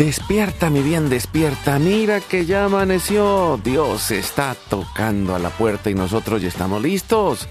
Despierta, 0.00 0.70
mi 0.70 0.80
bien, 0.80 1.10
despierta. 1.10 1.78
Mira 1.78 2.20
que 2.20 2.46
ya 2.46 2.64
amaneció. 2.64 3.60
Dios 3.62 4.10
está 4.10 4.56
tocando 4.70 5.34
a 5.34 5.38
la 5.38 5.50
puerta 5.50 5.90
y 5.90 5.94
nosotros 5.94 6.40
ya 6.40 6.48
estamos 6.48 6.82
listos 6.82 7.46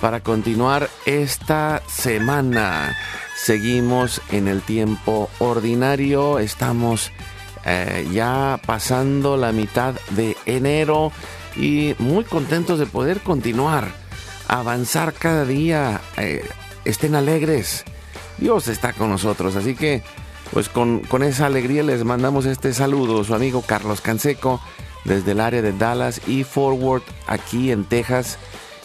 para 0.00 0.20
continuar 0.20 0.88
esta 1.06 1.82
semana. 1.88 2.96
Seguimos 3.36 4.22
en 4.30 4.46
el 4.46 4.62
tiempo 4.62 5.28
ordinario. 5.40 6.38
Estamos 6.38 7.10
eh, 7.64 8.06
ya 8.12 8.60
pasando 8.64 9.36
la 9.36 9.50
mitad 9.50 9.94
de 10.10 10.36
enero 10.46 11.10
y 11.56 11.96
muy 11.98 12.22
contentos 12.22 12.78
de 12.78 12.86
poder 12.86 13.22
continuar, 13.22 13.88
avanzar 14.46 15.14
cada 15.14 15.44
día. 15.44 16.00
Eh, 16.16 16.48
estén 16.84 17.16
alegres. 17.16 17.84
Dios 18.38 18.68
está 18.68 18.92
con 18.92 19.10
nosotros, 19.10 19.56
así 19.56 19.74
que 19.74 20.04
pues 20.52 20.68
con, 20.68 21.02
esa 21.22 21.46
alegría 21.46 21.82
les 21.82 22.04
mandamos 22.04 22.46
este 22.46 22.72
saludo, 22.72 23.24
su 23.24 23.34
amigo 23.34 23.62
Carlos 23.62 24.00
Canseco, 24.00 24.60
desde 25.04 25.32
el 25.32 25.40
área 25.40 25.62
de 25.62 25.72
Dallas 25.72 26.20
y 26.26 26.44
Forward, 26.44 27.02
aquí 27.26 27.70
en 27.70 27.84
Texas. 27.84 28.38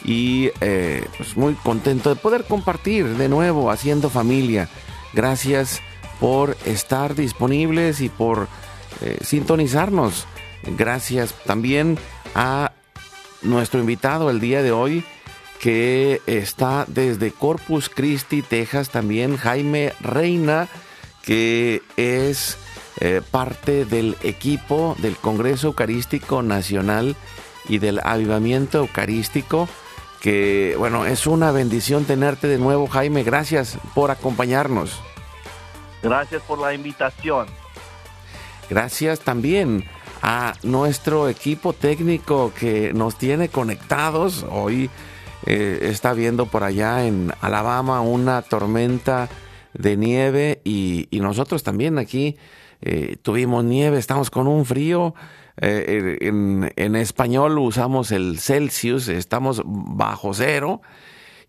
Y 0.05 0.51
eh, 0.59 1.05
pues 1.17 1.37
muy 1.37 1.53
contento 1.53 2.09
de 2.09 2.19
poder 2.19 2.43
compartir 2.43 3.07
de 3.17 3.29
nuevo 3.29 3.71
haciendo 3.71 4.09
familia. 4.09 4.67
Gracias 5.13 5.81
por 6.19 6.57
estar 6.65 7.15
disponibles 7.15 8.01
y 8.01 8.09
por 8.09 8.49
eh, 9.01 9.17
sintonizarnos. 9.21 10.25
Gracias 10.77 11.33
también 11.45 11.97
a 12.35 12.73
nuestro 13.41 13.79
invitado 13.79 14.29
el 14.29 14.41
día 14.41 14.61
de 14.61 14.73
hoy, 14.73 15.05
que 15.61 16.21
está 16.25 16.85
desde 16.87 17.31
Corpus 17.31 17.89
Christi, 17.89 18.41
Texas, 18.41 18.89
también 18.89 19.37
Jaime 19.37 19.93
Reina 20.01 20.67
que 21.23 21.81
es 21.97 22.57
eh, 22.99 23.21
parte 23.31 23.85
del 23.85 24.15
equipo 24.21 24.95
del 24.99 25.15
Congreso 25.15 25.67
Eucarístico 25.67 26.43
Nacional 26.43 27.15
y 27.67 27.79
del 27.79 27.99
Avivamiento 28.03 28.79
Eucarístico, 28.79 29.67
que 30.21 30.75
bueno, 30.77 31.05
es 31.05 31.25
una 31.25 31.51
bendición 31.51 32.05
tenerte 32.05 32.47
de 32.47 32.57
nuevo, 32.57 32.87
Jaime. 32.87 33.23
Gracias 33.23 33.77
por 33.95 34.11
acompañarnos. 34.11 35.01
Gracias 36.03 36.41
por 36.43 36.59
la 36.59 36.73
invitación. 36.73 37.47
Gracias 38.69 39.21
también 39.21 39.85
a 40.21 40.53
nuestro 40.63 41.29
equipo 41.29 41.73
técnico 41.73 42.51
que 42.57 42.93
nos 42.93 43.17
tiene 43.17 43.49
conectados. 43.49 44.45
Hoy 44.49 44.89
eh, 45.45 45.79
está 45.81 46.13
viendo 46.13 46.45
por 46.45 46.63
allá 46.63 47.05
en 47.05 47.33
Alabama 47.41 48.01
una 48.01 48.41
tormenta 48.41 49.29
de 49.73 49.97
nieve 49.97 50.61
y, 50.63 51.07
nosotros 51.11 51.63
también 51.63 51.97
aquí 51.97 52.37
eh, 52.81 53.17
tuvimos 53.21 53.63
nieve, 53.63 53.97
estamos 53.97 54.29
con 54.29 54.47
un 54.47 54.65
frío. 54.65 55.15
Eh, 55.61 56.17
en, 56.21 56.95
español 56.95 57.57
usamos 57.59 58.11
el 58.11 58.39
Celsius, 58.39 59.07
estamos 59.07 59.61
bajo 59.65 60.33
cero 60.33 60.81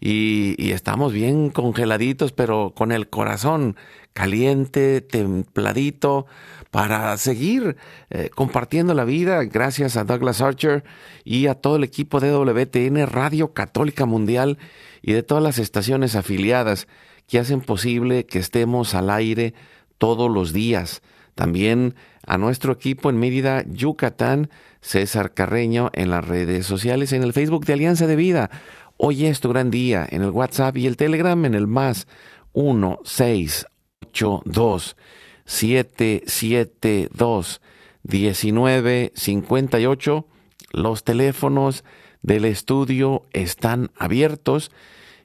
y, 0.00 0.72
estamos 0.72 1.12
bien 1.12 1.50
congeladitos, 1.50 2.32
pero 2.32 2.72
con 2.76 2.92
el 2.92 3.08
corazón 3.08 3.76
caliente, 4.12 5.00
templadito, 5.00 6.26
para 6.70 7.16
seguir 7.16 7.76
eh, 8.10 8.30
compartiendo 8.34 8.94
la 8.94 9.04
vida. 9.04 9.42
Gracias 9.44 9.96
a 9.96 10.04
Douglas 10.04 10.40
Archer 10.40 10.84
y 11.24 11.46
a 11.46 11.54
todo 11.54 11.76
el 11.76 11.84
equipo 11.84 12.20
de 12.20 12.32
WTN 12.32 13.06
Radio 13.06 13.54
Católica 13.54 14.06
Mundial 14.06 14.58
y 15.00 15.12
de 15.12 15.22
todas 15.22 15.42
las 15.42 15.58
estaciones 15.58 16.16
afiliadas 16.16 16.86
que 17.26 17.38
hacen 17.38 17.60
posible 17.60 18.26
que 18.26 18.38
estemos 18.38 18.94
al 18.94 19.10
aire 19.10 19.54
todos 19.98 20.30
los 20.30 20.52
días. 20.52 21.02
También 21.34 21.94
a 22.26 22.38
nuestro 22.38 22.72
equipo 22.72 23.10
en 23.10 23.18
Mérida, 23.18 23.64
Yucatán, 23.66 24.48
César 24.80 25.34
Carreño 25.34 25.90
en 25.92 26.10
las 26.10 26.26
redes 26.26 26.66
sociales, 26.66 27.12
en 27.12 27.22
el 27.22 27.32
Facebook 27.32 27.66
de 27.66 27.74
Alianza 27.74 28.06
de 28.06 28.16
Vida. 28.16 28.50
Hoy 28.96 29.26
es 29.26 29.40
tu 29.40 29.48
gran 29.48 29.70
día, 29.70 30.06
en 30.08 30.22
el 30.22 30.30
WhatsApp 30.30 30.76
y 30.76 30.86
el 30.86 30.96
Telegram 30.96 31.44
en 31.44 31.54
el 31.54 31.66
más 31.66 32.06
1682 32.54 34.96
772 35.44 37.60
1958. 38.04 40.26
Los 40.72 41.04
teléfonos 41.04 41.84
del 42.22 42.44
estudio 42.44 43.22
están 43.32 43.90
abiertos 43.98 44.70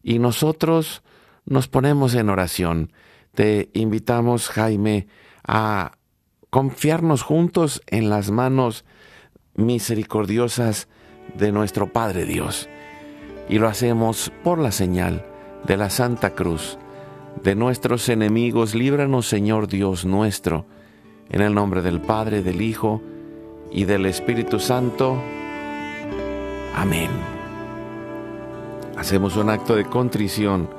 y 0.04 0.20
nosotros 0.20 1.02
nos 1.50 1.68
ponemos 1.68 2.14
en 2.14 2.30
oración. 2.30 2.94
Te 3.34 3.70
invitamos, 3.74 4.50
Jaime, 4.50 5.08
a 5.46 5.98
confiarnos 6.50 7.24
juntos 7.24 7.82
en 7.88 8.10
las 8.10 8.32
manos 8.32 8.86
misericordiosas 9.56 10.88
de 11.36 11.52
nuestro 11.52 11.92
Padre 11.92 12.26
Dios. 12.26 12.70
Y 13.50 13.58
lo 13.58 13.68
hacemos 13.68 14.32
por 14.44 14.60
la 14.60 14.72
señal 14.72 15.26
de 15.66 15.76
la 15.76 15.90
Santa 15.90 16.36
Cruz. 16.36 16.78
De 17.44 17.56
nuestros 17.56 18.08
enemigos, 18.10 18.76
líbranos, 18.76 19.28
Señor 19.28 19.68
Dios 19.68 20.06
nuestro, 20.06 20.66
en 21.30 21.42
el 21.42 21.54
nombre 21.54 21.82
del 21.82 22.00
Padre, 22.00 22.44
del 22.44 22.62
Hijo 22.62 23.02
y 23.72 23.86
del 23.86 24.06
Espíritu 24.06 24.60
Santo. 24.60 25.20
Amén. 26.76 27.10
Hacemos 28.98 29.36
un 29.38 29.50
acto 29.50 29.76
de 29.76 29.86
contrición 29.86 30.79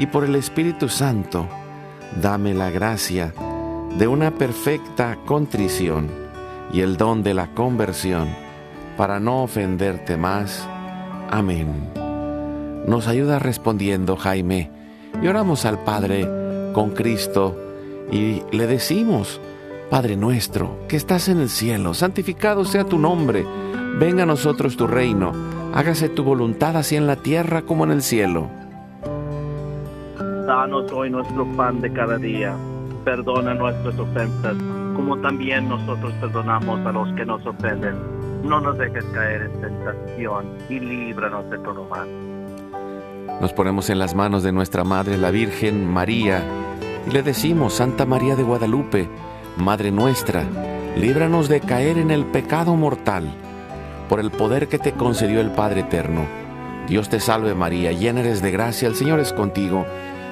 y 0.00 0.06
por 0.06 0.24
el 0.24 0.34
Espíritu 0.34 0.88
Santo, 0.88 1.46
dame 2.22 2.54
la 2.54 2.70
gracia 2.70 3.34
de 3.98 4.08
una 4.08 4.30
perfecta 4.30 5.18
contrición 5.26 6.08
y 6.72 6.80
el 6.80 6.96
don 6.96 7.22
de 7.22 7.34
la 7.34 7.48
conversión 7.48 8.28
para 8.96 9.20
no 9.20 9.42
ofenderte 9.42 10.16
más. 10.16 10.66
Amén. 11.28 11.92
Nos 12.86 13.08
ayuda 13.08 13.38
respondiendo 13.40 14.16
Jaime 14.16 14.70
y 15.22 15.26
oramos 15.26 15.66
al 15.66 15.84
Padre 15.84 16.26
con 16.72 16.92
Cristo 16.92 17.58
y 18.10 18.40
le 18.52 18.66
decimos, 18.66 19.38
Padre 19.90 20.16
nuestro, 20.16 20.78
que 20.88 20.96
estás 20.96 21.28
en 21.28 21.40
el 21.40 21.50
cielo, 21.50 21.92
santificado 21.92 22.64
sea 22.64 22.84
tu 22.84 22.98
nombre, 22.98 23.44
venga 23.98 24.22
a 24.22 24.26
nosotros 24.26 24.78
tu 24.78 24.86
reino, 24.86 25.32
hágase 25.74 26.08
tu 26.08 26.24
voluntad 26.24 26.78
así 26.78 26.96
en 26.96 27.06
la 27.06 27.16
tierra 27.16 27.60
como 27.62 27.84
en 27.84 27.90
el 27.90 28.02
cielo. 28.02 28.59
Danos 30.50 30.90
hoy 30.90 31.08
nuestro 31.10 31.46
pan 31.56 31.80
de 31.80 31.92
cada 31.92 32.18
día. 32.18 32.56
Perdona 33.04 33.54
nuestras 33.54 33.96
ofensas, 33.96 34.56
como 34.96 35.16
también 35.18 35.68
nosotros 35.68 36.12
perdonamos 36.20 36.84
a 36.84 36.90
los 36.90 37.08
que 37.14 37.24
nos 37.24 37.46
ofenden. 37.46 37.94
No 38.42 38.60
nos 38.60 38.76
dejes 38.76 39.04
caer 39.14 39.42
en 39.42 39.60
tentación 39.60 40.46
y 40.68 40.80
líbranos 40.80 41.48
de 41.50 41.58
todo 41.58 41.84
mal. 41.84 42.08
Nos 43.40 43.52
ponemos 43.52 43.90
en 43.90 44.00
las 44.00 44.16
manos 44.16 44.42
de 44.42 44.50
nuestra 44.50 44.82
Madre, 44.82 45.18
la 45.18 45.30
Virgen 45.30 45.88
María, 45.88 46.42
y 47.06 47.12
le 47.12 47.22
decimos, 47.22 47.74
Santa 47.74 48.04
María 48.04 48.34
de 48.34 48.42
Guadalupe, 48.42 49.08
Madre 49.56 49.92
nuestra, 49.92 50.42
líbranos 50.96 51.48
de 51.48 51.60
caer 51.60 51.96
en 51.96 52.10
el 52.10 52.24
pecado 52.24 52.74
mortal, 52.74 53.32
por 54.08 54.18
el 54.18 54.32
poder 54.32 54.66
que 54.66 54.80
te 54.80 54.94
concedió 54.94 55.40
el 55.40 55.52
Padre 55.52 55.82
Eterno. 55.82 56.22
Dios 56.88 57.08
te 57.08 57.20
salve 57.20 57.54
María, 57.54 57.92
llena 57.92 58.18
eres 58.18 58.42
de 58.42 58.50
gracia, 58.50 58.88
el 58.88 58.96
Señor 58.96 59.20
es 59.20 59.32
contigo. 59.32 59.86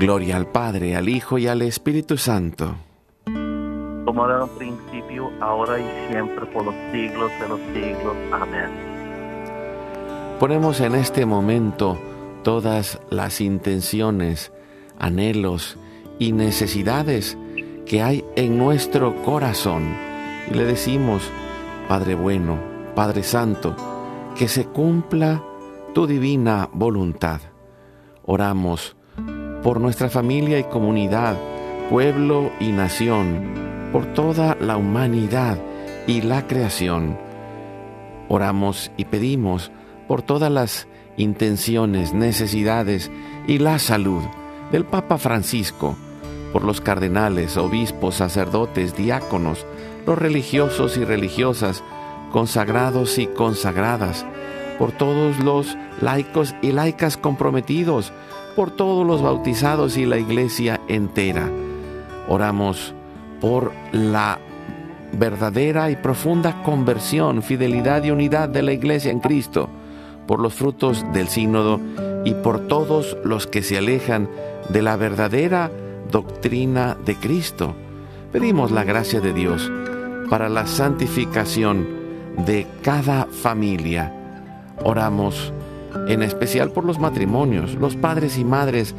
Gloria 0.00 0.38
al 0.38 0.46
Padre, 0.46 0.96
al 0.96 1.10
Hijo 1.10 1.36
y 1.36 1.46
al 1.46 1.60
Espíritu 1.60 2.16
Santo. 2.16 2.74
Como 3.26 4.24
era 4.24 4.36
en 4.36 4.42
un 4.44 4.48
principio, 4.56 5.30
ahora 5.42 5.78
y 5.78 5.84
siempre, 6.08 6.46
por 6.46 6.64
los 6.64 6.74
siglos 6.90 7.30
de 7.38 7.48
los 7.50 7.60
siglos. 7.74 8.16
Amén. 8.32 8.70
Ponemos 10.38 10.80
en 10.80 10.94
este 10.94 11.26
momento 11.26 11.98
todas 12.42 12.98
las 13.10 13.42
intenciones, 13.42 14.52
anhelos 14.98 15.76
y 16.18 16.32
necesidades 16.32 17.36
que 17.84 18.00
hay 18.00 18.24
en 18.36 18.56
nuestro 18.56 19.14
corazón 19.22 19.94
y 20.50 20.54
le 20.54 20.64
decimos, 20.64 21.30
Padre 21.90 22.14
bueno, 22.14 22.58
Padre 22.94 23.22
Santo, 23.22 23.76
que 24.34 24.48
se 24.48 24.64
cumpla 24.64 25.44
tu 25.92 26.06
divina 26.06 26.70
voluntad. 26.72 27.42
Oramos 28.24 28.96
por 29.62 29.80
nuestra 29.80 30.08
familia 30.08 30.58
y 30.58 30.64
comunidad, 30.64 31.36
pueblo 31.90 32.50
y 32.60 32.72
nación, 32.72 33.90
por 33.92 34.06
toda 34.14 34.56
la 34.60 34.76
humanidad 34.76 35.58
y 36.06 36.22
la 36.22 36.46
creación. 36.46 37.18
Oramos 38.28 38.90
y 38.96 39.04
pedimos 39.04 39.70
por 40.08 40.22
todas 40.22 40.50
las 40.50 40.88
intenciones, 41.16 42.14
necesidades 42.14 43.10
y 43.46 43.58
la 43.58 43.78
salud 43.78 44.22
del 44.72 44.84
Papa 44.84 45.18
Francisco, 45.18 45.96
por 46.52 46.64
los 46.64 46.80
cardenales, 46.80 47.56
obispos, 47.56 48.16
sacerdotes, 48.16 48.96
diáconos, 48.96 49.66
los 50.06 50.18
religiosos 50.18 50.96
y 50.96 51.04
religiosas, 51.04 51.84
consagrados 52.32 53.18
y 53.18 53.26
consagradas, 53.26 54.24
por 54.78 54.92
todos 54.92 55.38
los 55.40 55.76
laicos 56.00 56.54
y 56.62 56.72
laicas 56.72 57.16
comprometidos, 57.16 58.12
por 58.60 58.72
todos 58.72 59.06
los 59.06 59.22
bautizados 59.22 59.96
y 59.96 60.04
la 60.04 60.18
iglesia 60.18 60.82
entera. 60.86 61.48
Oramos 62.28 62.92
por 63.40 63.72
la 63.90 64.38
verdadera 65.14 65.90
y 65.90 65.96
profunda 65.96 66.62
conversión, 66.62 67.42
fidelidad 67.42 68.04
y 68.04 68.10
unidad 68.10 68.50
de 68.50 68.60
la 68.62 68.74
iglesia 68.74 69.12
en 69.12 69.20
Cristo, 69.20 69.70
por 70.26 70.40
los 70.40 70.52
frutos 70.52 71.06
del 71.14 71.28
sínodo 71.28 71.80
y 72.26 72.34
por 72.34 72.68
todos 72.68 73.16
los 73.24 73.46
que 73.46 73.62
se 73.62 73.78
alejan 73.78 74.28
de 74.68 74.82
la 74.82 74.96
verdadera 74.96 75.70
doctrina 76.12 76.98
de 77.02 77.16
Cristo. 77.16 77.74
Pedimos 78.30 78.72
la 78.72 78.84
gracia 78.84 79.22
de 79.22 79.32
Dios 79.32 79.72
para 80.28 80.50
la 80.50 80.66
santificación 80.66 81.88
de 82.44 82.66
cada 82.82 83.24
familia. 83.24 84.12
Oramos 84.84 85.50
en 86.08 86.22
especial 86.22 86.70
por 86.70 86.84
los 86.84 86.98
matrimonios, 86.98 87.74
los 87.74 87.96
padres 87.96 88.38
y 88.38 88.44
madres, 88.44 88.94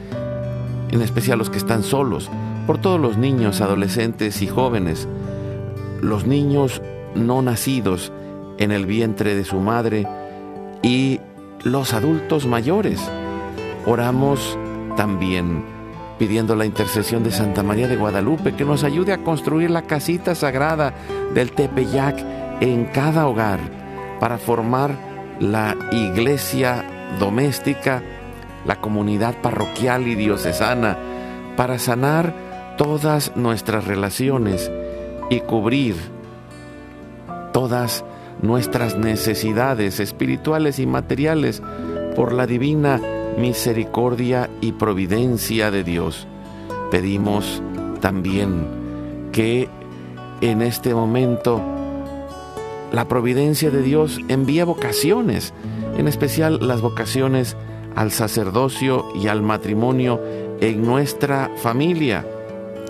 en 0.91 1.01
especial 1.01 1.39
los 1.39 1.49
que 1.49 1.57
están 1.57 1.83
solos, 1.83 2.29
por 2.67 2.77
todos 2.77 2.99
los 2.99 3.17
niños, 3.17 3.61
adolescentes 3.61 4.41
y 4.41 4.47
jóvenes, 4.47 5.07
los 6.01 6.25
niños 6.25 6.81
no 7.15 7.41
nacidos 7.41 8.11
en 8.57 8.71
el 8.71 8.85
vientre 8.85 9.35
de 9.35 9.43
su 9.43 9.59
madre 9.59 10.07
y 10.81 11.19
los 11.63 11.93
adultos 11.93 12.47
mayores. 12.47 13.01
Oramos 13.85 14.57
también 14.95 15.63
pidiendo 16.19 16.55
la 16.55 16.65
intercesión 16.65 17.23
de 17.23 17.31
Santa 17.31 17.63
María 17.63 17.87
de 17.87 17.95
Guadalupe 17.95 18.53
que 18.53 18.65
nos 18.65 18.83
ayude 18.83 19.13
a 19.13 19.23
construir 19.23 19.71
la 19.71 19.81
casita 19.83 20.35
sagrada 20.35 20.93
del 21.33 21.51
Tepeyac 21.51 22.23
en 22.59 22.85
cada 22.85 23.27
hogar 23.27 23.59
para 24.19 24.37
formar 24.37 25.10
la 25.41 25.75
iglesia 25.91 26.85
doméstica, 27.19 28.03
la 28.65 28.75
comunidad 28.79 29.41
parroquial 29.41 30.07
y 30.07 30.13
diocesana, 30.13 30.97
para 31.57 31.79
sanar 31.79 32.33
todas 32.77 33.35
nuestras 33.35 33.85
relaciones 33.85 34.71
y 35.31 35.39
cubrir 35.39 35.95
todas 37.53 38.05
nuestras 38.41 38.97
necesidades 38.97 39.99
espirituales 39.99 40.77
y 40.77 40.85
materiales 40.85 41.61
por 42.15 42.33
la 42.33 42.45
divina 42.45 43.01
misericordia 43.37 44.47
y 44.61 44.73
providencia 44.73 45.71
de 45.71 45.83
Dios. 45.83 46.27
Pedimos 46.91 47.63
también 47.99 48.67
que 49.31 49.69
en 50.41 50.61
este 50.61 50.93
momento 50.93 51.80
la 52.91 53.07
providencia 53.07 53.71
de 53.71 53.81
Dios 53.81 54.19
envía 54.27 54.65
vocaciones, 54.65 55.53
en 55.97 56.07
especial 56.07 56.59
las 56.67 56.81
vocaciones 56.81 57.55
al 57.95 58.11
sacerdocio 58.11 59.07
y 59.15 59.27
al 59.27 59.41
matrimonio 59.41 60.21
en 60.59 60.85
nuestra 60.85 61.49
familia. 61.57 62.25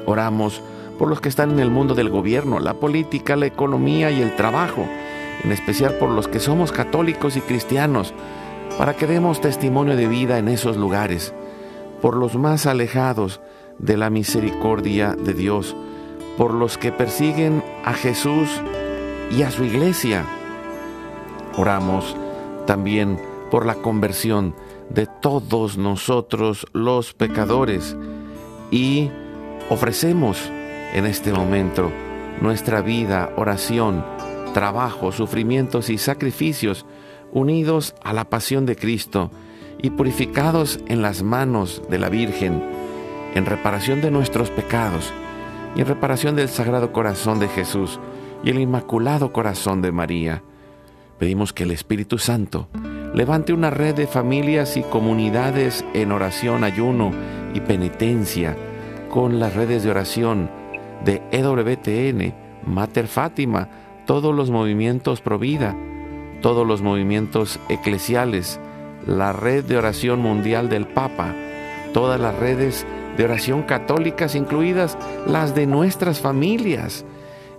Oramos 0.06 0.62
por 0.98 1.08
los 1.08 1.22
que 1.22 1.30
están 1.30 1.52
en 1.52 1.60
el 1.60 1.72
mundo 1.72 1.96
del 1.96 2.10
gobierno, 2.10 2.60
la 2.60 2.76
política, 2.76 3.36
la 3.36 3.46
economía 3.46 4.12
y 4.12 4.22
el 4.22 4.36
trabajo, 4.36 4.86
en 5.44 5.52
especial 5.52 5.96
por 5.96 6.10
los 6.10 6.28
que 6.28 6.40
somos 6.40 6.72
católicos 6.72 7.38
y 7.38 7.42
cristianos, 7.42 8.14
para 8.78 8.96
que 8.96 9.08
demos 9.08 9.42
testimonio 9.42 9.96
de 9.96 10.08
vida 10.08 10.40
en 10.40 10.48
esos 10.48 10.78
lugares, 10.78 11.34
por 12.02 12.16
los 12.16 12.36
más 12.36 12.66
alejados 12.66 13.40
de 13.78 13.98
la 13.98 14.10
misericordia 14.10 15.16
de 15.16 15.34
Dios, 15.34 15.76
por 16.38 16.54
los 16.54 16.78
que 16.78 16.92
persiguen 16.92 17.64
a 17.84 17.94
Jesús 17.94 18.62
y 19.36 19.44
a 19.44 19.52
su 19.52 19.64
iglesia. 19.64 20.26
Oramos 21.58 22.16
también 22.66 23.20
por 23.50 23.66
la 23.66 23.76
conversión 23.76 24.56
de 24.90 25.08
todos 25.08 25.78
nosotros 25.78 26.68
los 26.74 27.14
pecadores 27.14 27.96
y 28.72 29.10
ofrecemos 29.70 30.38
en 30.94 31.06
este 31.06 31.32
momento 31.34 31.92
nuestra 32.42 32.82
vida, 32.82 33.32
oración, 33.38 34.04
trabajo, 34.54 35.12
sufrimientos 35.12 35.90
y 35.90 35.98
sacrificios 35.98 36.86
unidos 37.32 37.96
a 38.04 38.14
la 38.14 38.30
pasión 38.30 38.66
de 38.66 38.76
Cristo 38.76 39.32
y 39.82 39.92
purificados 39.92 40.80
en 40.88 41.02
las 41.02 41.24
manos 41.24 41.82
de 41.90 42.00
la 42.00 42.10
Virgen, 42.10 42.62
en 43.34 43.46
reparación 43.46 44.02
de 44.02 44.12
nuestros 44.12 44.50
pecados 44.50 45.12
y 45.76 45.82
en 45.82 45.88
reparación 45.88 46.36
del 46.36 46.50
Sagrado 46.50 46.92
Corazón 46.92 47.40
de 47.40 47.48
Jesús 47.48 48.00
y 48.44 48.50
el 48.50 48.60
Inmaculado 48.60 49.32
Corazón 49.32 49.82
de 49.82 49.92
María. 49.92 50.44
Pedimos 51.20 51.54
que 51.54 51.64
el 51.64 51.72
Espíritu 51.72 52.18
Santo 52.18 52.68
levante 53.14 53.54
una 53.54 53.70
red 53.70 53.96
de 53.96 54.08
familias 54.08 54.78
y 54.78 54.84
comunidades 54.84 55.86
en 55.94 56.12
oración, 56.12 56.64
ayuno 56.64 57.12
y 57.54 57.60
penitencia, 57.60 58.58
con 59.10 59.40
las 59.40 59.54
redes 59.54 59.84
de 59.84 59.92
oración 59.92 60.50
de 61.04 61.22
EWTN, 61.32 62.34
Mater 62.66 63.08
Fátima, 63.08 63.70
todos 64.06 64.34
los 64.34 64.50
movimientos 64.50 65.22
Provida, 65.22 65.76
todos 66.42 66.66
los 66.66 66.82
movimientos 66.82 67.60
eclesiales, 67.70 68.60
la 69.06 69.34
red 69.34 69.64
de 69.66 69.78
oración 69.78 70.20
mundial 70.20 70.70
del 70.70 70.88
Papa, 70.88 71.36
todas 71.94 72.20
las 72.20 72.36
redes 72.38 72.86
de 73.18 73.26
oración 73.26 73.64
católicas, 73.64 74.36
incluidas 74.36 74.98
las 75.28 75.54
de 75.54 75.68
nuestras 75.68 76.20
familias. 76.20 77.06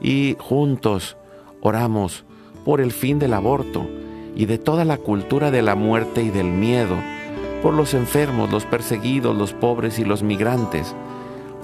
Y 0.02 0.37
juntos 0.38 1.16
oramos 1.61 2.25
por 2.64 2.80
el 2.80 2.92
fin 2.92 3.18
del 3.18 3.35
aborto 3.35 3.87
y 4.35 4.47
de 4.47 4.59
toda 4.59 4.85
la 4.85 4.97
cultura 4.97 5.50
de 5.50 5.62
la 5.62 5.75
muerte 5.75 6.23
y 6.23 6.30
del 6.30 6.47
miedo, 6.47 6.97
por 7.62 7.75
los 7.75 7.94
enfermos, 7.94 8.50
los 8.50 8.64
perseguidos, 8.64 9.37
los 9.37 9.52
pobres 9.52 9.99
y 9.99 10.04
los 10.04 10.23
migrantes, 10.23 10.94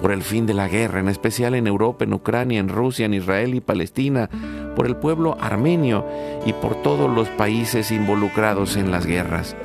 por 0.01 0.13
el 0.13 0.23
fin 0.23 0.47
de 0.47 0.55
la 0.55 0.69
guerra, 0.69 1.01
en 1.01 1.09
especial 1.09 1.55
en 1.55 1.67
Europa, 1.67 2.05
en 2.05 2.13
Ucrania, 2.13 2.61
en 2.61 2.69
Rusia, 2.69 3.07
en 3.07 3.15
Israel 3.15 3.55
y 3.55 3.61
Palestina, 3.61 4.31
por 4.77 4.87
el 4.87 4.97
pueblo 4.97 5.37
armenio 5.41 6.07
y 6.47 6.53
por 6.53 6.83
todos 6.83 7.11
los 7.11 7.29
países 7.31 7.91
involucrados 7.91 8.77
en 8.77 8.93
las 8.93 9.07
guerras. 9.07 9.57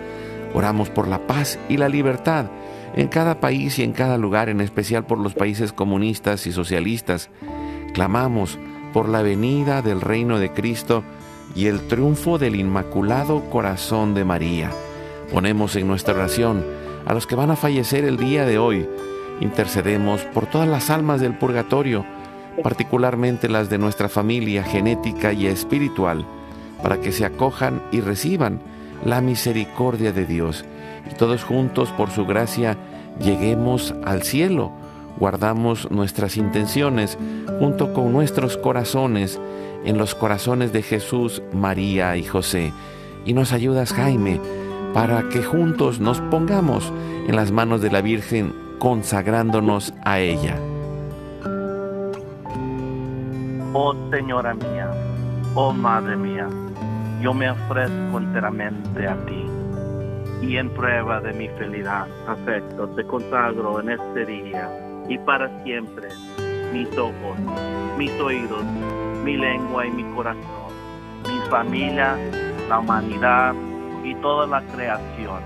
Oramos 0.56 0.90
por 0.90 1.08
la 1.08 1.28
paz 1.28 1.60
y 1.70 1.78
la 1.78 1.90
libertad 1.90 2.48
en 2.96 3.08
cada 3.08 3.40
país 3.40 3.78
y 3.80 3.84
en 3.84 3.92
cada 3.92 4.18
lugar, 4.18 4.50
en 4.50 4.62
especial 4.62 5.06
por 5.06 5.20
los 5.20 5.34
países 5.34 5.74
comunistas 5.74 6.48
y 6.48 6.52
socialistas. 6.52 7.30
Clamamos 7.94 8.58
por 8.92 9.08
la 9.08 9.22
venida 9.22 9.84
del 9.84 10.02
reino 10.02 10.40
de 10.40 10.52
Cristo 10.52 11.04
y 11.56 11.68
el 11.68 11.88
triunfo 11.88 12.40
del 12.40 12.56
Inmaculado 12.56 13.50
Corazón 13.52 14.16
de 14.16 14.26
María. 14.26 14.72
Ponemos 15.32 15.76
en 15.76 15.88
nuestra 15.88 16.16
oración 16.16 16.66
a 17.06 17.14
los 17.14 17.28
que 17.28 17.36
van 17.36 17.52
a 17.52 17.56
fallecer 17.56 18.04
el 18.04 18.18
día 18.18 18.46
de 18.46 18.58
hoy. 18.58 18.88
Intercedemos 19.42 20.22
por 20.34 20.48
todas 20.48 20.68
las 20.68 20.90
almas 20.90 21.22
del 21.22 21.38
purgatorio, 21.38 22.04
particularmente 22.64 23.48
las 23.48 23.70
de 23.70 23.78
nuestra 23.78 24.10
familia 24.10 24.64
genética 24.64 25.32
y 25.32 25.46
espiritual, 25.46 26.26
para 26.82 27.00
que 27.00 27.12
se 27.12 27.26
acojan 27.26 27.82
y 27.92 28.02
reciban 28.02 28.60
la 29.06 29.22
misericordia 29.22 30.12
de 30.12 30.26
Dios. 30.26 30.66
Y 31.12 31.16
todos 31.16 31.44
juntos, 31.44 31.90
por 31.92 32.10
su 32.10 32.26
gracia, 32.26 32.78
lleguemos 33.20 33.94
al 34.04 34.24
cielo. 34.24 34.72
Guardamos 35.18 35.90
nuestras 35.92 36.38
intenciones 36.38 37.18
junto 37.60 37.94
con 37.94 38.12
nuestros 38.12 38.58
corazones 38.58 39.40
en 39.86 39.98
los 39.98 40.16
corazones 40.16 40.74
de 40.74 40.82
Jesús, 40.82 41.42
María 41.54 42.16
y 42.18 42.24
José. 42.24 42.74
Y 43.26 43.34
nos 43.34 43.54
ayudas, 43.54 43.94
Jaime, 43.94 44.40
para 44.94 45.30
que 45.30 45.44
juntos 45.44 46.00
nos 46.00 46.20
pongamos 46.22 46.92
en 47.28 47.36
las 47.36 47.52
manos 47.52 47.82
de 47.82 47.92
la 47.92 48.02
Virgen 48.02 48.54
consagrándonos 48.80 49.94
a 50.04 50.20
ella. 50.20 50.58
Oh 53.74 53.96
Señora 54.12 54.54
mía, 54.54 54.92
oh 55.56 55.74
Madre 55.74 56.16
mía, 56.16 56.48
yo 57.22 57.34
me 57.34 57.50
ofrezco 57.50 58.18
enteramente 58.18 59.08
a 59.08 59.16
ti 59.26 59.46
y 60.44 60.58
en 60.58 60.70
prueba 60.70 61.22
de 61.22 61.34
mi 61.34 61.48
felicidad, 61.50 62.08
afecto, 62.28 62.88
te 62.90 63.04
consagro 63.06 63.80
en 63.80 63.92
este 63.92 64.26
día 64.26 64.70
y 65.10 65.18
para 65.20 65.50
siempre 65.64 66.10
mis 66.72 66.88
ojos, 66.98 67.38
mis 67.98 68.12
oídos, 68.20 68.64
mi 69.24 69.38
lengua 69.38 69.86
y 69.86 69.92
mi 69.92 70.04
corazón, 70.16 70.44
mi 71.28 71.50
familia, 71.50 72.18
la 72.70 72.80
humanidad 72.80 73.54
y 74.04 74.16
toda 74.16 74.48
la 74.48 74.62
creación, 74.74 75.42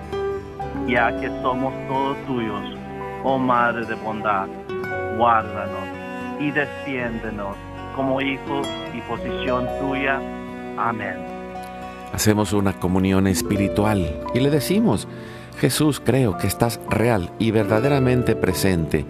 ya 0.88 1.16
que 1.20 1.28
somos 1.42 1.74
todos 1.88 2.18
tuyos, 2.26 2.78
oh 3.24 3.38
Madre 3.38 3.86
de 3.86 3.96
bondad, 3.96 4.48
guárdanos 5.18 5.88
y 6.40 6.52
defiéndenos 6.52 7.56
como 7.96 8.22
hijos 8.22 8.68
y 8.94 9.02
posición 9.02 9.68
tuya. 9.82 10.22
Amén. 10.78 11.18
Hacemos 12.14 12.54
una 12.54 12.74
comunión 12.74 13.28
espiritual 13.28 14.22
y 14.34 14.40
le 14.40 14.50
decimos, 14.50 15.08
Jesús, 15.60 16.00
creo 16.00 16.38
que 16.38 16.48
estás 16.48 16.80
real 16.90 17.32
y 17.40 17.52
verdaderamente 17.52 18.36
presente 18.36 19.06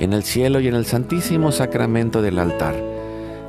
en 0.00 0.14
el 0.14 0.24
cielo 0.24 0.60
y 0.60 0.66
en 0.66 0.74
el 0.74 0.86
santísimo 0.86 1.52
sacramento 1.52 2.22
del 2.22 2.38
altar. 2.38 2.74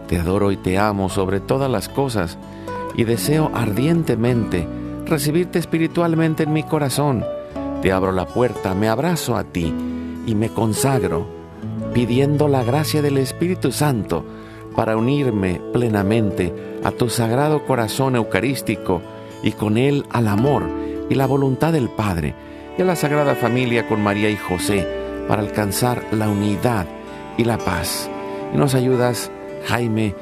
Te 0.08 0.20
adoro 0.20 0.52
y 0.52 0.58
te 0.58 0.78
amo 0.78 1.10
sobre 1.10 1.40
todas 1.40 1.72
las 1.72 1.90
cosas 1.90 2.38
y 2.96 3.06
deseo 3.06 3.50
ardientemente 3.54 4.68
recibirte 5.06 5.60
espiritualmente 5.60 6.44
en 6.44 6.54
mi 6.54 6.64
corazón. 6.64 7.26
Te 7.82 7.92
abro 7.92 8.12
la 8.12 8.28
puerta, 8.28 8.76
me 8.76 8.90
abrazo 8.90 9.36
a 9.38 9.46
ti 9.46 9.74
y 10.28 10.36
me 10.36 10.50
consagro, 10.50 11.26
pidiendo 11.94 12.50
la 12.50 12.64
gracia 12.64 13.02
del 13.02 13.18
Espíritu 13.18 13.72
Santo 13.72 14.26
para 14.76 14.98
unirme 14.98 15.62
plenamente 15.74 16.54
a 16.84 16.92
tu 16.92 17.10
sagrado 17.10 17.66
corazón 17.66 18.16
eucarístico 18.16 19.02
y 19.42 19.54
con 19.54 19.78
él 19.78 20.06
al 20.12 20.28
amor 20.28 20.64
y 21.10 21.16
la 21.16 21.28
voluntad 21.28 21.72
del 21.72 21.90
Padre 21.90 22.36
y 22.78 22.82
a 22.82 22.86
la 22.86 22.96
Sagrada 22.96 23.36
Familia 23.36 23.88
con 23.88 24.02
María 24.02 24.30
y 24.30 24.38
José 24.38 25.01
para 25.28 25.42
alcanzar 25.42 26.04
la 26.12 26.30
unidad 26.30 26.86
y 27.38 27.44
la 27.44 27.58
paz. 27.58 28.10
Y 28.54 28.58
nos 28.58 28.76
ayudas, 28.76 29.32
Jaime, 29.68 30.16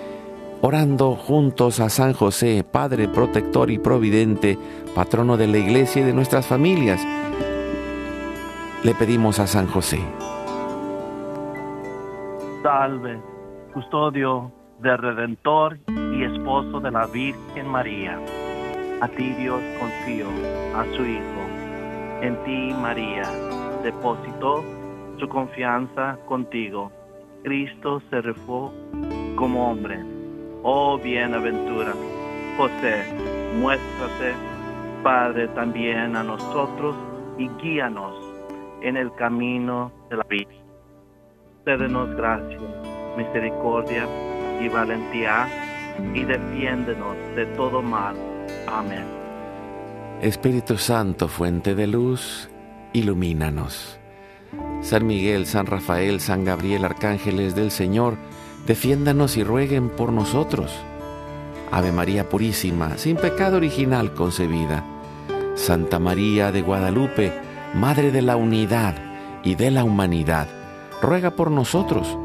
orando 0.62 1.15
juntos 1.15 1.79
a 1.79 1.89
San 1.89 2.13
José, 2.13 2.63
Padre 2.70 3.08
protector 3.08 3.72
y 3.72 3.79
providente, 3.79 4.58
patrono 4.94 5.38
de 5.38 5.48
la 5.48 5.58
Iglesia 5.58 6.01
y 6.01 6.06
de 6.06 6.13
nuestras 6.13 6.46
familias. 6.46 7.01
Le 8.84 8.94
pedimos 8.96 9.39
a 9.39 9.48
San 9.48 9.68
José. 9.68 10.00
Salve, 12.63 13.20
custodio 13.74 14.51
del 14.82 14.98
Redentor 14.98 15.79
y 16.13 16.24
esposo 16.24 16.79
de 16.79 16.91
la 16.91 17.06
Virgen 17.08 17.68
María. 17.68 18.20
A 19.01 19.08
ti 19.08 19.34
Dios 19.34 19.62
confío, 19.79 20.27
a 20.75 20.84
su 20.96 21.06
Hijo. 21.06 21.60
En 22.22 22.36
ti 22.44 22.74
María 22.82 23.24
depositó 23.84 24.63
confianza 25.28 26.18
contigo. 26.28 26.92
Cristo 27.44 28.02
se 28.10 28.22
refugó 28.22 28.74
como 29.36 29.72
hombre. 29.72 30.00
Oh 30.64 30.98
bienaventura, 30.98 31.94
José, 32.58 33.04
muéstrate, 33.60 34.34
Padre, 35.04 35.48
también 35.50 36.16
a 36.16 36.24
nosotros 36.24 36.96
y 37.38 37.48
guíanos 37.62 38.14
en 38.82 38.98
el 38.98 39.14
camino 39.16 39.92
de 40.10 40.18
la 40.18 40.24
vida. 40.30 40.52
Cédenos 41.66 42.16
gracia, 42.16 42.60
misericordia 43.18 44.06
y 44.62 44.68
valentía 44.68 45.48
y 46.14 46.24
defiéndenos 46.24 47.16
de 47.36 47.46
todo 47.58 47.82
mal. 47.82 48.16
Amén. 48.68 49.06
Espíritu 50.22 50.78
Santo, 50.78 51.28
fuente 51.28 51.76
de 51.76 51.88
luz, 51.88 52.50
ilumínanos. 52.94 53.99
San 54.81 55.05
Miguel, 55.05 55.45
San 55.45 55.65
Rafael, 55.65 56.19
San 56.19 56.45
Gabriel, 56.45 56.86
arcángeles 56.86 57.55
del 57.55 57.71
Señor, 57.71 58.17
defiéndanos 58.65 59.38
y 59.38 59.43
rueguen 59.43 59.89
por 59.89 60.12
nosotros. 60.12 60.71
Ave 61.71 61.91
María 61.91 62.29
Purísima, 62.29 62.98
sin 62.98 63.15
pecado 63.17 63.57
original 63.57 64.13
concebida. 64.13 64.86
Santa 65.55 66.00
María 66.00 66.51
de 66.51 66.62
Guadalupe, 66.62 67.33
Madre 67.75 68.12
de 68.12 68.21
la 68.21 68.38
Unidad 68.38 68.95
y 69.43 69.55
de 69.55 69.69
la 69.69 69.83
Humanidad, 69.83 70.48
ruega 71.01 71.31
por 71.31 71.51
nosotros, 71.51 72.17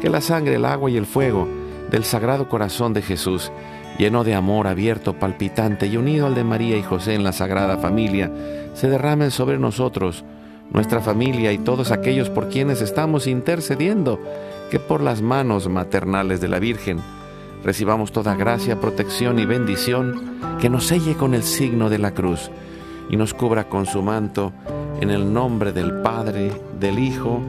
que 0.00 0.08
la 0.08 0.20
sangre, 0.20 0.54
el 0.54 0.64
agua 0.64 0.90
y 0.90 0.96
el 0.96 1.06
fuego 1.06 1.48
del 1.90 2.04
Sagrado 2.04 2.48
Corazón 2.48 2.92
de 2.92 3.02
Jesús, 3.02 3.52
lleno 3.98 4.24
de 4.24 4.34
amor 4.34 4.66
abierto, 4.66 5.18
palpitante 5.18 5.86
y 5.86 5.96
unido 5.96 6.26
al 6.26 6.34
de 6.34 6.44
María 6.44 6.76
y 6.76 6.82
José 6.82 7.14
en 7.14 7.24
la 7.24 7.32
Sagrada 7.32 7.76
Familia, 7.78 8.32
se 8.74 8.88
derramen 8.88 9.30
sobre 9.30 9.58
nosotros, 9.58 10.24
nuestra 10.70 11.00
familia 11.00 11.52
y 11.52 11.58
todos 11.58 11.90
aquellos 11.90 12.30
por 12.30 12.48
quienes 12.48 12.82
estamos 12.82 13.26
intercediendo, 13.26 14.20
que 14.70 14.80
por 14.80 15.00
las 15.00 15.22
manos 15.22 15.68
maternales 15.68 16.40
de 16.40 16.48
la 16.48 16.58
Virgen 16.58 17.00
recibamos 17.62 18.12
toda 18.12 18.34
gracia, 18.34 18.80
protección 18.80 19.38
y 19.38 19.46
bendición 19.46 20.38
que 20.60 20.68
nos 20.68 20.86
selle 20.86 21.14
con 21.14 21.34
el 21.34 21.42
signo 21.42 21.90
de 21.90 21.98
la 21.98 22.12
cruz 22.12 22.50
y 23.10 23.16
nos 23.16 23.34
cubra 23.34 23.68
con 23.68 23.86
su 23.86 24.02
manto 24.02 24.52
en 25.00 25.10
el 25.10 25.32
nombre 25.32 25.72
del 25.72 26.00
Padre, 26.02 26.52
del 26.78 26.98
Hijo 26.98 27.40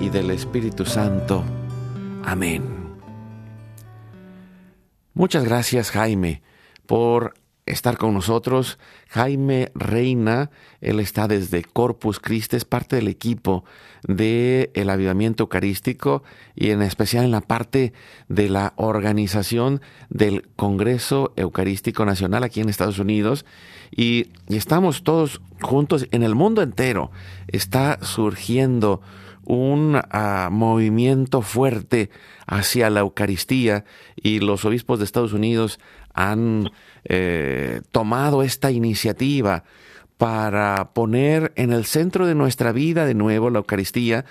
y 0.00 0.08
del 0.08 0.30
Espíritu 0.30 0.84
Santo. 0.84 1.44
Amén. 2.24 2.62
Muchas 5.14 5.44
gracias 5.44 5.90
Jaime 5.90 6.42
por 6.86 7.34
estar 7.66 7.96
con 7.96 8.14
nosotros. 8.14 8.78
Jaime 9.08 9.70
Reina, 9.74 10.50
él 10.80 11.00
está 11.00 11.28
desde 11.28 11.62
Corpus 11.62 12.20
Christi, 12.20 12.56
es 12.56 12.64
parte 12.64 12.96
del 12.96 13.08
equipo 13.08 13.64
del 14.06 14.70
el 14.74 14.90
avivamiento 14.90 15.44
eucarístico 15.44 16.22
y 16.54 16.70
en 16.70 16.82
especial 16.82 17.24
en 17.24 17.30
la 17.30 17.40
parte 17.40 17.92
de 18.28 18.48
la 18.48 18.74
organización 18.76 19.80
del 20.10 20.46
Congreso 20.56 21.32
Eucarístico 21.36 22.04
Nacional 22.04 22.44
aquí 22.44 22.60
en 22.60 22.68
Estados 22.68 22.98
Unidos. 22.98 23.46
Y, 23.90 24.28
y 24.48 24.56
estamos 24.56 25.02
todos 25.04 25.40
juntos 25.62 26.06
en 26.10 26.22
el 26.22 26.34
mundo 26.34 26.62
entero. 26.62 27.10
Está 27.48 27.98
surgiendo 28.02 29.00
un 29.46 30.00
ah, 30.10 30.48
movimiento 30.50 31.42
fuerte 31.42 32.10
hacia 32.46 32.90
la 32.90 33.00
Eucaristía 33.00 33.84
y 34.16 34.40
los 34.40 34.64
obispos 34.64 34.98
de 34.98 35.04
Estados 35.04 35.32
Unidos 35.32 35.78
han 36.14 36.70
eh, 37.06 37.82
tomado 37.92 38.42
esta 38.42 38.70
iniciativa 38.70 39.64
para 40.16 40.92
poner 40.94 41.52
en 41.56 41.72
el 41.72 41.84
centro 41.84 42.26
de 42.26 42.34
nuestra 42.34 42.72
vida 42.72 43.04
de 43.04 43.14
nuevo 43.14 43.50
la 43.50 43.58
Eucaristía, 43.58 44.24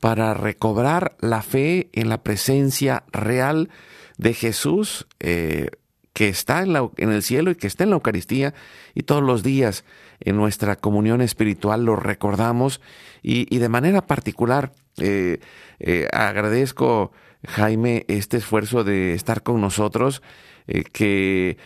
para 0.00 0.32
recobrar 0.34 1.16
la 1.20 1.42
fe 1.42 1.88
en 1.92 2.08
la 2.08 2.22
presencia 2.22 3.04
real 3.12 3.68
de 4.16 4.34
Jesús 4.34 5.06
eh, 5.18 5.70
que 6.12 6.28
está 6.28 6.62
en, 6.62 7.10
el 7.10 7.22
cielo 7.22 7.50
y 7.50 7.54
que 7.54 7.66
está 7.66 7.84
en 7.84 7.90
la 7.90 7.96
Eucaristía 7.96 8.54
y 8.94 9.02
todos 9.02 9.22
los 9.22 9.42
días 9.42 9.84
en 10.20 10.36
nuestra 10.36 10.76
comunión 10.76 11.20
espiritual 11.20 11.84
lo 11.84 11.96
recordamos 11.96 12.80
y, 13.22 13.58
de 13.58 13.68
manera 13.68 14.06
particular 14.06 14.72
eh, 14.98 15.40
agradezco 16.12 17.12
Jaime 17.46 18.04
este 18.08 18.38
esfuerzo 18.38 18.84
de 18.84 19.14
estar 19.14 19.42
con 19.42 19.60
nosotros 19.60 20.22
que 20.92 21.56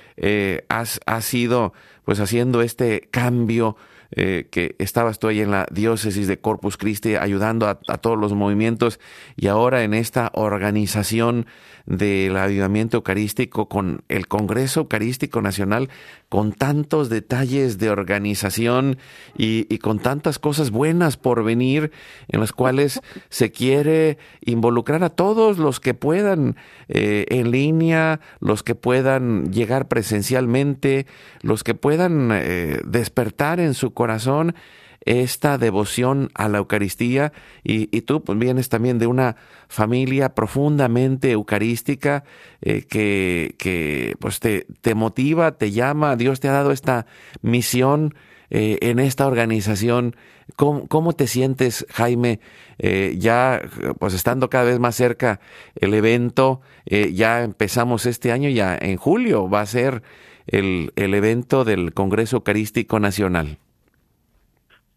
has, 0.68 1.00
has 1.06 1.34
ido 1.34 1.72
pues 2.04 2.20
haciendo 2.20 2.62
este 2.62 3.08
cambio 3.10 3.76
eh, 4.16 4.46
que 4.48 4.76
estabas 4.78 5.18
tú 5.18 5.26
ahí 5.26 5.40
en 5.40 5.50
la 5.50 5.66
diócesis 5.72 6.28
de 6.28 6.38
Corpus 6.38 6.76
Christi 6.76 7.16
ayudando 7.16 7.66
a, 7.66 7.74
todos 7.74 8.16
los 8.16 8.32
movimientos 8.32 9.00
y 9.34 9.48
ahora 9.48 9.82
en 9.82 9.92
esta 9.92 10.30
organización 10.34 11.46
del 11.84 12.36
avivamiento 12.36 12.98
eucarístico 12.98 13.68
con 13.68 14.04
el 14.08 14.28
Congreso 14.28 14.80
Eucarístico 14.80 15.42
Nacional, 15.42 15.88
con 16.34 16.52
tantos 16.52 17.10
detalles 17.10 17.78
de 17.78 17.90
organización 17.90 18.98
y, 19.38 19.78
con 19.78 20.00
tantas 20.00 20.40
cosas 20.40 20.72
buenas 20.72 21.16
por 21.16 21.44
venir, 21.44 21.92
en 22.26 22.40
las 22.40 22.50
cuales 22.50 23.00
se 23.28 23.52
quiere 23.52 24.18
involucrar 24.40 25.04
a 25.04 25.10
todos 25.10 25.58
los 25.58 25.78
que 25.78 25.94
puedan 25.94 26.56
eh, 26.88 27.26
en 27.28 27.52
línea, 27.52 28.18
los 28.40 28.64
que 28.64 28.74
puedan 28.74 29.52
llegar 29.52 29.86
presencialmente, 29.86 31.06
los 31.40 31.62
que 31.62 31.76
puedan 31.76 32.30
eh, 32.32 32.80
despertar 32.84 33.60
en 33.60 33.72
su 33.72 33.94
corazón 33.94 34.56
esta 35.04 35.58
devoción 35.58 36.30
a 36.34 36.48
la 36.48 36.58
Eucaristía 36.58 37.32
y, 37.62 37.86
tú 38.02 38.22
pues, 38.22 38.38
vienes 38.38 38.68
también 38.68 38.98
de 38.98 39.06
una 39.06 39.36
familia 39.68 40.34
profundamente 40.34 41.30
eucarística 41.30 42.24
eh, 42.62 42.84
que, 42.88 43.54
que, 43.58 44.14
pues 44.18 44.40
te, 44.40 44.66
te, 44.80 44.94
motiva, 44.94 45.52
te 45.52 45.70
llama, 45.70 46.16
Dios 46.16 46.40
te 46.40 46.48
ha 46.48 46.52
dado 46.52 46.72
esta 46.72 47.06
misión 47.42 48.14
eh, 48.50 48.78
en 48.82 48.98
esta 48.98 49.26
organización. 49.26 50.16
¿Cómo, 50.56 50.86
¿Cómo, 50.88 51.14
te 51.14 51.26
sientes, 51.26 51.86
Jaime, 51.90 52.40
eh, 52.78 53.16
ya 53.18 53.62
pues 53.98 54.14
estando 54.14 54.50
cada 54.50 54.64
vez 54.64 54.78
más 54.78 54.94
cerca 54.94 55.40
el 55.76 55.94
evento? 55.94 56.60
ya 56.86 57.42
empezamos 57.42 58.04
este 58.04 58.30
año, 58.30 58.50
ya 58.50 58.76
en 58.78 58.98
julio 58.98 59.48
va 59.48 59.62
a 59.62 59.66
ser 59.66 60.02
el, 60.46 60.92
el 60.96 61.14
evento 61.14 61.64
del 61.64 61.94
Congreso 61.94 62.36
Eucarístico 62.36 63.00
Nacional. 63.00 63.58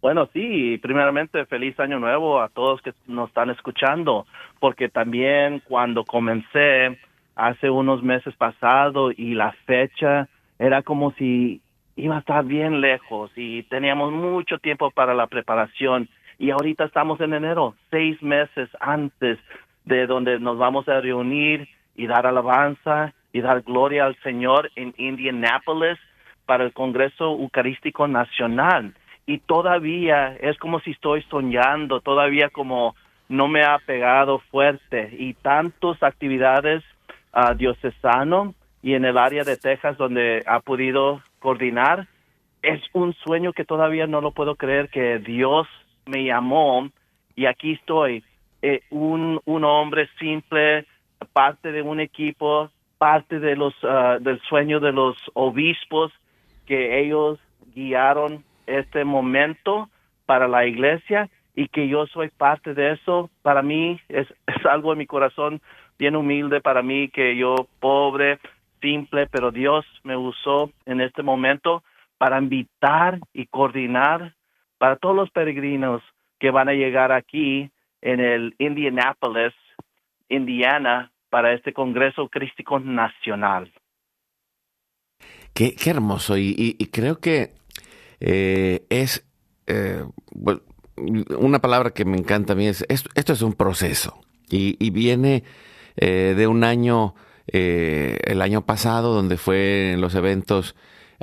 Bueno, 0.01 0.29
sí, 0.31 0.77
primeramente 0.77 1.45
feliz 1.47 1.79
año 1.79 1.99
nuevo 1.99 2.39
a 2.39 2.49
todos 2.49 2.81
que 2.81 2.93
nos 3.07 3.29
están 3.29 3.49
escuchando, 3.49 4.27
porque 4.59 4.89
también 4.89 5.61
cuando 5.67 6.03
comencé 6.03 6.99
hace 7.35 7.69
unos 7.69 8.03
meses 8.03 8.35
pasado 8.35 9.11
y 9.11 9.33
la 9.33 9.53
fecha 9.65 10.27
era 10.59 10.83
como 10.83 11.11
si 11.13 11.61
iba 11.95 12.15
a 12.15 12.19
estar 12.19 12.45
bien 12.45 12.79
lejos 12.79 13.31
y 13.35 13.63
teníamos 13.63 14.11
mucho 14.13 14.59
tiempo 14.59 14.91
para 14.91 15.15
la 15.15 15.25
preparación. 15.25 16.07
Y 16.37 16.51
ahorita 16.51 16.85
estamos 16.85 17.19
en 17.19 17.33
enero, 17.33 17.73
seis 17.89 18.21
meses 18.21 18.69
antes 18.79 19.39
de 19.85 20.05
donde 20.05 20.39
nos 20.39 20.59
vamos 20.59 20.87
a 20.87 21.01
reunir 21.01 21.67
y 21.95 22.05
dar 22.05 22.27
alabanza 22.27 23.13
y 23.33 23.41
dar 23.41 23.61
gloria 23.61 24.05
al 24.05 24.15
Señor 24.17 24.69
en 24.75 24.93
Indianapolis 24.97 25.97
para 26.45 26.63
el 26.63 26.73
Congreso 26.73 27.31
Eucarístico 27.31 28.07
Nacional 28.07 28.93
y 29.27 29.39
todavía 29.39 30.35
es 30.39 30.57
como 30.57 30.79
si 30.79 30.91
estoy 30.91 31.21
soñando, 31.23 31.99
todavía 31.99 32.49
como 32.49 32.95
no 33.27 33.49
me 33.49 33.61
ha 33.61 33.77
pegado 33.77 34.39
fuerte. 34.39 35.13
Y 35.19 35.33
tantas 35.33 36.01
actividades 36.01 36.81
uh, 37.35 37.53
diocesano 37.53 38.55
y 38.81 38.93
en 38.93 39.03
el 39.03 39.17
área 39.17 39.43
de 39.43 39.57
Texas 39.57 39.97
donde 39.97 40.43
ha 40.47 40.61
podido 40.61 41.21
coordinar, 41.39 42.07
es 42.61 42.81
un 42.93 43.13
sueño 43.13 43.51
que 43.51 43.65
todavía 43.65 44.07
no 44.07 44.21
lo 44.21 44.31
puedo 44.31 44.55
creer 44.55 44.89
que 44.89 45.19
Dios 45.19 45.67
me 46.05 46.23
llamó 46.23 46.89
y 47.35 47.45
aquí 47.47 47.73
estoy, 47.73 48.23
eh, 48.61 48.81
un, 48.89 49.41
un 49.43 49.63
hombre 49.65 50.09
simple, 50.19 50.85
parte 51.33 51.71
de 51.73 51.81
un 51.81 51.99
equipo, 51.99 52.71
parte 52.97 53.39
de 53.39 53.57
los, 53.57 53.73
ah, 53.83 54.17
del 54.21 54.39
sueño 54.43 54.79
de 54.79 54.93
los 54.93 55.17
obispos 55.33 56.13
que 56.65 57.01
ellos 57.01 57.39
guiaron 57.75 58.43
este 58.67 59.03
momento 59.03 59.89
para 60.25 60.47
la 60.47 60.65
iglesia 60.65 61.29
y 61.55 61.69
que 61.69 61.87
yo 61.87 62.05
soy 62.07 62.29
parte 62.29 62.73
de 62.73 62.91
eso, 62.91 63.31
para 63.41 63.63
mí 63.63 63.99
es, 64.09 64.27
es 64.47 64.65
algo 64.65 64.93
en 64.93 64.99
mi 64.99 65.07
corazón 65.07 65.61
bien 65.97 66.15
humilde 66.15 66.61
para 66.61 66.83
mí, 66.83 67.09
que 67.09 67.35
yo 67.35 67.55
pobre, 67.79 68.39
simple, 68.81 69.27
pero 69.27 69.51
Dios 69.51 69.85
me 70.03 70.15
usó 70.15 70.71
en 70.85 71.01
este 71.01 71.23
momento 71.23 71.83
para 72.17 72.39
invitar 72.39 73.19
y 73.33 73.47
coordinar 73.47 74.35
para 74.77 74.97
todos 74.97 75.15
los 75.15 75.31
peregrinos 75.31 76.01
que 76.39 76.51
van 76.51 76.69
a 76.69 76.73
llegar 76.73 77.11
aquí 77.11 77.71
en 78.01 78.19
el 78.19 78.55
Indianapolis, 78.59 79.53
Indiana, 80.29 81.11
para 81.29 81.53
este 81.53 81.73
Congreso 81.73 82.29
Crístico 82.29 82.79
Nacional. 82.79 83.71
Qué, 85.53 85.75
qué 85.75 85.89
hermoso. 85.89 86.37
Y, 86.37 86.75
y, 86.77 86.85
creo 86.87 87.19
que 87.19 87.49
eh, 88.19 88.85
es 88.89 89.23
eh, 89.67 90.03
una 90.95 91.59
palabra 91.59 91.91
que 91.91 92.05
me 92.05 92.17
encanta 92.17 92.53
a 92.53 92.55
mí 92.55 92.67
es 92.67 92.85
esto, 92.89 93.33
es 93.33 93.41
un 93.41 93.53
proceso. 93.53 94.19
Y, 94.49 94.89
viene 94.91 95.43
eh, 95.97 96.33
de 96.37 96.47
un 96.47 96.63
año 96.63 97.15
el 97.49 98.41
año 98.41 98.65
pasado 98.65 99.13
donde 99.13 99.37
fue 99.37 99.93
en 99.93 100.01
los 100.01 100.15
eventos 100.15 100.75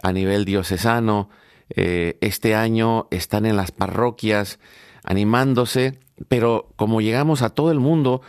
a 0.02 0.12
nivel 0.12 0.44
diocesano. 0.44 1.28
Este 1.68 2.54
año 2.54 3.08
están 3.10 3.44
en 3.44 3.56
las 3.56 3.72
parroquias 3.72 4.58
animándose 5.02 5.98
pero 6.28 6.68
como 6.76 7.00
llegamos 7.00 7.42
a 7.42 7.50
todo 7.50 7.70
el 7.70 7.80
mundo 7.80 8.22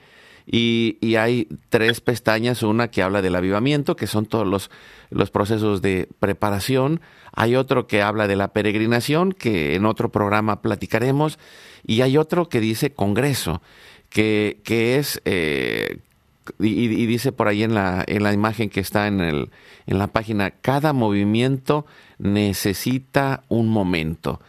y, 0.47 1.15
hay 1.17 1.49
tres 1.69 2.01
pestañas, 2.01 2.63
una 2.63 2.89
que 2.89 3.03
habla 3.03 3.23
del 3.23 3.37
avivamiento, 3.37 3.97
que 3.97 4.07
son 4.07 4.27
todos 4.27 4.47
los, 4.47 4.71
los 5.11 5.31
procesos 5.31 5.83
de 5.83 6.09
preparación, 6.19 7.01
hay 7.33 7.57
otro 7.57 7.87
que 7.87 8.03
habla 8.03 8.27
de 8.27 8.37
la 8.37 8.49
peregrinación, 8.49 9.33
que 9.33 9.75
en 9.75 9.87
otro 9.87 10.11
programa 10.11 10.61
platicaremos, 10.63 11.39
y 11.87 12.03
hay 12.03 12.17
otro 12.17 12.49
que 12.49 12.61
dice 12.61 12.93
Congreso, 12.93 13.63
que, 14.09 14.61
que 14.65 14.99
es 14.99 15.23
eh, 15.25 15.99
y, 16.59 17.07
dice 17.07 17.33
por 17.33 17.49
ahí 17.49 17.63
en 17.63 17.75
la, 17.75 18.05
en 18.07 18.23
la 18.23 18.33
imagen 18.33 18.69
que 18.69 18.81
está 18.81 19.07
en, 19.07 19.21
el, 19.21 19.51
en 19.87 19.99
la 19.99 20.09
página, 20.09 20.51
cada 20.51 20.93
movimiento 20.93 21.87
necesita 22.19 23.45
un 23.49 23.69
momento. 23.69 24.41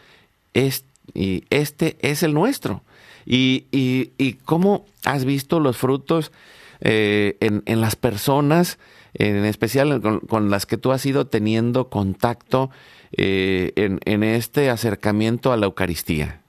y 1.14 1.44
este 1.50 1.96
es 2.00 2.22
el 2.22 2.34
nuestro. 2.34 2.82
Y, 3.26 3.66
y, 3.70 4.34
cómo 4.44 4.84
has 5.04 5.24
visto 5.24 5.60
los 5.60 5.76
frutos 5.76 6.32
eh, 6.80 7.36
en, 7.40 7.62
en, 7.66 7.80
las 7.80 7.96
personas, 7.96 8.78
en 9.14 9.44
especial 9.44 10.00
con, 10.28 10.50
las 10.50 10.66
que 10.66 10.76
tú 10.76 10.92
has 10.92 11.06
ido 11.06 11.26
teniendo 11.26 11.88
contacto 11.88 12.70
eh, 13.16 13.72
en, 13.76 14.00
en 14.04 14.22
este 14.22 14.70
acercamiento 14.70 15.52
a 15.52 15.56
la 15.56 15.66
Eucaristía. 15.66 16.40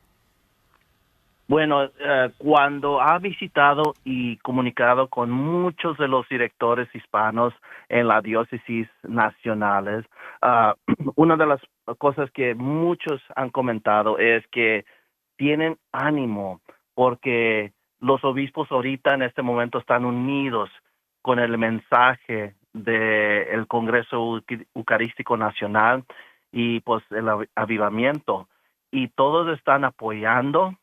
Bueno, 1.48 1.84
eh, 1.84 2.32
cuando 2.40 3.00
ha 3.00 3.20
visitado 3.20 3.94
y 4.04 4.38
comunicado 4.38 5.10
con 5.10 5.30
muchos 5.30 5.96
de 5.98 6.08
los 6.08 6.28
directores 6.28 6.88
hispanos 6.96 7.54
en 7.88 8.08
la 8.08 8.22
diócesis 8.22 8.88
nacionales, 9.04 10.06
uh, 10.42 10.74
una 11.16 11.38
de 11.38 11.46
las 11.46 11.62
cosas 12.00 12.32
que 12.32 12.56
muchos 12.56 13.22
han 13.36 13.52
comentado 13.52 14.18
es 14.18 14.44
que 14.48 14.86
tienen 15.38 15.78
ánimo 15.92 16.62
porque 16.94 17.74
los 18.00 18.24
obispos 18.24 18.72
ahorita 18.72 19.14
en 19.14 19.24
este 19.24 19.42
momento 19.42 19.80
están 19.80 20.06
unidos 20.06 20.70
con 21.22 21.40
el 21.40 21.58
mensaje 21.58 22.56
del 22.74 23.68
Congreso 23.68 24.42
Eucarístico 24.76 25.38
Nacional 25.38 26.04
y 26.52 26.82
pues 26.82 27.04
el 27.12 27.48
avivamiento. 27.56 28.48
Y 28.92 29.08
todos 29.10 29.58
están 29.58 29.84
apoyando 29.84 30.76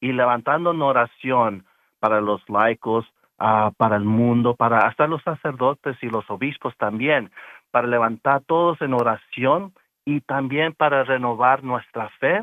y 0.00 0.12
levantando 0.12 0.72
en 0.72 0.82
oración 0.82 1.64
para 1.98 2.20
los 2.20 2.46
laicos, 2.48 3.06
uh, 3.38 3.72
para 3.76 3.96
el 3.96 4.04
mundo, 4.04 4.54
para 4.54 4.80
hasta 4.80 5.06
los 5.06 5.22
sacerdotes 5.22 5.96
y 6.02 6.08
los 6.08 6.28
obispos 6.28 6.76
también, 6.76 7.30
para 7.70 7.86
levantar 7.86 8.42
todos 8.42 8.80
en 8.82 8.92
oración 8.92 9.72
y 10.04 10.20
también 10.20 10.74
para 10.74 11.04
renovar 11.04 11.64
nuestra 11.64 12.08
fe 12.20 12.40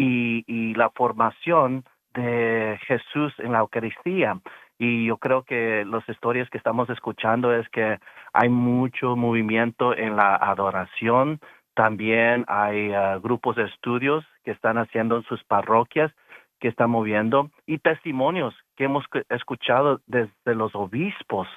y, 0.00 0.74
la 0.74 0.90
formación 0.90 1.84
de 2.14 2.78
Jesús 2.86 3.32
en 3.38 3.52
la 3.52 3.60
Eucaristía. 3.60 4.40
Y 4.78 5.06
yo 5.06 5.18
creo 5.18 5.42
que 5.42 5.84
las 5.84 6.08
historias 6.08 6.48
que 6.48 6.58
estamos 6.58 6.88
escuchando 6.88 7.54
es 7.54 7.68
que 7.68 7.98
hay 8.32 8.48
mucho 8.48 9.14
movimiento 9.16 9.94
en 9.96 10.16
la 10.16 10.36
adoración. 10.36 11.40
También 11.74 12.44
hay 12.48 12.92
ah, 12.92 13.18
grupos 13.22 13.56
de 13.56 13.64
estudios 13.64 14.24
que 14.44 14.52
están 14.52 14.78
haciendo 14.78 15.16
en 15.16 15.22
sus 15.24 15.42
parroquias, 15.44 16.12
que 16.60 16.68
están 16.68 16.90
moviendo, 16.90 17.50
y 17.66 17.78
testimonios 17.78 18.54
que 18.76 18.84
hemos 18.84 19.04
escuchado 19.30 20.00
desde 20.06 20.54
los 20.54 20.74
obispos, 20.74 21.48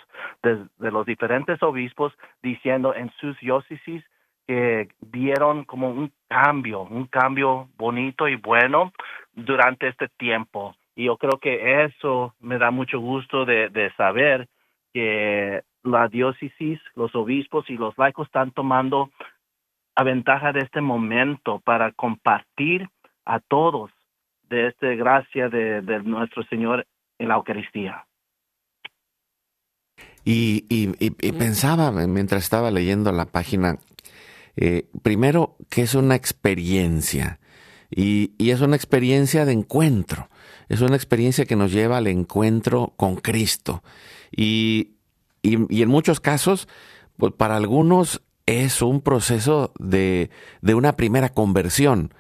desde 0.42 0.92
los 0.92 1.06
diferentes 1.06 1.62
obispos, 1.62 2.14
diciendo 2.42 2.94
en 2.96 3.10
sus 3.20 3.38
diócesis 3.40 4.04
que 4.48 4.90
vieron 5.02 5.64
como 5.64 5.90
un 5.90 6.12
cambio, 6.28 6.82
un 6.82 7.06
cambio 7.08 7.70
bonito 7.78 8.28
y 8.28 8.36
bueno 8.36 8.92
durante 9.34 9.88
este 9.88 10.10
tiempo. 10.18 10.76
Y 10.96 11.06
yo 11.06 11.18
creo 11.18 11.40
que 11.40 11.86
eso 11.86 12.36
me 12.40 12.58
da 12.58 12.72
mucho 12.72 13.00
gusto 13.00 13.46
de, 13.46 13.92
saber 13.98 14.48
que 14.94 15.64
la 15.84 16.08
diócesis, 16.08 16.80
los 16.96 17.16
obispos 17.16 17.70
y 17.70 17.78
los 17.78 17.98
laicos 17.98 18.28
están 18.28 18.52
tomando 18.52 19.10
a 19.96 20.04
ventaja 20.04 20.52
de 20.52 20.60
este 20.60 20.82
momento 20.82 21.60
para 21.60 21.92
compartir 21.92 22.88
a 23.26 23.40
todos 23.40 23.92
de 24.50 24.68
esta 24.68 24.88
gracia 24.88 25.50
de, 25.50 25.82
nuestro 26.04 26.44
Señor 26.44 26.86
en 27.18 27.28
la 27.30 27.36
Eucaristía. 27.36 28.06
Y, 30.26 30.66
y, 30.70 31.32
pensaba 31.34 31.92
mientras 31.92 32.44
estaba 32.44 32.72
leyendo 32.72 33.12
la 33.12 33.26
página, 33.26 33.78
eh, 34.56 34.88
primero 35.02 35.58
que 35.70 35.82
es 35.82 35.96
una 35.96 36.16
experiencia 36.16 37.40
y, 37.90 38.34
y, 38.38 38.52
es 38.52 38.62
una 38.62 38.76
experiencia 38.76 39.46
de 39.46 39.54
encuentro 39.54 40.30
es 40.70 40.82
una 40.82 40.96
experiencia 40.96 41.46
que 41.46 41.56
nos 41.56 41.72
lleva 41.72 41.98
al 41.98 42.08
encuentro 42.08 42.94
con 42.98 43.16
Cristo. 43.16 43.84
Y, 44.32 44.96
y, 45.42 45.82
en 45.82 45.90
muchos 45.90 46.20
casos, 46.20 46.68
pues 47.18 47.34
para 47.34 47.56
algunos 47.56 48.22
es 48.46 48.82
un 48.82 49.02
proceso 49.02 49.74
de, 49.80 50.30
de 50.62 50.76
una 50.76 50.96
primera 50.96 51.30
conversión. 51.30 52.14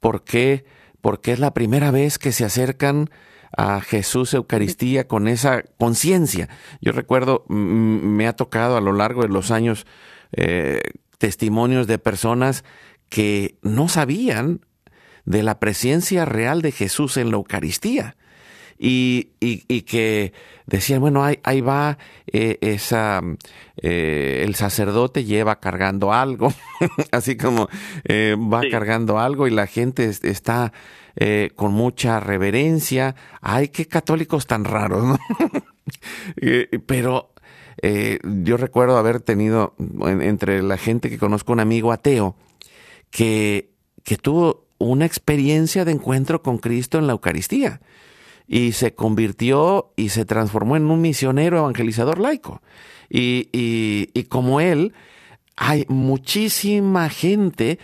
¿Por 0.00 0.24
qué? 0.24 0.64
Porque 1.00 1.32
es 1.32 1.38
la 1.38 1.54
primera 1.54 1.90
vez 1.90 2.18
que 2.18 2.32
se 2.32 2.44
acercan 2.44 3.10
a 3.56 3.80
Jesús 3.80 4.34
Eucaristía 4.34 5.08
con 5.08 5.28
esa 5.28 5.62
conciencia. 5.78 6.48
Yo 6.80 6.92
recuerdo, 6.92 7.44
me 7.48 8.26
ha 8.26 8.34
tocado 8.34 8.76
a 8.76 8.80
lo 8.80 8.92
largo 8.92 9.22
de 9.22 9.28
los 9.28 9.50
años 9.50 9.86
eh, 10.32 10.80
testimonios 11.20 11.86
de 11.86 11.98
personas 11.98 12.64
que 13.10 13.58
no 13.62 13.88
sabían 13.88 14.64
de 15.26 15.42
la 15.42 15.60
presencia 15.60 16.24
real 16.24 16.62
de 16.62 16.72
Jesús 16.72 17.18
en 17.18 17.30
la 17.30 17.36
Eucaristía. 17.36 18.16
Y, 18.82 19.32
y, 19.40 19.82
que 19.82 20.32
decían, 20.64 21.02
bueno, 21.02 21.22
ahí, 21.22 21.38
ahí 21.42 21.60
va 21.60 21.98
eh, 22.26 22.56
esa, 22.62 23.20
eh, 23.76 24.40
el 24.42 24.54
sacerdote 24.54 25.24
lleva 25.24 25.60
cargando 25.60 26.14
algo, 26.14 26.50
así 27.12 27.36
como 27.36 27.68
eh, 28.04 28.34
va 28.38 28.62
cargando 28.70 29.18
algo 29.18 29.46
y 29.46 29.50
la 29.50 29.66
gente 29.66 30.08
está 30.08 30.72
con 31.54 31.72
mucha 31.72 32.18
reverencia. 32.20 33.14
Ay, 33.42 33.68
qué 33.68 33.86
católicos 33.86 34.46
tan 34.46 34.64
raros, 34.64 35.04
¿no? 35.04 35.18
pero 36.86 37.29
yo 37.82 38.56
recuerdo 38.56 38.98
haber 38.98 39.20
tenido 39.20 39.74
entre 40.04 40.62
la 40.62 40.76
gente 40.76 41.08
que 41.08 41.18
conozco 41.18 41.52
un 41.52 41.60
amigo 41.60 41.92
ateo 41.92 42.36
que, 43.10 43.70
que 44.04 44.16
tuvo 44.16 44.66
una 44.78 45.06
experiencia 45.06 45.84
de 45.84 45.92
encuentro 45.92 46.42
con 46.42 46.58
Cristo 46.58 46.98
en 46.98 47.06
la 47.06 47.12
Eucaristía 47.12 47.80
y 48.52 48.72
se 48.72 48.94
convirtió 48.94 49.92
y 49.94 50.08
se 50.08 50.24
transformó 50.24 50.76
en 50.76 50.90
un 50.90 51.00
misionero 51.00 51.58
evangelizador 51.58 52.18
laico. 52.18 52.62
Y, 53.08 53.48
y, 53.52 54.24
como 54.24 54.60
él, 54.60 54.92
hay 55.56 55.84
muchísima 55.88 57.08
gente 57.10 57.78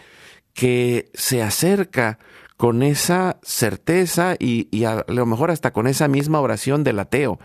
que 0.55 1.09
se 1.15 1.41
acerca 1.41 2.19
con 2.57 2.83
esa 2.83 3.39
certeza 3.43 4.35
y, 4.41 4.67
y, 4.73 4.85
a 4.85 5.05
lo 5.07 5.25
mejor 5.25 5.53
hasta 5.53 5.73
con 5.73 5.87
esa 5.87 6.09
misma 6.09 6.41
oración 6.41 6.83
del 6.83 6.99
ateo. 6.99 7.39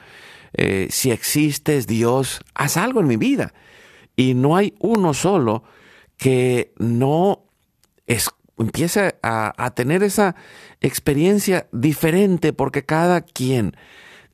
Eh, 0.53 0.87
si 0.89 1.11
existes 1.11 1.87
Dios, 1.87 2.41
haz 2.53 2.77
algo 2.77 2.99
en 2.99 3.07
mi 3.07 3.17
vida. 3.17 3.53
Y 4.15 4.33
no 4.33 4.55
hay 4.55 4.75
uno 4.79 5.13
solo 5.13 5.63
que 6.17 6.73
no 6.77 7.45
es, 8.05 8.29
empieza 8.57 9.15
a, 9.23 9.71
tener 9.71 10.03
esa 10.03 10.35
experiencia 10.81 11.67
diferente 11.71 12.53
porque 12.53 12.83
cada 12.83 13.21
quien 13.21 13.75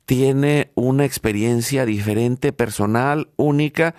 tiene 0.04 0.70
una 0.74 1.04
experiencia 1.04 1.86
diferente, 1.86 2.52
personal, 2.52 3.28
única, 3.36 3.94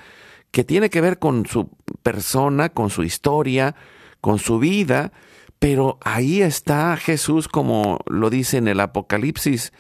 que 0.52 0.64
tiene 0.64 0.90
que 0.90 1.02
ver 1.02 1.20
con 1.20 1.46
su 1.46 1.70
persona, 2.04 2.70
con 2.70 2.90
su 2.90 3.04
historia, 3.04 3.76
con 4.20 4.40
su 4.40 4.60
vida, 4.60 5.12
pero 5.60 5.98
ahí 6.02 6.42
está 6.42 6.98
Jesús 6.98 7.48
como 7.48 8.00
lo 8.08 8.30
dice 8.30 8.58
en 8.58 8.68
el 8.68 8.80
Apocalipsis 8.80 9.72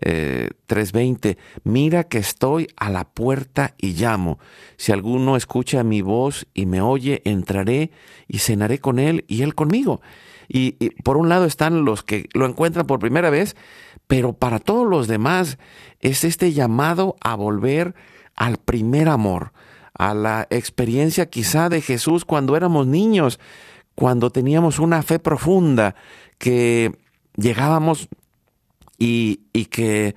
3:20, 0.00 1.30
eh, 1.30 1.36
mira 1.64 2.04
que 2.04 2.18
estoy 2.18 2.68
a 2.76 2.90
la 2.90 3.04
puerta 3.04 3.74
y 3.78 3.92
llamo. 3.92 4.38
Si 4.76 4.92
alguno 4.92 5.36
escucha 5.36 5.84
mi 5.84 6.00
voz 6.00 6.46
y 6.54 6.66
me 6.66 6.80
oye, 6.80 7.22
entraré 7.24 7.90
y 8.26 8.38
cenaré 8.38 8.78
con 8.78 8.98
él 8.98 9.24
y 9.28 9.42
él 9.42 9.54
conmigo. 9.54 10.00
Y, 10.52 10.72
por 11.04 11.16
un 11.16 11.28
lado 11.28 11.44
están 11.44 11.84
los 11.84 12.02
que 12.02 12.28
lo 12.32 12.44
encuentran 12.44 12.86
por 12.86 12.98
primera 12.98 13.30
vez, 13.30 13.54
pero 14.08 14.32
para 14.32 14.58
todos 14.58 14.84
los 14.88 15.06
demás 15.06 15.58
es 16.00 16.24
este 16.24 16.52
llamado 16.52 17.16
a 17.20 17.36
volver 17.36 17.94
al 18.34 18.56
primer 18.56 19.08
amor, 19.08 19.52
a 19.94 20.12
la 20.12 20.48
experiencia 20.50 21.26
quizá 21.26 21.68
de 21.68 21.80
Jesús 21.80 22.24
cuando 22.24 22.56
éramos 22.56 22.88
niños, 22.88 23.38
cuando 23.94 24.30
teníamos 24.30 24.80
una 24.80 25.02
fe 25.02 25.20
profunda, 25.20 25.94
que 26.38 26.96
llegábamos 27.36 28.08
y, 29.00 29.40
y 29.52 29.64
que 29.64 30.14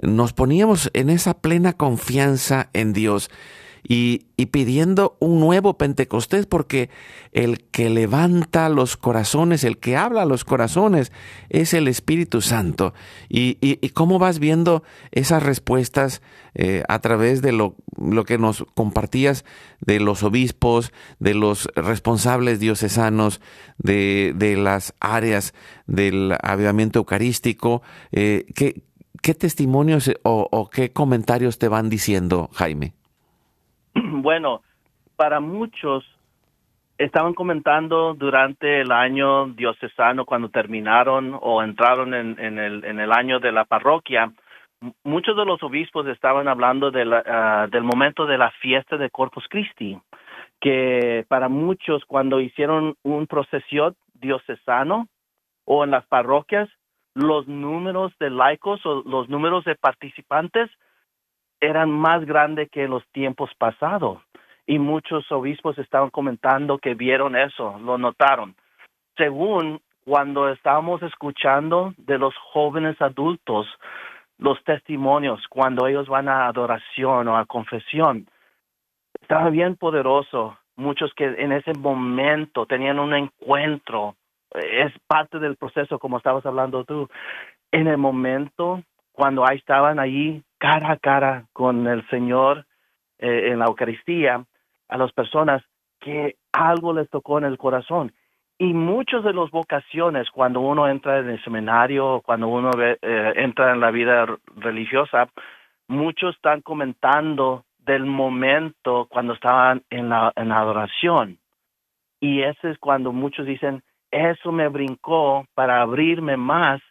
nos 0.00 0.32
poníamos 0.32 0.90
en 0.92 1.10
esa 1.10 1.34
plena 1.40 1.72
confianza 1.72 2.70
en 2.72 2.92
Dios 2.92 3.30
y, 3.88 4.46
pidiendo 4.46 5.16
un 5.20 5.38
nuevo 5.38 5.78
Pentecostés, 5.78 6.46
porque 6.46 6.90
el 7.32 7.62
que 7.70 7.88
levanta 7.88 8.68
los 8.68 8.96
corazones, 8.96 9.62
el 9.62 9.78
que 9.78 9.96
habla 9.96 10.24
los 10.24 10.44
corazones, 10.44 11.12
es 11.50 11.72
el 11.72 11.86
Espíritu 11.86 12.40
Santo. 12.40 12.94
Y, 13.28 13.58
y, 13.60 13.88
cómo 13.90 14.18
vas 14.18 14.40
viendo 14.40 14.82
esas 15.12 15.42
respuestas 15.42 16.20
eh, 16.54 16.82
a 16.88 16.98
través 17.00 17.42
de 17.42 17.52
lo, 17.52 17.76
lo, 17.96 18.24
que 18.24 18.38
nos 18.38 18.64
compartías 18.74 19.44
de 19.80 20.00
los 20.00 20.22
obispos, 20.24 20.92
de 21.20 21.34
los 21.34 21.68
responsables 21.76 22.58
diocesanos, 22.58 23.40
de, 23.78 24.32
de 24.34 24.56
las 24.56 24.94
áreas 24.98 25.54
del 25.86 26.34
avivamiento 26.42 26.98
eucarístico. 26.98 27.82
Eh, 28.10 28.46
¿qué, 28.54 28.82
¿Qué 29.22 29.34
testimonios 29.34 30.10
o, 30.24 30.48
o 30.50 30.70
qué 30.70 30.92
comentarios 30.92 31.58
te 31.58 31.68
van 31.68 31.88
diciendo, 31.88 32.50
Jaime? 32.52 32.94
Bueno, 34.22 34.62
para 35.16 35.40
muchos 35.40 36.04
estaban 36.98 37.34
comentando 37.34 38.14
durante 38.14 38.80
el 38.80 38.90
año 38.90 39.46
diocesano 39.48 40.24
cuando 40.24 40.48
terminaron 40.48 41.38
o 41.40 41.62
entraron 41.62 42.14
en, 42.14 42.58
el, 42.58 43.12
año 43.12 43.38
de 43.38 43.52
la 43.52 43.64
parroquia, 43.64 44.32
muchos 45.04 45.36
de 45.36 45.44
los 45.44 45.62
obispos 45.62 46.06
estaban 46.06 46.48
hablando 46.48 46.90
de 46.90 47.04
ah, 47.26 47.66
del 47.70 47.82
momento 47.82 48.26
de 48.26 48.38
la 48.38 48.50
fiesta 48.62 48.96
de 48.96 49.10
Corpus 49.10 49.44
Christi, 49.48 49.98
que 50.60 51.24
para 51.28 51.48
muchos 51.48 52.04
cuando 52.06 52.40
hicieron 52.40 52.96
un 53.02 53.26
procesión 53.26 53.94
diocesano 54.14 55.08
o 55.66 55.84
en 55.84 55.90
las 55.90 56.06
parroquias, 56.06 56.68
los 57.14 57.46
números 57.46 58.12
de 58.18 58.30
laicos 58.30 58.84
o 58.86 59.02
los 59.06 59.28
números 59.28 59.64
de 59.64 59.74
participantes 59.74 60.70
eran 61.60 61.90
más 61.90 62.24
grandes 62.24 62.70
que 62.70 62.88
los 62.88 63.06
tiempos 63.12 63.50
pasados. 63.58 64.18
Y 64.66 64.78
muchos 64.78 65.30
obispos 65.30 65.78
estaban 65.78 66.10
comentando 66.10 66.78
que 66.78 66.94
vieron 66.94 67.36
eso, 67.36 67.78
lo 67.78 67.98
notaron. 67.98 68.56
Según 69.16 69.80
cuando 70.04 70.48
estábamos 70.48 71.02
escuchando 71.02 71.94
de 71.98 72.18
los 72.18 72.34
jóvenes 72.52 73.00
adultos, 73.00 73.66
los 74.38 74.62
testimonios, 74.64 75.46
cuando 75.48 75.86
ellos 75.86 76.08
van 76.08 76.28
a 76.28 76.46
adoración 76.46 77.28
o 77.28 77.36
a 77.36 77.46
confesión, 77.46 78.26
estaba 79.20 79.50
bien 79.50 79.76
poderoso 79.76 80.58
muchos 80.76 81.12
que 81.14 81.24
en 81.24 81.52
ese 81.52 81.72
momento 81.74 82.66
tenían 82.66 82.98
un 82.98 83.14
encuentro, 83.14 84.16
es 84.54 84.92
parte 85.06 85.38
del 85.38 85.56
proceso 85.56 85.98
como 85.98 86.18
estabas 86.18 86.46
hablando 86.46 86.84
tú, 86.84 87.08
en 87.72 87.88
el 87.88 87.98
momento 87.98 88.82
cuando 89.16 89.48
ahí 89.48 89.56
estaban 89.56 89.98
allí 89.98 90.42
cara 90.58 90.92
a 90.92 90.98
cara 90.98 91.46
con 91.54 91.86
el 91.86 92.06
Señor 92.08 92.66
eh, 93.18 93.48
en 93.50 93.58
la 93.58 93.64
Eucaristía, 93.64 94.44
a 94.88 94.98
las 94.98 95.10
personas 95.12 95.62
que 96.00 96.36
algo 96.52 96.92
les 96.92 97.08
tocó 97.08 97.38
en 97.38 97.44
el 97.44 97.56
corazón. 97.56 98.12
Y 98.58 98.74
muchas 98.74 99.24
de 99.24 99.32
las 99.32 99.50
vocaciones, 99.50 100.28
cuando 100.30 100.60
uno 100.60 100.86
entra 100.86 101.18
en 101.18 101.30
el 101.30 101.42
seminario, 101.42 102.20
cuando 102.26 102.48
uno 102.48 102.70
eh, 102.78 102.96
entra 103.36 103.72
en 103.72 103.80
la 103.80 103.90
vida 103.90 104.26
religiosa, 104.54 105.28
muchos 105.88 106.36
están 106.36 106.60
comentando 106.60 107.64
del 107.78 108.04
momento 108.04 109.06
cuando 109.08 109.32
estaban 109.32 109.82
en 109.88 110.10
la, 110.10 110.30
en 110.36 110.50
la 110.50 110.58
adoración. 110.58 111.38
Y 112.20 112.42
ese 112.42 112.70
es 112.70 112.78
cuando 112.78 113.12
muchos 113.12 113.46
dicen, 113.46 113.82
eso 114.10 114.52
me 114.52 114.68
brincó 114.68 115.46
para 115.54 115.80
abrirme 115.80 116.36
más 116.36 116.82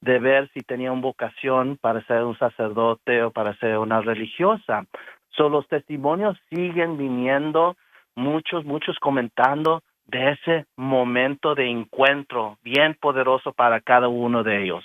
de 0.00 0.18
ver 0.18 0.50
si 0.52 0.60
tenía 0.60 0.92
una 0.92 1.02
vocación 1.02 1.78
para 1.80 2.04
ser 2.06 2.22
un 2.24 2.38
sacerdote 2.38 3.22
o 3.22 3.30
para 3.30 3.56
ser 3.58 3.78
una 3.78 4.00
religiosa. 4.00 4.86
So, 5.30 5.48
los 5.48 5.66
testimonios 5.68 6.36
siguen 6.50 6.96
viniendo, 6.96 7.76
muchos, 8.14 8.64
muchos 8.64 8.96
comentando 9.00 9.82
de 10.06 10.32
ese 10.32 10.66
momento 10.76 11.54
de 11.54 11.70
encuentro 11.70 12.58
bien 12.62 12.96
poderoso 13.00 13.52
para 13.52 13.80
cada 13.80 14.08
uno 14.08 14.42
de 14.42 14.64
ellos. 14.64 14.84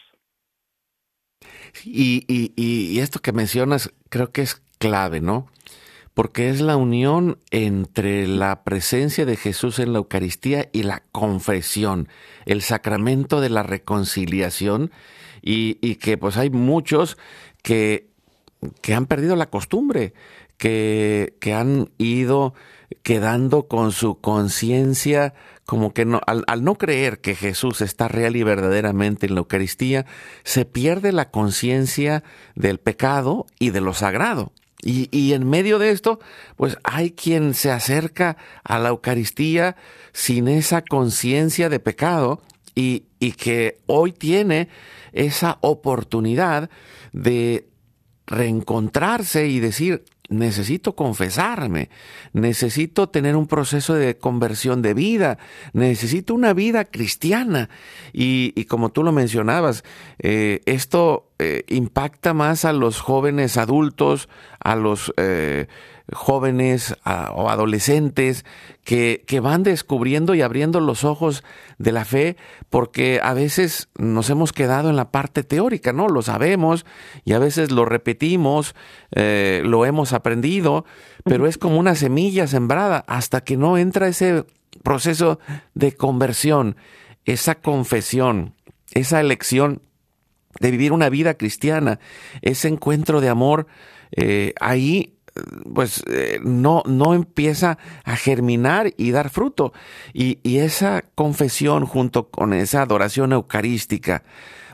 Y, 1.86 2.26
y, 2.28 2.54
y 2.56 2.99
esto 2.99 3.19
que 3.19 3.32
mencionas 3.32 3.93
creo 4.10 4.32
que 4.32 4.41
es 4.41 4.56
clave, 4.80 5.21
¿no? 5.21 5.47
Porque 6.13 6.49
es 6.49 6.62
la 6.62 6.78
unión 6.78 7.39
entre 7.49 8.28
la 8.28 8.63
presencia 8.63 9.26
de 9.26 9.36
Jesús 9.36 9.80
en 9.80 9.93
la 9.93 9.99
Eucaristía 9.99 10.69
y 10.71 10.84
la 10.84 11.04
confesión, 11.12 12.08
el 12.45 12.62
sacramento 12.62 13.41
de 13.41 13.49
la 13.49 13.63
reconciliación, 13.63 14.91
y, 15.41 15.95
que 15.95 16.17
pues 16.17 16.38
hay 16.38 16.49
muchos 16.49 17.17
que, 17.62 18.10
que 18.82 18.93
han 18.93 19.08
perdido 19.08 19.36
la 19.36 19.49
costumbre, 19.49 20.13
que, 20.58 21.36
que 21.41 21.54
han 21.54 21.89
ido 21.97 22.54
quedando 23.02 23.67
con 23.67 23.91
su 23.91 24.21
conciencia 24.21 25.34
como 25.65 25.93
que 25.93 26.06
no, 26.06 26.21
al, 26.28 26.63
no 26.63 26.76
creer 26.76 27.19
que 27.19 27.36
Jesús 27.36 27.82
está 27.82 28.08
real 28.08 28.36
y 28.36 28.43
verdaderamente 28.43 29.28
en 29.28 29.36
la 29.36 29.39
Eucaristía, 29.39 30.06
se 30.43 30.65
pierde 30.65 31.12
la 31.12 31.32
conciencia 31.32 32.23
del 32.56 32.80
pecado 32.80 33.45
y 33.60 33.69
de 33.69 33.82
lo 33.82 33.93
sagrado. 33.93 34.52
Y, 34.84 35.08
y, 35.12 35.34
en 35.34 35.50
medio 35.50 35.80
de 35.80 35.91
esto, 35.91 36.19
pues 36.56 36.78
hay 36.84 37.12
quien 37.12 37.54
se 37.54 37.72
acerca 37.72 38.38
a 38.63 38.80
la 38.80 38.89
Eucaristía 38.89 39.76
sin 40.12 40.48
esa 40.48 40.82
conciencia 40.82 41.69
de 41.69 41.80
pecado 41.80 42.41
y, 42.76 43.06
y 43.19 43.32
que 43.34 43.80
hoy 43.86 44.12
tiene 44.12 44.67
esa 45.13 45.58
oportunidad 45.62 46.69
de 47.13 47.67
reencontrarse 48.26 49.48
y 49.48 49.60
decir, 49.60 50.04
necesito 50.29 50.95
confesarme, 50.95 51.89
necesito 52.31 53.09
tener 53.09 53.36
un 53.36 53.47
proceso 53.47 53.93
de 53.93 54.17
conversión 54.17 54.81
de 54.81 54.93
vida, 54.93 55.38
necesito 55.73 56.33
una 56.33 56.53
vida 56.53 56.86
cristiana. 56.86 57.69
Y, 58.13 58.53
y 58.55 58.65
como 58.65 58.89
tú 58.89 59.03
lo 59.03 59.12
mencionabas, 59.12 59.83
eh, 60.19 60.62
esto 60.65 61.31
eh, 61.39 61.63
impacta 61.67 62.33
más 62.33 62.63
a 62.63 62.73
los 62.73 63.01
jóvenes 63.01 63.57
adultos, 63.57 64.29
a 64.59 64.75
los 64.75 65.13
eh, 65.17 65.67
jóvenes 66.11 66.95
a, 67.03 67.31
o 67.31 67.49
adolescentes 67.49 68.45
que, 68.83 69.23
que, 69.25 69.39
van 69.39 69.63
descubriendo 69.63 70.35
y 70.35 70.41
abriendo 70.41 70.81
los 70.81 71.03
ojos 71.05 71.43
de 71.77 71.91
la 71.93 72.03
fe, 72.03 72.35
porque 72.69 73.21
a 73.23 73.33
veces 73.33 73.87
nos 73.97 74.29
hemos 74.29 74.51
quedado 74.51 74.89
en 74.89 74.97
la 74.97 75.11
parte 75.11 75.43
teórica, 75.43 75.93
¿no? 75.93 76.09
Lo 76.09 76.21
sabemos 76.21 76.85
y 77.23 77.33
a 77.33 77.39
veces 77.39 77.71
lo 77.71 77.85
repetimos, 77.85 78.75
eh, 79.15 79.61
lo 79.63 79.85
hemos 79.85 80.11
aprendido, 80.11 80.85
pero 81.23 81.47
es 81.47 81.57
como 81.57 81.77
una 81.77 81.95
semilla 81.95 82.47
sembrada 82.47 83.05
hasta 83.07 83.41
que 83.41 83.55
no 83.55 83.77
entra 83.77 84.07
ese 84.07 84.45
proceso 84.83 85.39
de 85.73 85.93
conversión, 85.93 86.75
esa 87.23 87.55
confesión, 87.55 88.53
esa 88.93 89.21
elección 89.21 89.81
de 90.59 90.71
vivir 90.71 90.91
una 90.91 91.09
vida 91.09 91.35
cristiana, 91.35 91.99
ese 92.41 92.67
encuentro 92.67 93.21
de 93.21 93.29
amor, 93.29 93.67
eh, 94.11 94.53
ahí 94.59 95.13
pues 95.74 96.04
eh, 96.08 96.39
no, 96.43 96.84
no 96.86 97.13
empieza 97.13 97.78
a 98.04 98.15
germinar 98.15 98.91
y 98.98 99.12
dar 99.12 99.30
fruto. 99.30 99.74
Y, 100.13 100.39
y, 100.43 100.60
esa 100.60 101.04
confesión 101.15 101.86
junto 101.86 102.30
con 102.30 102.54
esa 102.54 102.82
adoración 102.84 103.34
eucarística 103.34 104.24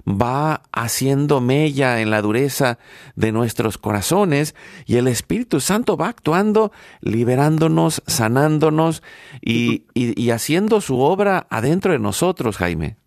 va 0.08 0.62
haciendo 0.72 1.39
mella 1.41 2.02
en 2.02 2.10
la 2.10 2.22
dureza 2.22 2.80
de 3.15 3.32
nuestros 3.32 3.78
corazones 3.78 4.56
y 4.86 4.98
el 4.98 5.08
Espíritu 5.08 5.60
Santo 5.60 5.98
va 5.98 6.08
actuando, 6.08 6.72
liberándonos, 7.02 8.02
sanándonos 8.08 9.04
y, 9.41 9.86
y, 9.93 10.19
y 10.22 10.32
haciendo 10.32 10.82
su 10.82 11.00
obra 11.00 11.48
adentro 11.50 11.91
de 11.93 12.00
nosotros, 12.00 12.58
Jaime. 12.58 12.98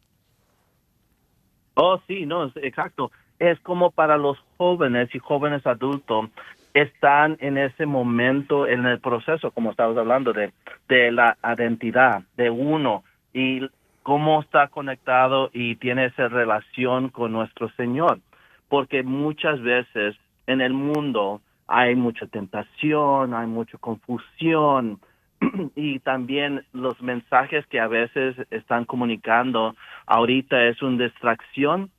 Oh, 1.75 1.99
sí, 2.07 2.27
no, 2.27 2.51
exacto. 2.57 3.11
Es 3.38 3.59
como 3.61 3.91
para 3.91 4.17
los 4.17 4.38
jóvenes 4.57 5.09
y 5.15 5.19
jóvenes 5.19 5.67
adultos 5.67 6.31
están 6.74 7.37
en 7.40 7.58
ese 7.58 7.87
momento 7.87 8.66
en 8.66 8.87
el 8.87 9.00
proceso, 9.00 9.50
como 9.50 9.70
estabas 9.70 9.96
hablando, 9.96 10.32
de, 10.32 10.52
de 10.88 11.12
la 11.12 11.37
identidad 11.56 12.22
de 12.37 12.50
uno 12.50 13.04
y 13.32 13.68
cómo 14.02 14.40
está 14.40 14.68
conectado 14.68 15.50
y 15.52 15.76
tiene 15.76 16.06
esa 16.06 16.28
relación 16.28 17.08
con 17.11 17.32
nuestro 17.32 17.68
Señor. 17.70 18.20
Porque 18.68 19.02
muchas 19.02 19.61
veces 19.61 20.16
en 20.46 20.61
el 20.61 20.72
mundo 20.72 21.40
hay 21.68 21.94
mucha 21.94 22.26
tentación, 22.26 23.35
hay 23.35 23.46
mucha 23.46 23.78
confusión 23.78 24.98
y 25.76 25.98
también 26.00 26.64
los 26.72 27.00
mensajes 27.02 27.66
que 27.66 27.80
a 27.80 27.88
veces 27.88 28.37
están 28.50 28.85
comunicando 28.85 29.74
ahorita 30.06 30.64
es 30.64 30.82
una 30.82 31.04
distracción 31.04 31.90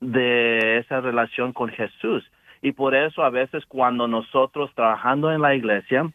de 0.00 0.78
esa 0.78 1.00
relación 1.00 1.52
con 1.52 1.70
Jesús 1.70 2.24
y 2.64 2.72
por 2.72 2.94
eso 2.94 3.22
a 3.22 3.28
veces 3.28 3.62
cuando 3.66 4.08
nosotros 4.08 4.70
trabajando 4.74 5.30
en 5.30 5.42
la 5.42 5.54
iglesia, 5.54 6.10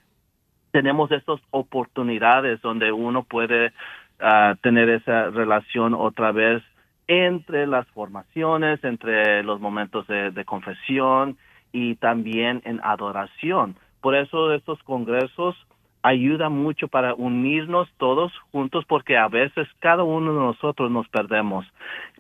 tenemos 0.72 1.12
estas 1.12 1.40
oportunidades 1.52 2.60
donde 2.64 2.92
uno 2.92 3.22
puede 3.22 3.68
uh, 3.68 4.56
tener 4.64 4.90
esa 4.90 5.30
relación 5.30 5.94
otra 5.94 6.32
vez 6.32 6.64
entre 7.08 7.68
las 7.68 7.88
formaciones, 7.90 8.84
entre 8.84 9.44
los 9.44 9.62
momentos 9.62 10.08
de, 10.08 10.32
de, 10.32 10.44
confesión 10.44 11.38
y 11.72 11.98
también 11.98 12.64
en 12.66 12.82
adoración. 12.84 13.76
Por 14.02 14.16
eso 14.16 14.52
estos 14.52 14.82
congresos 14.82 15.56
ayudan 16.02 16.54
mucho 16.54 16.88
para 16.88 17.14
unirnos 17.14 17.88
todos 17.98 18.34
juntos 18.52 18.86
porque 18.88 19.18
a 19.18 19.28
veces 19.28 19.68
cada 19.78 20.02
uno 20.02 20.34
de 20.34 20.40
nosotros 20.40 20.90
nos 20.90 21.08
perdemos. 21.10 21.68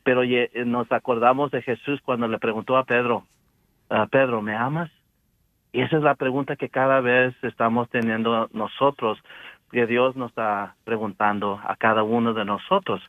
Pero 0.03 0.21
nos 0.67 0.91
acordamos 0.91 1.49
de 1.49 1.63
Jesús 1.63 1.99
cuando 2.05 2.27
le 2.27 2.37
preguntó 2.37 2.77
a 2.77 2.83
Pedro, 2.83 3.23
uh, 3.89 4.07
Pedro, 4.09 4.41
¿me 4.41 4.55
amas? 4.55 4.89
Y 5.71 5.81
esa 5.81 5.97
es 5.97 6.03
la 6.03 6.15
pregunta 6.15 6.55
que 6.55 6.69
cada 6.69 6.99
vez 6.99 7.35
estamos 7.43 7.89
teniendo 7.89 8.49
nosotros, 8.53 9.19
que 9.71 9.85
Dios 9.85 10.15
nos 10.15 10.29
está 10.29 10.75
preguntando 10.83 11.59
a 11.63 11.75
cada 11.75 12.01
uno 12.01 12.33
de 12.33 12.43
nosotros. 12.43 13.01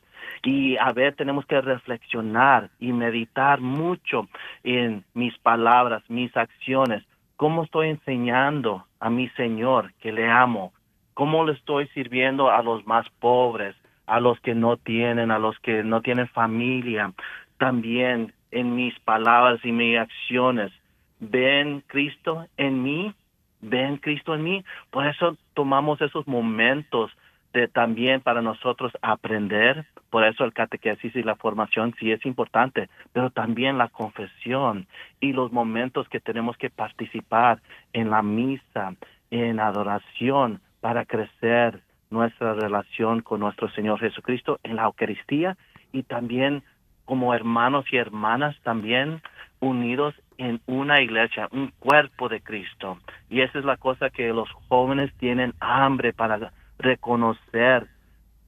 Y 0.43 0.77
a 0.77 0.91
ver, 0.93 1.15
tenemos 1.15 1.45
que 1.45 1.59
reflexionar 1.59 2.69
y 2.79 2.93
meditar 2.93 3.61
mucho 3.61 4.27
en 4.63 5.03
mis 5.15 5.35
palabras, 5.39 6.03
mis 6.07 6.35
acciones, 6.37 7.03
cómo 7.35 7.63
estoy 7.63 7.89
enseñando 7.89 8.85
a 8.99 9.09
mi 9.09 9.27
Señor 9.29 9.93
que 9.99 10.11
le 10.11 10.29
amo, 10.29 10.73
cómo 11.15 11.43
le 11.45 11.53
estoy 11.53 11.87
sirviendo 11.87 12.51
a 12.51 12.61
los 12.61 12.85
más 12.85 13.09
pobres, 13.19 13.75
a 14.05 14.19
los 14.19 14.39
que 14.41 14.53
no 14.53 14.77
tienen, 14.77 15.31
a 15.31 15.39
los 15.39 15.57
que 15.59 15.83
no 15.83 16.01
tienen 16.01 16.27
familia, 16.27 17.11
también 17.57 18.33
en 18.51 18.75
mis 18.75 18.97
palabras 18.99 19.59
y 19.63 19.71
mis 19.71 19.97
acciones. 19.97 20.71
Ven 21.19 21.83
Cristo 21.87 22.47
en 22.57 22.83
mí, 22.83 23.13
ven 23.61 23.97
Cristo 23.97 24.35
en 24.35 24.43
mí. 24.43 24.65
Por 24.89 25.05
eso 25.05 25.37
tomamos 25.53 26.01
esos 26.01 26.27
momentos 26.27 27.11
de 27.53 27.67
también 27.67 28.21
para 28.21 28.41
nosotros 28.41 28.91
aprender. 29.01 29.85
Por 30.09 30.23
eso 30.25 30.43
el 30.43 30.53
catequesis 30.53 31.15
y 31.15 31.23
la 31.23 31.35
formación 31.35 31.93
sí 31.99 32.11
es 32.11 32.25
importante, 32.25 32.89
pero 33.13 33.29
también 33.29 33.77
la 33.77 33.89
confesión 33.89 34.87
y 35.19 35.33
los 35.33 35.51
momentos 35.51 36.07
que 36.09 36.19
tenemos 36.19 36.57
que 36.57 36.69
participar 36.69 37.61
en 37.93 38.09
la 38.09 38.21
misa, 38.21 38.95
en 39.29 39.59
adoración, 39.59 40.61
para 40.79 41.05
crecer 41.05 41.81
nuestra 42.09 42.53
relación 42.53 43.21
con 43.21 43.39
nuestro 43.39 43.69
Señor 43.69 43.99
Jesucristo 43.99 44.59
en 44.63 44.75
la 44.75 44.83
Eucaristía 44.83 45.57
y 45.93 46.03
también 46.03 46.63
como 47.05 47.33
hermanos 47.33 47.85
y 47.91 47.97
hermanas 47.97 48.55
también 48.63 49.21
unidos 49.59 50.15
en 50.37 50.59
una 50.65 51.01
iglesia, 51.01 51.47
un 51.51 51.71
cuerpo 51.79 52.27
de 52.27 52.41
Cristo. 52.41 52.97
Y 53.29 53.41
esa 53.41 53.59
es 53.59 53.65
la 53.65 53.77
cosa 53.77 54.09
que 54.09 54.29
los 54.29 54.49
jóvenes 54.67 55.13
tienen 55.17 55.53
hambre 55.59 56.13
para 56.13 56.51
reconocer 56.79 57.87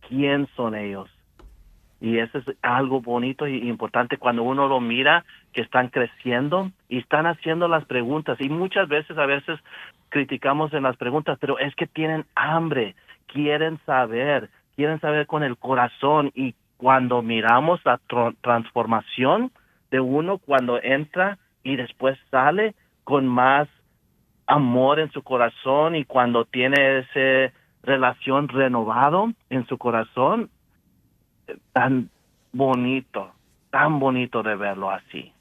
quién 0.07 0.47
son 0.55 0.75
ellos. 0.75 1.09
Y 2.01 2.17
eso 2.17 2.39
es 2.39 2.45
algo 2.61 2.99
bonito 2.99 3.47
y 3.47 3.69
importante 3.69 4.17
cuando 4.17 4.43
uno 4.43 4.67
lo 4.67 4.81
mira, 4.81 5.23
que 5.53 5.61
están 5.61 5.87
creciendo 5.87 6.69
y 6.89 6.97
están 6.97 7.27
haciendo 7.27 7.69
las 7.69 7.85
preguntas. 7.85 8.37
Y 8.41 8.49
muchas 8.49 8.89
veces, 8.89 9.17
a 9.17 9.25
veces 9.25 9.57
criticamos 10.09 10.73
en 10.73 10.83
las 10.83 10.97
preguntas, 10.97 11.37
pero 11.39 11.57
es 11.59 11.73
que 11.75 11.87
tienen 11.87 12.25
hambre, 12.35 12.95
quieren 13.27 13.79
saber, 13.85 14.49
quieren 14.75 14.99
saber 14.99 15.27
con 15.27 15.43
el 15.43 15.55
corazón. 15.55 16.31
Y 16.35 16.55
cuando 16.83 17.21
miramos 17.21 17.79
la 17.85 17.97
transformación 18.41 19.53
de 19.89 20.01
uno, 20.01 20.37
cuando 20.37 20.83
entra 20.83 21.37
y 21.63 21.77
después 21.77 22.19
sale 22.29 22.75
con 23.05 23.25
más 23.25 23.69
amor 24.47 24.99
en 24.99 25.09
su 25.13 25.23
corazón 25.23 25.95
y 25.95 26.03
cuando 26.03 26.43
tiene 26.43 26.99
esa 26.99 27.53
relación 27.83 28.49
renovado 28.49 29.31
en 29.49 29.65
su 29.67 29.77
corazón, 29.77 30.49
tan 31.71 32.09
bonito, 32.51 33.31
tan 33.71 34.01
bonito 34.01 34.43
de 34.43 34.57
verlo 34.57 34.91
así. 34.91 35.31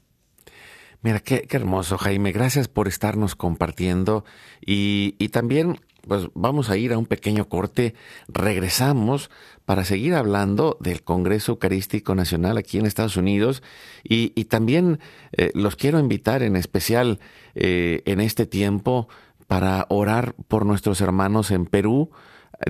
Mira, 1.01 1.19
qué, 1.19 1.45
hermoso, 1.51 1.97
Jaime. 1.97 2.31
Gracias 2.31 2.69
por 2.69 2.87
estarnos 2.87 3.35
compartiendo 3.35 4.23
y, 4.65 5.15
y 5.19 5.27
también 5.27 5.75
pues 6.07 6.27
vamos 6.33 6.69
a 6.69 6.77
ir 6.77 6.93
a 6.93 6.97
un 6.97 7.05
pequeño 7.05 7.47
corte. 7.47 7.95
Regresamos 8.27 9.29
para 9.65 9.85
seguir 9.85 10.15
hablando 10.15 10.77
del 10.81 11.03
Congreso 11.03 11.53
Eucarístico 11.53 12.15
Nacional 12.15 12.57
aquí 12.57 12.77
en 12.77 12.85
Estados 12.85 13.17
Unidos 13.17 13.63
y, 14.03 14.29
también 14.45 14.99
eh, 15.31 15.51
los 15.53 15.75
quiero 15.75 15.99
invitar 15.99 16.43
en 16.43 16.55
especial 16.55 17.19
eh, 17.55 18.01
en 18.05 18.19
este 18.19 18.45
tiempo 18.45 19.07
para 19.47 19.85
orar 19.89 20.35
por 20.47 20.65
nuestros 20.65 21.01
hermanos 21.01 21.51
en 21.51 21.65
Perú, 21.65 22.11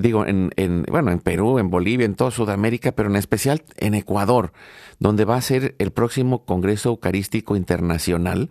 digo, 0.01 0.25
en, 0.25 0.51
bueno, 0.89 1.11
en 1.11 1.19
Perú, 1.19 1.59
en 1.59 1.69
Bolivia, 1.69 2.05
en 2.05 2.15
toda 2.15 2.31
Sudamérica, 2.31 2.91
pero 2.93 3.09
en 3.09 3.15
especial 3.15 3.63
en 3.77 3.93
Ecuador, 3.93 4.53
donde 4.99 5.25
va 5.25 5.35
a 5.35 5.41
ser 5.41 5.75
el 5.79 5.91
próximo 5.91 6.45
Congreso 6.45 6.89
Eucarístico 6.89 7.55
Internacional, 7.55 8.49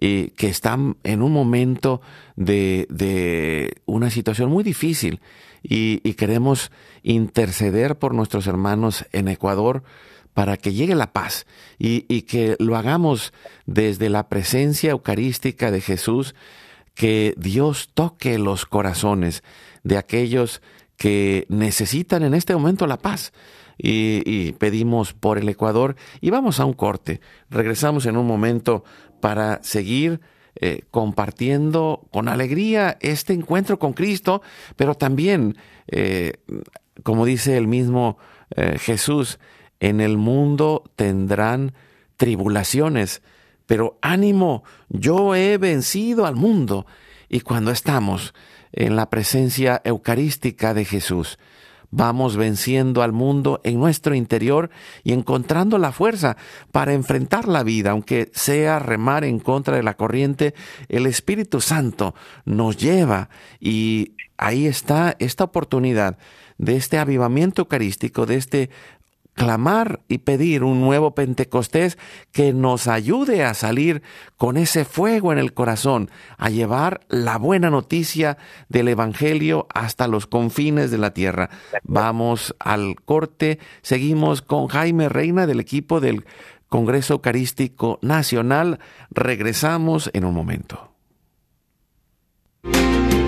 eh, 0.00 0.32
que 0.36 0.48
están 0.48 0.96
en 1.04 1.22
un 1.22 1.32
momento 1.32 2.00
de, 2.36 2.86
de 2.90 3.74
una 3.86 4.10
situación 4.10 4.50
muy 4.50 4.64
difícil 4.64 5.20
y, 5.62 6.00
y 6.04 6.14
queremos 6.14 6.70
interceder 7.02 7.98
por 7.98 8.14
nuestros 8.14 8.46
hermanos 8.46 9.06
en 9.12 9.28
Ecuador 9.28 9.82
para 10.34 10.58
que 10.58 10.74
llegue 10.74 10.94
la 10.94 11.12
paz 11.12 11.46
y, 11.78 12.04
y, 12.14 12.22
que 12.22 12.56
lo 12.58 12.76
hagamos 12.76 13.32
desde 13.64 14.10
la 14.10 14.28
presencia 14.28 14.90
eucarística 14.90 15.70
de 15.70 15.80
Jesús, 15.80 16.34
que 16.94 17.32
Dios 17.38 17.90
toque 17.94 18.38
los 18.38 18.66
corazones 18.66 19.42
de 19.82 19.96
aquellos 19.96 20.60
que 20.98 21.46
necesitan 21.48 22.22
en 22.22 22.34
este 22.34 22.54
momento 22.54 22.86
la 22.86 22.98
paz. 22.98 23.32
Y, 23.78 24.52
pedimos 24.52 25.12
por 25.12 25.38
el 25.38 25.48
Ecuador 25.48 25.96
y 26.20 26.30
vamos 26.30 26.60
a 26.60 26.64
un 26.64 26.72
corte. 26.72 27.20
Regresamos 27.50 28.06
en 28.06 28.16
un 28.16 28.26
momento 28.26 28.84
para 29.20 29.62
seguir 29.62 30.20
eh, 30.54 30.82
compartiendo 30.90 32.08
con 32.10 32.28
alegría 32.28 32.96
este 33.00 33.34
encuentro 33.34 33.78
con 33.78 33.92
Cristo, 33.92 34.40
pero 34.76 34.94
también, 34.94 35.58
eh, 35.88 36.34
como 37.02 37.26
dice 37.26 37.58
el 37.58 37.66
mismo 37.66 38.16
eh, 38.56 38.78
Jesús, 38.78 39.38
en 39.80 40.00
el 40.00 40.16
mundo 40.16 40.84
tendrán 40.96 41.74
tribulaciones, 42.16 43.20
pero 43.66 43.98
ánimo, 44.00 44.64
yo 44.88 45.34
he 45.34 45.58
vencido 45.58 46.24
al 46.24 46.36
mundo. 46.36 46.86
Y 47.28 47.40
cuando 47.40 47.72
estamos 47.72 48.32
en 48.72 48.94
la 48.94 49.10
presencia 49.10 49.80
eucarística 49.84 50.74
de 50.74 50.84
Jesús. 50.84 51.38
Vamos 51.90 52.36
venciendo 52.36 53.02
al 53.02 53.12
mundo 53.12 53.60
en 53.64 53.78
nuestro 53.78 54.14
interior 54.14 54.70
y 55.04 55.12
encontrando 55.12 55.78
la 55.78 55.92
fuerza 55.92 56.36
para 56.72 56.92
enfrentar 56.92 57.48
la 57.48 57.62
vida, 57.62 57.90
aunque 57.90 58.30
sea 58.34 58.78
remar 58.78 59.24
en 59.24 59.38
contra 59.38 59.76
de 59.76 59.82
la 59.82 59.94
corriente, 59.94 60.54
el 60.88 61.06
Espíritu 61.06 61.60
Santo 61.60 62.14
nos 62.44 62.76
lleva 62.76 63.28
y 63.60 64.12
ahí 64.36 64.66
está 64.66 65.16
esta 65.18 65.44
oportunidad 65.44 66.18
de 66.58 66.76
este 66.76 66.98
avivamiento 66.98 67.62
eucarístico, 67.62 68.26
de 68.26 68.36
este 68.36 68.70
clamar 69.36 70.00
y 70.08 70.18
pedir 70.18 70.64
un 70.64 70.80
nuevo 70.80 71.14
Pentecostés 71.14 71.98
que 72.32 72.52
nos 72.52 72.88
ayude 72.88 73.44
a 73.44 73.54
salir 73.54 74.02
con 74.36 74.56
ese 74.56 74.84
fuego 74.84 75.30
en 75.30 75.38
el 75.38 75.52
corazón, 75.52 76.10
a 76.38 76.48
llevar 76.48 77.02
la 77.08 77.36
buena 77.36 77.70
noticia 77.70 78.38
del 78.68 78.88
Evangelio 78.88 79.68
hasta 79.72 80.08
los 80.08 80.26
confines 80.26 80.90
de 80.90 80.98
la 80.98 81.12
tierra. 81.12 81.50
Vamos 81.84 82.56
al 82.58 82.96
corte, 83.04 83.60
seguimos 83.82 84.40
con 84.40 84.68
Jaime 84.68 85.08
Reina 85.10 85.46
del 85.46 85.60
equipo 85.60 86.00
del 86.00 86.24
Congreso 86.68 87.14
Eucarístico 87.14 87.98
Nacional. 88.00 88.80
Regresamos 89.10 90.10
en 90.14 90.24
un 90.24 90.34
momento. 90.34 90.92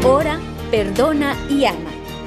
Ora, 0.05 0.41
perdona 0.71 1.37
y 1.51 1.67
ama 1.67 1.98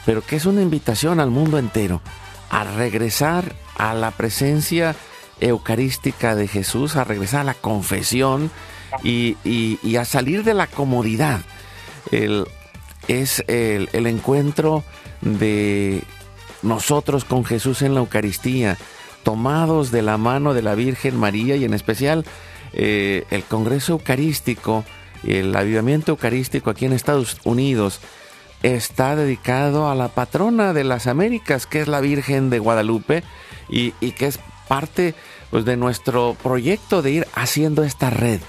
pero 0.05 0.21
que 0.21 0.37
es 0.37 0.45
una 0.45 0.61
invitación 0.61 1.19
al 1.19 1.29
mundo 1.29 1.57
entero 1.57 2.01
a 2.49 2.63
regresar 2.63 3.55
a 3.77 3.93
la 3.93 4.11
presencia 4.11 4.95
eucarística 5.39 6.35
de 6.35 6.47
Jesús, 6.47 6.95
a 6.95 7.03
regresar 7.03 7.41
a 7.41 7.45
la 7.45 7.53
confesión 7.53 8.51
y, 9.03 9.35
a 9.97 10.05
salir 10.05 10.43
de 10.43 10.53
la 10.53 10.67
comodidad. 10.67 11.41
es 13.07 13.43
el, 13.47 13.89
encuentro 14.07 14.83
de 15.21 16.03
nosotros 16.61 17.25
con 17.25 17.43
Jesús 17.43 17.81
en 17.81 17.93
la 17.93 17.99
Eucaristía, 17.99 18.77
tomados 19.23 19.91
de 19.91 20.01
la 20.01 20.17
mano 20.17 20.53
de 20.53 20.61
la 20.61 20.75
Virgen 20.75 21.17
María 21.17 21.55
y 21.55 21.65
en 21.65 21.73
especial 21.73 22.25
eh, 22.73 23.23
el 23.31 23.43
Congreso 23.43 23.93
Eucarístico 23.93 24.83
el 25.25 25.55
avivamiento 25.55 26.11
eucarístico 26.11 26.69
aquí 26.69 26.85
en 26.85 26.93
Estados 26.93 27.37
Unidos 27.43 27.99
está 28.61 29.15
dedicado 29.15 29.89
a 29.89 29.95
la 29.95 30.09
patrona 30.09 30.73
de 30.73 30.83
las 30.83 31.07
Américas, 31.07 31.65
que 31.65 31.81
es 31.81 31.87
la 31.87 32.01
Virgen 32.01 32.49
de 32.49 32.59
Guadalupe, 32.59 33.23
y, 33.69 33.91
que 33.91 34.27
es 34.27 34.39
parte 34.67 35.15
pues, 35.49 35.65
de 35.65 35.77
nuestro 35.77 36.35
proyecto 36.41 37.01
de 37.01 37.11
ir 37.11 37.27
haciendo 37.33 37.83
esta 37.83 38.09
red 38.09 38.39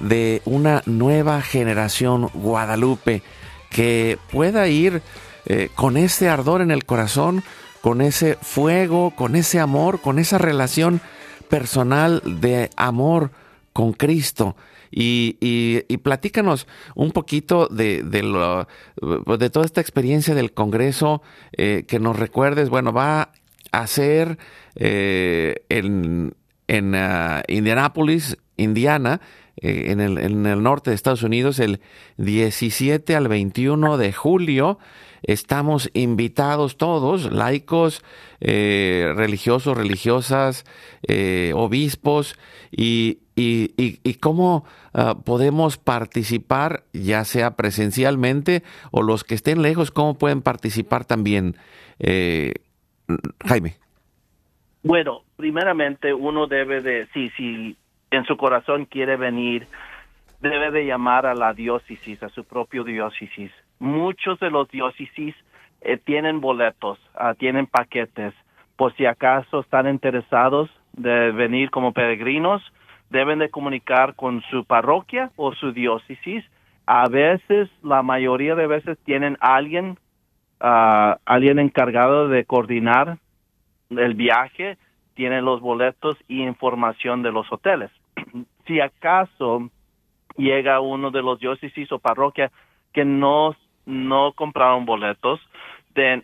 de 0.00 0.42
una 0.44 0.82
nueva 0.86 1.42
generación 1.42 2.30
Guadalupe 2.32 3.22
que 3.70 4.18
pueda 4.30 4.68
ir 4.68 5.02
eh, 5.46 5.68
con 5.74 5.96
ese 5.96 6.28
ardor 6.28 6.60
en 6.60 6.70
el 6.70 6.84
corazón, 6.84 7.42
con 7.80 8.00
ese 8.00 8.36
fuego, 8.40 9.12
con 9.16 9.36
ese 9.36 9.60
amor, 9.60 10.00
con 10.00 10.18
esa 10.18 10.38
relación 10.38 11.00
personal 11.48 12.22
de 12.24 12.70
amor 12.76 13.30
con 13.72 13.92
Cristo. 13.92 14.56
Y, 14.90 15.36
y, 15.40 15.96
platícanos 15.98 16.66
un 16.96 17.12
poquito 17.12 17.68
de, 17.68 18.02
de, 18.02 18.24
lo, 18.24 18.66
de, 19.38 19.50
toda 19.50 19.64
esta 19.64 19.80
experiencia 19.80 20.34
del 20.34 20.52
Congreso, 20.52 21.22
eh, 21.52 21.84
que 21.86 22.00
nos 22.00 22.18
recuerdes, 22.18 22.70
bueno, 22.70 22.92
va 22.92 23.30
a 23.70 23.86
ser 23.86 24.38
eh, 24.74 25.64
en, 25.68 26.34
en 26.66 26.94
uh, 26.94 27.42
Indianápolis, 27.46 28.36
Indiana, 28.56 29.20
eh, 29.56 29.86
en, 29.88 30.00
el, 30.00 30.18
en, 30.18 30.46
el, 30.46 30.62
norte 30.62 30.90
de 30.90 30.96
Estados 30.96 31.22
Unidos, 31.22 31.58
el 31.58 31.80
17 32.16 33.14
al 33.14 33.28
21 33.28 33.96
de 33.96 34.12
julio. 34.12 34.78
Estamos 35.22 35.90
invitados 35.94 36.76
todos, 36.76 37.32
laicos, 37.32 38.04
eh, 38.40 39.12
religiosos, 39.14 39.76
religiosas, 39.76 40.64
eh, 41.06 41.52
obispos, 41.54 42.38
y, 42.70 43.18
y, 43.34 43.72
y, 43.76 44.14
cómo 44.14 44.64
uh, 44.94 45.20
podemos 45.22 45.76
participar, 45.76 46.84
ya 46.92 47.24
sea 47.24 47.56
presencialmente 47.56 48.62
o 48.92 49.02
los 49.02 49.24
que 49.24 49.34
estén 49.34 49.62
lejos, 49.62 49.90
cómo 49.90 50.16
pueden 50.18 50.40
participar 50.40 51.04
también. 51.04 51.56
Eh, 51.98 52.54
Jaime. 53.46 53.74
Bueno, 54.82 55.22
primeramente 55.36 56.14
uno 56.14 56.46
debe 56.46 56.80
de, 56.80 57.06
si, 57.12 57.30
si 57.30 57.76
en 58.10 58.24
su 58.24 58.36
corazón 58.36 58.86
quiere 58.86 59.16
venir, 59.16 59.66
debe 60.40 60.70
de 60.70 60.86
llamar 60.86 61.26
a 61.26 61.34
la 61.34 61.52
diócesis, 61.52 62.22
a 62.22 62.28
su 62.28 62.44
propio 62.44 62.84
diócesis. 62.84 63.50
Muchos 63.80 64.38
de 64.40 64.50
los 64.50 64.68
diócesis 64.68 65.34
eh, 65.80 65.96
tienen 65.96 66.40
boletos, 66.40 66.98
uh, 67.14 67.34
tienen 67.34 67.66
paquetes. 67.66 68.34
Por 68.76 68.94
si 68.94 69.06
acaso 69.06 69.60
están 69.60 69.88
interesados 69.88 70.70
de 70.92 71.32
venir 71.32 71.70
como 71.70 71.92
peregrinos, 71.92 72.62
deben 73.08 73.38
de 73.38 73.48
comunicar 73.48 74.14
con 74.14 74.42
su 74.50 74.64
parroquia 74.64 75.30
o 75.36 75.54
su 75.54 75.72
diócesis. 75.72 76.44
A 76.84 77.08
veces, 77.08 77.70
la 77.82 78.02
mayoría 78.02 78.54
de 78.54 78.66
veces 78.66 78.98
tienen 79.04 79.38
alguien, 79.40 79.98
uh, 80.60 81.16
alguien 81.24 81.58
encargado 81.58 82.28
de 82.28 82.44
coordinar 82.44 83.16
el 83.88 84.14
viaje, 84.14 84.76
tienen 85.14 85.46
los 85.46 85.60
boletos 85.62 86.16
y 86.28 86.42
información 86.42 87.22
de 87.22 87.32
los 87.32 87.50
hoteles. 87.50 87.90
si 88.66 88.78
acaso 88.80 89.70
llega 90.36 90.80
uno 90.80 91.10
de 91.10 91.22
los 91.22 91.40
diócesis 91.40 91.90
o 91.92 91.98
parroquia 91.98 92.50
que 92.92 93.04
no, 93.04 93.54
no 93.86 94.32
compraron 94.32 94.84
boletos, 94.86 95.40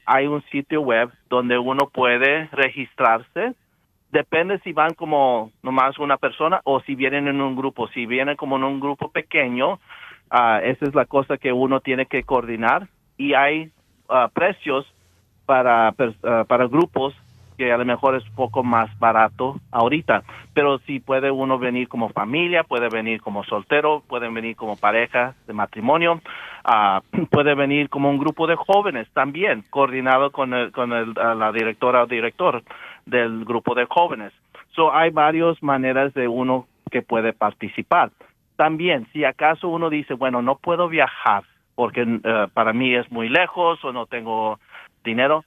hay 0.05 0.27
un 0.27 0.43
sitio 0.51 0.81
web 0.81 1.11
donde 1.29 1.59
uno 1.59 1.89
puede 1.89 2.49
registrarse. 2.53 3.55
Depende 4.11 4.59
si 4.61 4.73
van 4.73 4.95
como 4.95 5.51
nomás 5.63 5.99
una 5.99 6.17
persona 6.17 6.61
o 6.65 6.81
si 6.81 6.95
vienen 6.95 7.29
en 7.29 7.41
un 7.41 7.57
grupo. 7.57 7.89
Si 7.89 8.07
vienen 8.07 8.37
como 8.37 8.57
en 8.57 8.65
un 8.65 8.81
grupo 8.81 9.11
pequeño, 9.11 9.75
uh, 9.75 10.59
esa 10.63 10.85
es 10.87 10.95
la 10.95 11.05
cosa 11.05 11.37
que 11.37 11.53
uno 11.53 11.81
tiene 11.81 12.07
que 12.07 12.23
coordinar. 12.23 12.89
Y 13.19 13.35
hay 13.35 13.71
uh, 14.09 14.29
precios 14.33 14.87
para, 15.45 15.91
uh, 15.91 16.47
para 16.47 16.67
grupos 16.67 17.15
que 17.57 17.73
a 17.73 17.79
lo 17.79 17.85
mejor 17.85 18.17
es 18.17 18.25
poco 18.35 18.63
más 18.63 18.91
barato 18.99 19.57
ahorita, 19.71 20.23
pero 20.55 20.79
si 20.81 21.01
puede 21.01 21.31
uno 21.31 21.59
venir 21.59 21.89
como 21.89 22.09
familia, 22.11 22.65
puede 22.65 22.89
venir 22.89 23.21
como 23.21 23.45
soltero, 23.45 24.03
pueden 24.07 24.35
venir 24.35 24.57
como 24.57 24.77
pareja 24.77 25.35
de 25.47 25.53
matrimonio, 25.53 26.21
uh, 26.65 27.27
puede 27.31 27.55
venir 27.55 27.89
como 27.89 28.11
un 28.11 28.19
grupo 28.19 28.47
de 28.47 28.57
jóvenes 28.57 29.09
también, 29.13 29.65
coordinado 29.71 30.31
con, 30.31 30.55
el, 30.55 30.73
con 30.73 30.93
el, 30.93 31.13
la 31.15 31.53
directora 31.53 32.03
o 32.03 32.07
director 32.07 32.63
del 33.05 33.45
grupo 33.45 33.75
de 33.75 33.87
jóvenes. 33.87 34.33
So, 34.75 34.93
hay 34.95 35.11
varias 35.11 35.63
maneras 35.63 36.13
de 36.15 36.29
uno 36.29 36.67
que 36.91 37.03
puede 37.03 37.33
participar. 37.33 38.11
También, 38.57 39.07
si 39.13 39.25
acaso 39.25 39.69
uno 39.69 39.91
dice, 39.91 40.15
bueno, 40.15 40.43
no 40.43 40.57
puedo 40.57 40.89
viajar 40.89 41.45
porque 41.77 42.03
uh, 42.03 42.49
para 42.53 42.73
mí 42.73 42.95
es 42.95 43.11
muy 43.13 43.29
lejos 43.29 43.85
o 43.85 43.93
no 43.93 44.07
tengo 44.07 44.59
dinero, 45.05 45.45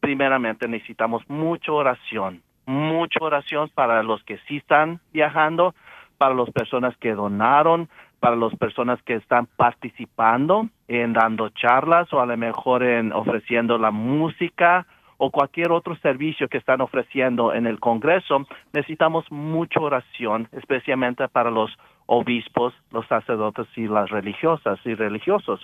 primeramente 0.00 0.68
necesitamos 0.68 1.22
mucha 1.28 1.72
oración, 1.72 2.42
mucha 2.66 3.18
oración 3.20 3.70
para 3.74 4.02
los 4.02 4.22
que 4.24 4.38
sí 4.48 4.58
están 4.58 5.00
viajando, 5.12 5.74
para 6.18 6.34
las 6.34 6.50
personas 6.50 6.96
que 6.98 7.14
donaron, 7.14 7.88
para 8.20 8.36
las 8.36 8.54
personas 8.56 9.00
que 9.02 9.14
están 9.14 9.46
participando 9.56 10.68
en 10.88 11.12
dando 11.12 11.50
charlas 11.50 12.12
o 12.12 12.20
a 12.20 12.26
lo 12.26 12.36
mejor 12.36 12.82
en 12.82 13.12
ofreciendo 13.12 13.78
la 13.78 13.90
música 13.90 14.86
o 15.18 15.30
cualquier 15.30 15.72
otro 15.72 15.96
servicio 15.96 16.48
que 16.48 16.58
están 16.58 16.80
ofreciendo 16.80 17.52
en 17.52 17.66
el 17.66 17.80
Congreso, 17.80 18.46
necesitamos 18.72 19.30
mucha 19.30 19.80
oración, 19.80 20.48
especialmente 20.52 21.26
para 21.28 21.50
los 21.50 21.76
obispos, 22.06 22.72
los 22.92 23.06
sacerdotes 23.08 23.66
y 23.76 23.88
las 23.88 24.08
religiosas 24.10 24.78
y 24.84 24.94
religiosos. 24.94 25.60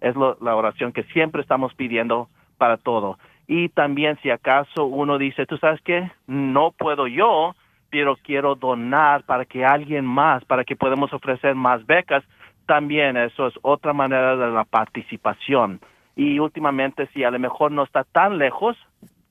Es 0.00 0.16
lo, 0.16 0.38
la 0.40 0.56
oración 0.56 0.92
que 0.92 1.04
siempre 1.04 1.42
estamos 1.42 1.74
pidiendo 1.74 2.28
para 2.56 2.78
todo. 2.78 3.18
Y 3.46 3.68
también 3.70 4.18
si 4.22 4.30
acaso 4.30 4.86
uno 4.86 5.18
dice, 5.18 5.46
tú 5.46 5.56
sabes 5.58 5.80
qué, 5.82 6.10
no 6.26 6.72
puedo 6.72 7.06
yo, 7.06 7.54
pero 7.90 8.16
quiero 8.16 8.54
donar 8.54 9.24
para 9.24 9.44
que 9.44 9.64
alguien 9.64 10.04
más, 10.04 10.44
para 10.44 10.64
que 10.64 10.76
podamos 10.76 11.12
ofrecer 11.12 11.54
más 11.54 11.84
becas, 11.86 12.24
también 12.66 13.16
eso 13.16 13.46
es 13.46 13.54
otra 13.62 13.92
manera 13.92 14.36
de 14.36 14.50
la 14.50 14.64
participación. 14.64 15.80
Y 16.16 16.38
últimamente, 16.38 17.08
si 17.12 17.24
a 17.24 17.30
lo 17.30 17.38
mejor 17.38 17.72
no 17.72 17.82
está 17.82 18.04
tan 18.04 18.38
lejos 18.38 18.76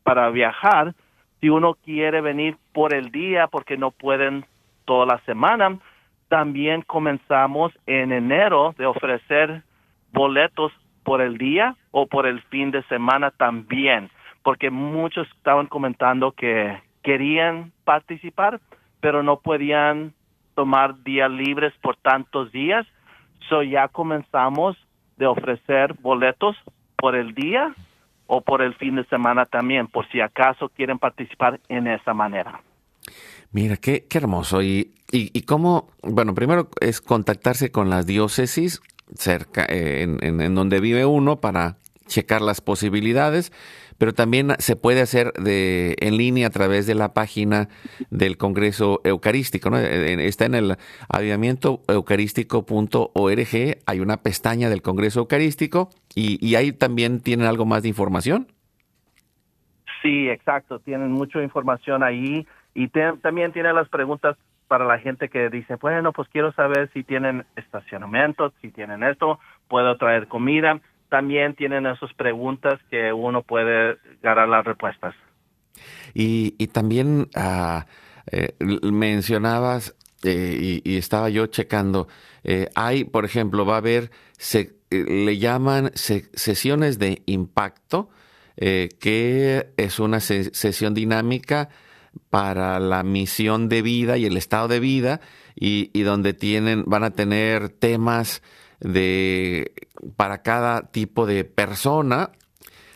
para 0.04 0.30
viajar, 0.30 0.94
si 1.42 1.50
uno 1.50 1.76
quiere 1.76 2.22
venir 2.22 2.58
por 2.72 2.94
el 2.94 3.12
día 3.12 3.48
porque 3.48 3.78
no 3.78 3.92
pueden 3.92 4.46
toda 4.86 5.06
la 5.06 5.20
semana, 5.26 5.78
también 6.28 6.82
comenzamos 6.84 7.74
en 7.86 8.12
enero 8.12 8.74
de 8.78 8.86
ofrecer 8.86 9.64
boletos 10.12 10.72
por 11.04 11.22
el 11.22 11.38
día 11.38 11.76
o 11.92 12.08
por 12.08 12.26
el 12.26 12.42
fin 12.44 12.72
de 12.72 12.84
semana 12.84 13.32
también, 13.32 14.10
porque 14.44 14.70
muchos 14.70 15.28
estaban 15.38 15.68
comentando 15.68 16.32
que 16.32 16.82
querían 17.04 17.72
participar, 17.84 18.60
pero 19.00 19.24
no 19.24 19.40
podían 19.40 20.14
tomar 20.56 21.04
días 21.04 21.30
libres 21.30 21.74
por 21.82 21.98
tantos 21.98 22.52
días. 22.52 22.86
So 23.50 23.64
ya 23.64 23.88
comenzamos 23.88 24.78
de 25.18 25.28
ofrecer 25.28 25.94
boletos 26.02 26.56
por 26.98 27.16
el 27.16 27.34
día 27.34 27.76
o 28.28 28.42
por 28.42 28.62
el 28.62 28.74
fin 28.76 28.96
de 28.96 29.06
semana 29.06 29.46
también, 29.46 29.88
por 29.88 30.10
si 30.10 30.22
acaso 30.22 30.70
quieren 30.70 30.98
participar 30.98 31.60
en 31.68 31.88
esa 31.88 32.14
manera. 32.14 32.62
Mira, 33.52 33.78
qué, 33.78 34.06
qué 34.10 34.18
hermoso. 34.18 34.62
Y, 34.62 34.94
y, 35.12 35.30
y, 35.38 35.42
cómo, 35.44 35.90
bueno, 36.02 36.34
primero 36.34 36.70
es 36.82 37.02
contactarse 37.02 37.72
con 37.72 37.90
las 37.90 38.08
diócesis 38.08 38.82
cerca, 39.16 39.66
eh, 39.70 40.04
en, 40.04 40.42
en, 40.42 40.56
donde 40.56 40.80
vive 40.80 41.06
uno 41.06 41.40
para 41.40 41.78
checar 42.08 42.42
las 42.42 42.62
posibilidades, 42.62 43.52
pero 43.98 44.14
también 44.14 44.54
se 44.60 44.76
puede 44.76 45.02
hacer 45.02 45.34
de, 45.34 45.96
en 46.00 46.18
línea 46.18 46.48
a 46.48 46.50
través 46.50 46.86
de 46.88 46.96
la 46.96 47.14
página 47.14 47.70
del 48.10 48.38
Congreso 48.38 49.02
Eucarístico. 49.04 49.70
¿no? 49.70 49.78
Eh, 49.78 50.28
está 50.28 50.46
en 50.46 50.56
el 50.56 50.76
eucarístico.org, 51.88 53.78
hay 53.86 54.00
una 54.00 54.18
pestaña 54.18 54.70
del 54.70 54.82
Congreso 54.82 55.22
Eucarístico 55.22 55.90
y, 56.16 56.46
y 56.46 56.56
ahí 56.56 56.72
también 56.72 57.22
tienen 57.22 57.48
algo 57.48 57.66
más 57.66 57.84
de 57.84 57.90
información. 57.90 58.48
Sí, 60.02 60.28
exacto, 60.28 60.80
tienen 60.80 61.12
mucha 61.12 61.42
información 61.42 62.04
ahí 62.04 62.46
y 62.76 62.90
también 63.22 63.54
tienen 63.54 63.76
las 63.76 63.88
preguntas 63.88 64.36
para 64.68 64.86
la 64.86 65.00
gente 65.00 65.30
que 65.30 65.50
dice, 65.50 65.76
bueno, 65.76 66.14
pues 66.14 66.28
quiero 66.30 66.52
saber 66.54 66.90
si 66.94 67.04
tienen 67.04 67.46
estacionamiento, 67.56 68.54
si 68.62 68.72
tienen 68.72 69.04
esto, 69.04 69.40
puedo 69.68 69.98
traer 69.98 70.28
comida. 70.28 70.80
También 71.10 71.54
tienen 71.56 71.86
esas 71.86 72.14
preguntas 72.14 72.80
que 72.90 73.14
uno 73.14 73.44
puede 73.44 73.98
ganar 74.22 74.48
las 74.48 74.66
respuestas. 74.66 75.14
Y, 76.14 76.56
y 76.58 76.68
también 76.68 77.28
uh, 77.36 77.82
eh, 78.32 78.56
mencionabas, 78.84 79.96
eh, 80.24 80.82
y, 80.86 80.92
y, 80.92 80.98
estaba 80.98 81.30
yo 81.30 81.48
checando, 81.48 82.08
eh, 82.44 82.70
hay, 82.76 83.04
por 83.04 83.26
ejemplo, 83.26 83.66
va 83.66 83.76
a 83.76 83.78
haber, 83.78 84.12
se, 84.38 84.76
le 84.90 85.38
llaman 85.38 85.92
se, 85.94 86.30
sesiones 86.34 87.00
de 87.00 87.22
impacto, 87.26 88.10
que 88.56 89.74
es 89.78 90.00
una 90.00 90.20
sesión 90.20 90.94
dinámica 90.94 91.70
para 92.30 92.80
la 92.80 93.04
misión 93.04 93.70
de 93.70 93.82
vida 93.82 94.18
y 94.18 94.26
el 94.26 94.38
estado 94.38 94.68
de 94.68 94.80
vida 94.80 95.22
y, 95.56 96.02
donde 96.02 96.34
tienen 96.34 96.84
van 96.86 97.04
a 97.04 97.12
tener 97.12 97.70
temas 97.70 98.42
de 98.80 99.74
para 100.16 100.42
cada 100.42 100.92
tipo 100.92 101.26
de 101.26 101.46
persona. 101.46 102.32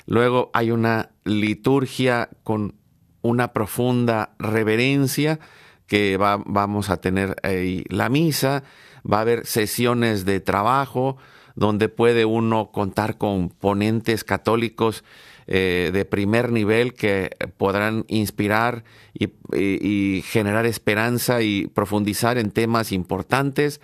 Luego 0.06 0.50
hay 0.54 0.72
una 0.72 1.12
liturgia 1.24 2.30
con 2.44 2.76
una 3.22 3.54
profunda 3.54 4.36
reverencia 4.40 5.40
que 5.86 6.18
va, 6.18 6.42
vamos 6.46 6.90
a 6.90 6.98
tener 6.98 7.36
ahí 7.44 7.86
la 7.90 8.10
misa. 8.10 8.64
Va 9.10 9.20
a 9.20 9.22
haber 9.22 9.46
sesiones 9.46 10.26
de 10.26 10.40
trabajo 10.40 11.18
donde 11.56 11.90
puede 11.90 12.26
uno 12.26 12.72
contar 12.72 13.18
con 13.18 13.50
ponentes 13.50 14.24
católicos 14.24 15.04
eh, 15.50 15.92
de 15.94 16.04
primer 16.04 16.52
nivel 16.52 16.94
que 16.94 17.30
podrán 17.56 18.04
inspirar 18.10 18.84
y, 19.14 20.22
generar 20.26 20.66
esperanza 20.66 21.42
y 21.42 21.68
profundizar 21.68 22.38
en 22.38 22.52
temas 22.52 22.92
importantes. 22.92 23.80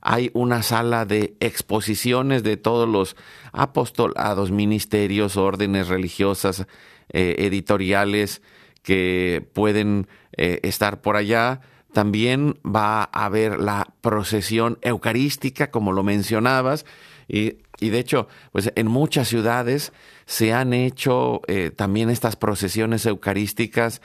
Hay 0.00 0.30
una 0.34 0.64
sala 0.64 1.06
de 1.06 1.36
exposiciones 1.38 2.42
de 2.42 2.56
todos 2.56 2.88
los 2.88 3.14
apostolados, 3.52 4.50
ministerios, 4.50 5.36
órdenes 5.36 5.86
religiosas, 5.86 6.66
eh, 7.12 7.36
editoriales 7.38 8.42
que 8.82 9.46
pueden 9.52 10.08
eh, 10.36 10.58
estar 10.64 11.00
por 11.00 11.14
allá. 11.14 11.60
También 11.92 12.58
va 12.66 13.04
a 13.04 13.24
haber 13.24 13.60
la 13.60 13.94
procesión 14.00 14.78
eucarística, 14.82 15.70
como 15.70 15.92
lo 15.92 16.02
mencionabas, 16.02 16.84
y, 17.28 17.58
de 17.90 17.98
hecho, 17.98 18.28
pues 18.52 18.72
en 18.74 18.86
muchas 18.86 19.28
ciudades 19.28 19.92
se 20.26 20.52
han 20.52 20.72
hecho 20.72 21.42
eh, 21.46 21.70
también 21.70 22.10
estas 22.10 22.36
procesiones 22.36 23.06
eucarísticas 23.06 24.00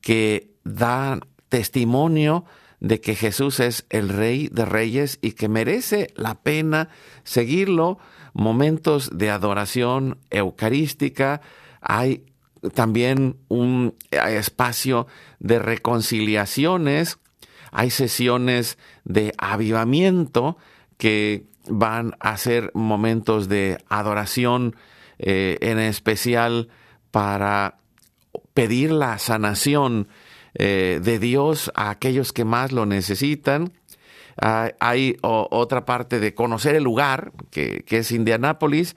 que 0.00 0.50
dan 0.64 1.20
testimonio 1.48 2.44
de 2.80 3.00
que 3.00 3.14
Jesús 3.14 3.60
es 3.60 3.86
el 3.90 4.08
Rey 4.08 4.48
de 4.50 4.64
Reyes 4.64 5.18
y 5.22 5.32
que 5.32 5.48
merece 5.48 6.08
la 6.16 6.42
pena 6.42 6.88
seguirlo. 7.22 7.98
Momentos 8.34 9.10
de 9.16 9.30
adoración 9.30 10.18
eucarística. 10.30 11.42
Hay 11.80 12.24
también 12.74 13.36
un 13.48 13.94
espacio 14.10 15.06
de 15.38 15.60
reconciliaciones. 15.60 17.18
Hay 17.70 17.90
sesiones 17.90 18.78
de 19.04 19.32
avivamiento 19.38 20.56
que 20.96 21.46
van 21.68 22.14
a 22.20 22.36
ser 22.36 22.70
momentos 22.74 23.48
de 23.48 23.78
adoración, 23.88 24.76
eh, 25.18 25.58
en 25.60 25.78
especial 25.78 26.68
para 27.10 27.78
pedir 28.54 28.90
la 28.90 29.18
sanación 29.18 30.08
eh, 30.54 31.00
de 31.02 31.18
Dios 31.18 31.70
a 31.74 31.90
aquellos 31.90 32.32
que 32.32 32.44
más 32.44 32.72
lo 32.72 32.86
necesitan. 32.86 33.72
hay 34.36 35.16
otra 35.20 35.84
parte 35.84 36.18
de 36.18 36.34
conocer 36.34 36.74
el 36.74 36.84
lugar, 36.84 37.32
que, 37.50 37.84
es 37.86 38.10
Indianápolis, 38.12 38.96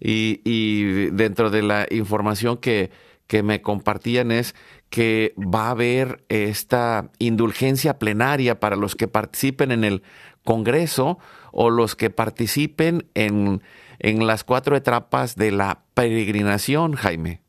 y, 0.00 1.10
dentro 1.10 1.50
de 1.50 1.62
la 1.62 1.86
información 1.90 2.56
que, 2.58 2.90
que 3.26 3.42
me 3.42 3.60
compartían 3.60 4.30
es 4.30 4.54
que 4.90 5.34
va 5.36 5.66
a 5.66 5.70
haber 5.70 6.24
esta 6.28 7.10
indulgencia 7.18 7.98
plenaria 7.98 8.60
para 8.60 8.76
los 8.76 8.94
que 8.94 9.08
participen 9.08 9.72
en 9.72 9.84
el 9.84 10.02
Congreso 10.44 11.18
o 11.58 11.70
los 11.70 11.96
que 11.96 12.10
participen 12.10 13.06
en, 13.14 13.62
en 13.98 14.26
las 14.26 14.44
cuatro 14.44 14.76
etapas 14.76 15.36
de 15.36 15.52
la 15.52 15.78
peregrinación, 15.94 16.92
Jaime. 16.92 17.40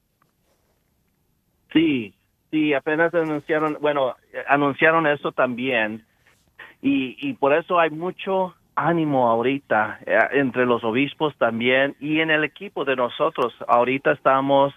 Sí, 1.74 2.14
sí, 2.50 2.74
apenas 2.74 3.14
anunciaron, 3.14 3.78
bueno, 3.82 4.16
anunciaron 4.48 5.08
eso 5.08 5.34
también 5.34 6.06
y, 6.82 7.18
y 7.20 7.34
por 7.34 7.54
eso 7.54 7.82
hay 7.82 7.90
mucho 7.90 8.56
ánimo 8.78 9.28
ahorita 9.28 10.00
eh, 10.06 10.18
entre 10.32 10.66
los 10.66 10.86
obispos 10.86 11.36
también 11.38 11.98
y 12.00 12.22
en 12.22 12.32
el 12.32 12.46
equipo 12.46 12.86
de 12.86 12.96
nosotros. 12.96 13.54
Ahorita 13.68 14.14
estamos 14.14 14.74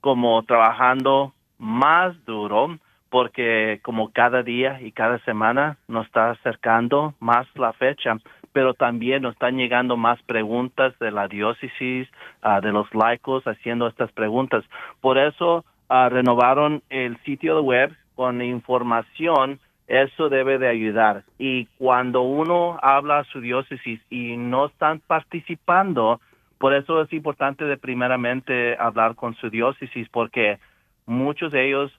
como 0.00 0.40
trabajando 0.44 1.34
más 1.58 2.14
duro 2.26 2.78
porque 3.10 3.80
como 3.82 4.12
cada 4.12 4.42
día 4.42 4.80
y 4.80 4.92
cada 4.92 5.18
semana 5.24 5.78
nos 5.88 6.06
está 6.06 6.30
acercando 6.30 7.14
más 7.18 7.48
la 7.56 7.72
fecha 7.72 8.18
pero 8.52 8.74
también 8.74 9.22
nos 9.22 9.34
están 9.34 9.56
llegando 9.56 9.96
más 9.96 10.20
preguntas 10.22 10.98
de 10.98 11.10
la 11.10 11.28
diócesis, 11.28 12.08
ah, 12.42 12.60
de 12.60 12.72
los 12.72 12.92
laicos 12.94 13.44
haciendo 13.44 13.86
estas 13.86 14.12
preguntas. 14.12 14.64
Por 15.00 15.18
eso 15.18 15.64
ah, 15.88 16.08
renovaron 16.08 16.82
el 16.90 17.16
sitio 17.24 17.60
web 17.62 17.94
con 18.14 18.42
información. 18.42 19.60
Eso 19.86 20.28
debe 20.28 20.58
de 20.58 20.68
ayudar. 20.68 21.24
Y 21.38 21.66
cuando 21.78 22.22
uno 22.22 22.78
habla 22.82 23.20
a 23.20 23.24
su 23.24 23.40
diócesis 23.40 24.00
y 24.10 24.36
no 24.36 24.66
están 24.66 25.00
participando, 25.00 26.20
por 26.58 26.74
eso 26.74 27.00
es 27.00 27.12
importante 27.12 27.64
de 27.64 27.76
primeramente 27.76 28.76
hablar 28.78 29.14
con 29.14 29.34
su 29.36 29.48
diócesis 29.48 30.08
porque 30.10 30.58
muchos 31.06 31.52
de 31.52 31.68
ellos 31.68 31.92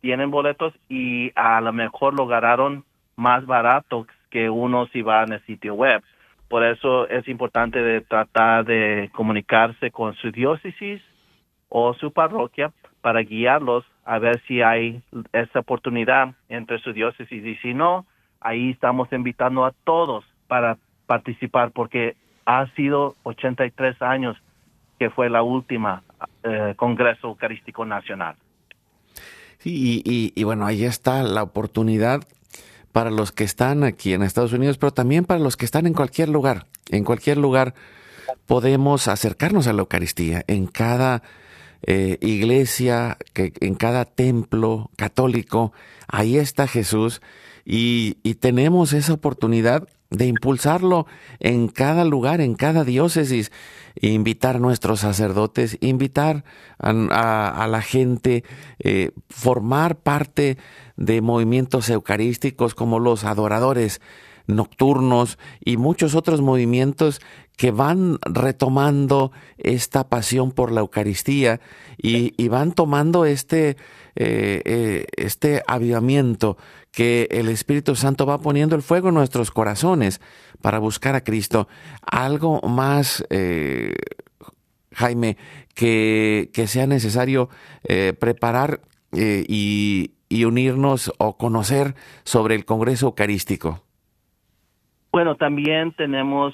tienen 0.00 0.30
boletos 0.30 0.72
y 0.88 1.32
a 1.34 1.60
lo 1.60 1.72
mejor 1.72 2.14
lo 2.14 2.26
ganaron 2.26 2.84
más 3.16 3.44
barato 3.46 4.06
que 4.34 4.50
uno 4.50 4.88
si 4.88 5.00
va 5.00 5.22
en 5.22 5.34
el 5.34 5.46
sitio 5.46 5.74
web. 5.74 6.02
Por 6.48 6.64
eso 6.64 7.08
es 7.08 7.28
importante 7.28 7.80
de 7.80 8.00
tratar 8.00 8.64
de 8.64 9.08
comunicarse 9.14 9.92
con 9.92 10.16
su 10.16 10.32
diócesis 10.32 11.00
o 11.68 11.94
su 11.94 12.12
parroquia 12.12 12.72
para 13.00 13.20
guiarlos 13.20 13.84
a 14.04 14.18
ver 14.18 14.42
si 14.48 14.60
hay 14.60 15.00
esa 15.32 15.60
oportunidad 15.60 16.34
entre 16.48 16.80
su 16.80 16.92
diócesis 16.92 17.44
y 17.44 17.54
si 17.62 17.74
no, 17.74 18.06
ahí 18.40 18.70
estamos 18.70 19.12
invitando 19.12 19.64
a 19.64 19.72
todos 19.84 20.24
para 20.48 20.78
participar 21.06 21.70
porque 21.70 22.16
ha 22.44 22.66
sido 22.74 23.14
83 23.22 24.02
años 24.02 24.36
que 24.98 25.10
fue 25.10 25.30
la 25.30 25.44
última 25.44 26.02
eh, 26.42 26.74
Congreso 26.76 27.28
Eucarístico 27.28 27.84
Nacional. 27.84 28.34
Sí, 29.58 30.02
y, 30.04 30.32
y, 30.34 30.42
bueno, 30.42 30.66
ahí 30.66 30.84
está 30.84 31.22
la 31.22 31.44
oportunidad 31.44 32.22
para 32.94 33.10
los 33.10 33.32
que 33.32 33.42
están 33.42 33.82
aquí 33.82 34.12
en 34.12 34.22
Estados 34.22 34.52
Unidos, 34.52 34.78
pero 34.78 34.92
también 34.92 35.24
para 35.24 35.40
los 35.40 35.56
que 35.56 35.64
están 35.64 35.88
en 35.88 35.94
cualquier 35.94 36.28
lugar. 36.28 36.68
En 36.90 37.02
cualquier 37.02 37.38
lugar 37.38 37.74
podemos 38.46 39.08
acercarnos 39.08 39.66
a 39.66 39.72
la 39.72 39.80
Eucaristía. 39.80 40.44
En 40.46 40.68
cada 40.68 41.24
eh, 41.82 42.18
iglesia, 42.20 43.18
en 43.34 43.74
cada 43.74 44.04
templo 44.04 44.92
católico, 44.94 45.72
ahí 46.06 46.38
está 46.38 46.68
Jesús 46.68 47.20
y 47.64 48.14
tenemos 48.34 48.92
esa 48.92 49.14
oportunidad 49.14 49.88
de 50.16 50.26
impulsarlo 50.26 51.06
en 51.40 51.68
cada 51.68 52.04
lugar, 52.04 52.40
en 52.40 52.54
cada 52.54 52.84
diócesis, 52.84 53.52
invitar 54.00 54.56
a 54.56 54.60
nuestros 54.60 55.00
sacerdotes, 55.00 55.78
invitar 55.80 56.44
a, 56.78 57.66
la 57.68 57.82
gente, 57.82 58.44
eh, 58.78 59.10
formar 59.28 59.96
parte 59.96 60.58
de 60.96 61.20
movimientos 61.20 61.88
eucarísticos 61.90 62.74
como 62.74 62.98
los 62.98 63.24
adoradores 63.24 64.00
nocturnos 64.46 65.38
y 65.64 65.76
muchos 65.76 66.14
otros 66.14 66.40
movimientos 66.40 67.20
que 67.56 67.70
van 67.70 68.18
retomando 68.22 69.32
esta 69.58 70.08
pasión 70.08 70.50
por 70.50 70.72
la 70.72 70.80
Eucaristía 70.80 71.60
y, 71.96 72.48
van 72.48 72.72
tomando 72.72 73.24
este, 73.24 73.76
eh, 74.16 74.62
eh, 74.64 75.06
este 75.16 75.62
avivamiento 75.66 76.56
que 76.90 77.28
el 77.30 77.48
Espíritu 77.48 77.94
Santo 77.96 78.26
va 78.26 78.40
poniendo 78.40 78.76
el 78.76 78.82
fuego 78.82 79.08
en 79.08 79.14
nuestros 79.14 79.50
corazones 79.50 80.20
para 80.60 80.78
buscar 80.78 81.14
a 81.14 81.22
Cristo. 81.22 81.68
Algo 82.02 82.60
más, 82.62 83.24
eh, 83.30 83.94
Jaime, 84.92 85.36
que, 85.74 86.50
sea 86.66 86.86
necesario 86.86 87.48
preparar 88.18 88.80
y 89.12 90.10
unirnos 90.44 91.12
o 91.18 91.36
conocer 91.36 91.94
sobre 92.24 92.54
el 92.56 92.64
Congreso 92.64 93.06
Eucarístico. 93.06 93.83
Bueno, 95.14 95.36
también 95.36 95.92
tenemos 95.92 96.52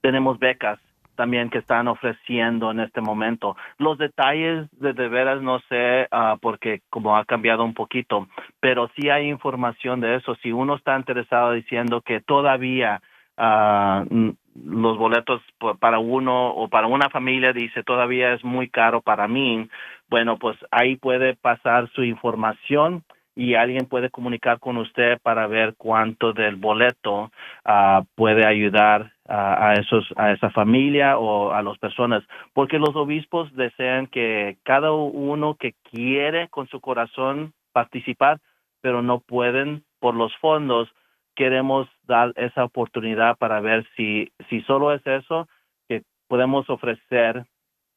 tenemos 0.00 0.36
becas 0.40 0.80
también 1.14 1.48
que 1.48 1.58
están 1.58 1.86
ofreciendo 1.86 2.72
en 2.72 2.80
este 2.80 3.00
momento. 3.00 3.56
Los 3.78 3.98
detalles 3.98 4.68
de, 4.72 4.94
de 4.94 5.06
veras 5.06 5.40
no 5.42 5.60
sé 5.68 6.08
uh, 6.10 6.36
porque 6.40 6.82
como 6.90 7.16
ha 7.16 7.24
cambiado 7.24 7.62
un 7.64 7.72
poquito, 7.72 8.26
pero 8.58 8.90
sí 8.96 9.10
hay 9.10 9.28
información 9.28 10.00
de 10.00 10.16
eso. 10.16 10.34
Si 10.42 10.50
uno 10.50 10.74
está 10.74 10.96
interesado 10.96 11.52
diciendo 11.52 12.00
que 12.00 12.20
todavía 12.20 13.00
uh, 13.38 14.32
los 14.56 14.98
boletos 14.98 15.40
para 15.78 16.00
uno 16.00 16.48
o 16.48 16.68
para 16.68 16.88
una 16.88 17.10
familia 17.10 17.52
dice 17.52 17.84
todavía 17.84 18.32
es 18.32 18.42
muy 18.42 18.68
caro 18.68 19.02
para 19.02 19.28
mí, 19.28 19.68
bueno, 20.10 20.36
pues 20.36 20.58
ahí 20.72 20.96
puede 20.96 21.36
pasar 21.36 21.88
su 21.90 22.02
información 22.02 23.04
y 23.36 23.54
alguien 23.54 23.86
puede 23.86 24.10
comunicar 24.10 24.60
con 24.60 24.76
usted 24.76 25.18
para 25.22 25.46
ver 25.46 25.74
cuánto 25.76 26.32
del 26.32 26.56
boleto 26.56 27.32
ah, 27.64 28.02
puede 28.14 28.46
ayudar 28.46 29.12
a 29.26 29.72
esos 29.80 30.06
a 30.16 30.32
esa 30.32 30.50
familia 30.50 31.18
o 31.18 31.52
a 31.52 31.62
las 31.62 31.78
personas. 31.78 32.22
Porque 32.52 32.78
los 32.78 32.94
obispos 32.94 33.50
desean 33.54 34.06
que 34.06 34.58
cada 34.64 34.92
uno 34.92 35.54
que 35.54 35.74
quiere 35.90 36.48
con 36.48 36.68
su 36.68 36.80
corazón 36.80 37.54
participar 37.72 38.40
pero 38.84 39.00
no 39.00 39.20
pueden 39.20 39.82
por 39.98 40.14
los 40.14 40.36
fondos 40.36 40.90
queremos 41.34 41.88
dar 42.06 42.34
esa 42.36 42.64
oportunidad 42.64 43.38
para 43.38 43.60
ver 43.60 43.86
si 43.96 44.30
si 44.50 44.60
solo 44.62 44.92
es 44.92 45.04
eso 45.06 45.48
que 45.88 46.02
podemos 46.28 46.68
ofrecer 46.68 47.46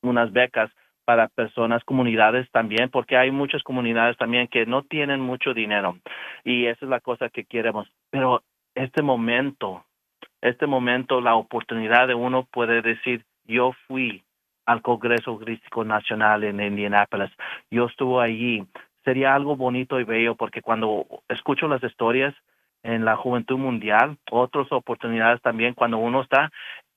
unas 0.02 0.32
becas 0.32 0.72
para 1.08 1.30
personas, 1.30 1.86
comunidades 1.86 2.52
también, 2.52 2.90
porque 2.90 3.16
hay 3.16 3.32
muchas 3.32 3.64
comunidades 3.64 4.18
también 4.18 4.50
que 4.50 4.66
no 4.66 4.84
tienen 4.84 5.22
mucho 5.22 5.54
dinero 5.54 5.98
y 6.44 6.66
esa 6.66 6.84
es 6.84 6.90
la 6.90 7.00
cosa 7.00 7.30
que 7.30 7.46
queremos. 7.46 7.88
Pero 8.10 8.44
este 8.76 9.02
momento 9.02 9.86
este 10.42 10.68
momento 10.68 11.22
la 11.22 11.36
oportunidad 11.36 12.08
de 12.08 12.14
uno 12.14 12.44
puede 12.52 12.82
decir, 12.82 13.24
yo 13.46 13.72
fui 13.88 14.24
al 14.66 14.82
Congreso 14.82 15.32
Eucarístico 15.32 15.86
Nacional 15.86 16.44
en 16.44 16.62
Indianápolis, 16.62 17.32
yo 17.72 17.86
estuve 17.86 18.24
allí. 18.24 18.68
Sería 19.04 19.34
algo 19.34 19.56
bonito 19.56 20.00
y 20.00 20.04
bello 20.04 20.36
porque 20.36 20.62
cuando 20.62 21.08
escucho 21.30 21.68
las 21.70 21.82
historias 21.82 22.36
en 22.84 23.06
la 23.06 23.16
juventud 23.16 23.58
mundial, 23.58 24.18
otras 24.30 24.70
oportunidades 24.72 25.42
también 25.42 25.74
cuando 25.74 25.98
uno 25.98 26.22
está, 26.22 26.52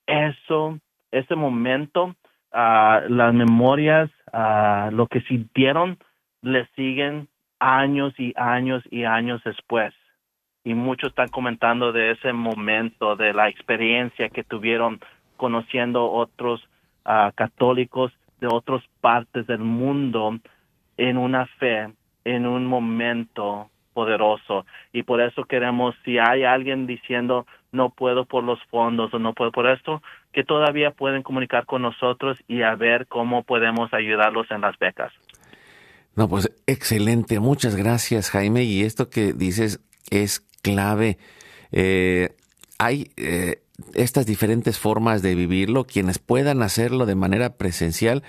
eso, 0.05 0.77
ese 1.11 1.35
momento, 1.35 2.15
uh, 2.53 3.09
las 3.09 3.33
memorias, 3.33 4.09
uh, 4.33 4.91
lo 4.91 5.07
que 5.07 5.21
sintieron, 5.21 5.97
le 6.41 6.67
siguen 6.75 7.27
años 7.59 8.13
y 8.17 8.33
años 8.35 8.83
y 8.89 9.03
años 9.03 9.41
después 9.43 9.93
y 10.63 10.73
muchos 10.73 11.09
están 11.09 11.29
comentando 11.29 11.91
de 11.91 12.11
ese 12.11 12.33
momento, 12.33 13.15
de 13.15 13.33
la 13.33 13.49
experiencia 13.49 14.29
que 14.29 14.43
tuvieron 14.43 14.99
conociendo 15.37 16.09
otros 16.11 16.61
uh, 17.05 17.31
católicos 17.35 18.11
de 18.39 18.47
otras 18.47 18.83
partes 19.01 19.47
del 19.47 19.59
mundo 19.59 20.39
en 20.97 21.17
una 21.17 21.47
fe, 21.57 21.91
en 22.25 22.45
un 22.45 22.65
momento 22.65 23.69
poderoso. 23.93 24.65
Y 24.93 25.03
por 25.03 25.19
eso 25.21 25.45
queremos, 25.45 25.95
si 26.05 26.19
hay 26.19 26.43
alguien 26.43 26.85
diciendo 26.85 27.45
no 27.71 27.89
puedo 27.89 28.25
por 28.25 28.43
los 28.43 28.61
fondos 28.65 29.13
o 29.13 29.19
no 29.19 29.33
puedo 29.33 29.51
por 29.51 29.67
esto, 29.67 30.01
que 30.33 30.43
todavía 30.43 30.91
pueden 30.91 31.23
comunicar 31.23 31.65
con 31.65 31.81
nosotros 31.81 32.37
y 32.47 32.61
a 32.61 32.75
ver 32.75 33.07
cómo 33.07 33.43
podemos 33.43 33.93
ayudarlos 33.93 34.49
en 34.51 34.61
las 34.61 34.77
becas. 34.79 35.11
No, 36.15 36.27
pues 36.27 36.51
excelente. 36.67 37.39
Muchas 37.39 37.75
gracias, 37.75 38.29
Jaime. 38.29 38.63
Y 38.63 38.83
esto 38.83 39.09
que 39.09 39.33
dices 39.33 39.79
es 40.09 40.41
clave. 40.61 41.17
Eh, 41.71 42.35
hay 42.77 43.11
eh, 43.17 43.61
estas 43.93 44.25
diferentes 44.25 44.79
formas 44.79 45.21
de 45.21 45.35
vivirlo, 45.35 45.85
quienes 45.85 46.19
puedan 46.19 46.61
hacerlo 46.63 47.05
de 47.05 47.15
manera 47.15 47.57
presencial. 47.57 48.23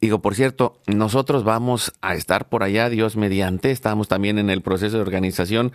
Digo, 0.00 0.20
por 0.20 0.34
cierto, 0.34 0.78
nosotros 0.86 1.44
vamos 1.44 1.92
a 2.00 2.14
estar 2.14 2.48
por 2.48 2.62
allá, 2.62 2.88
Dios 2.88 3.16
mediante, 3.16 3.70
estamos 3.70 4.08
también 4.08 4.38
en 4.38 4.50
el 4.50 4.62
proceso 4.62 4.96
de 4.96 5.02
organización 5.02 5.72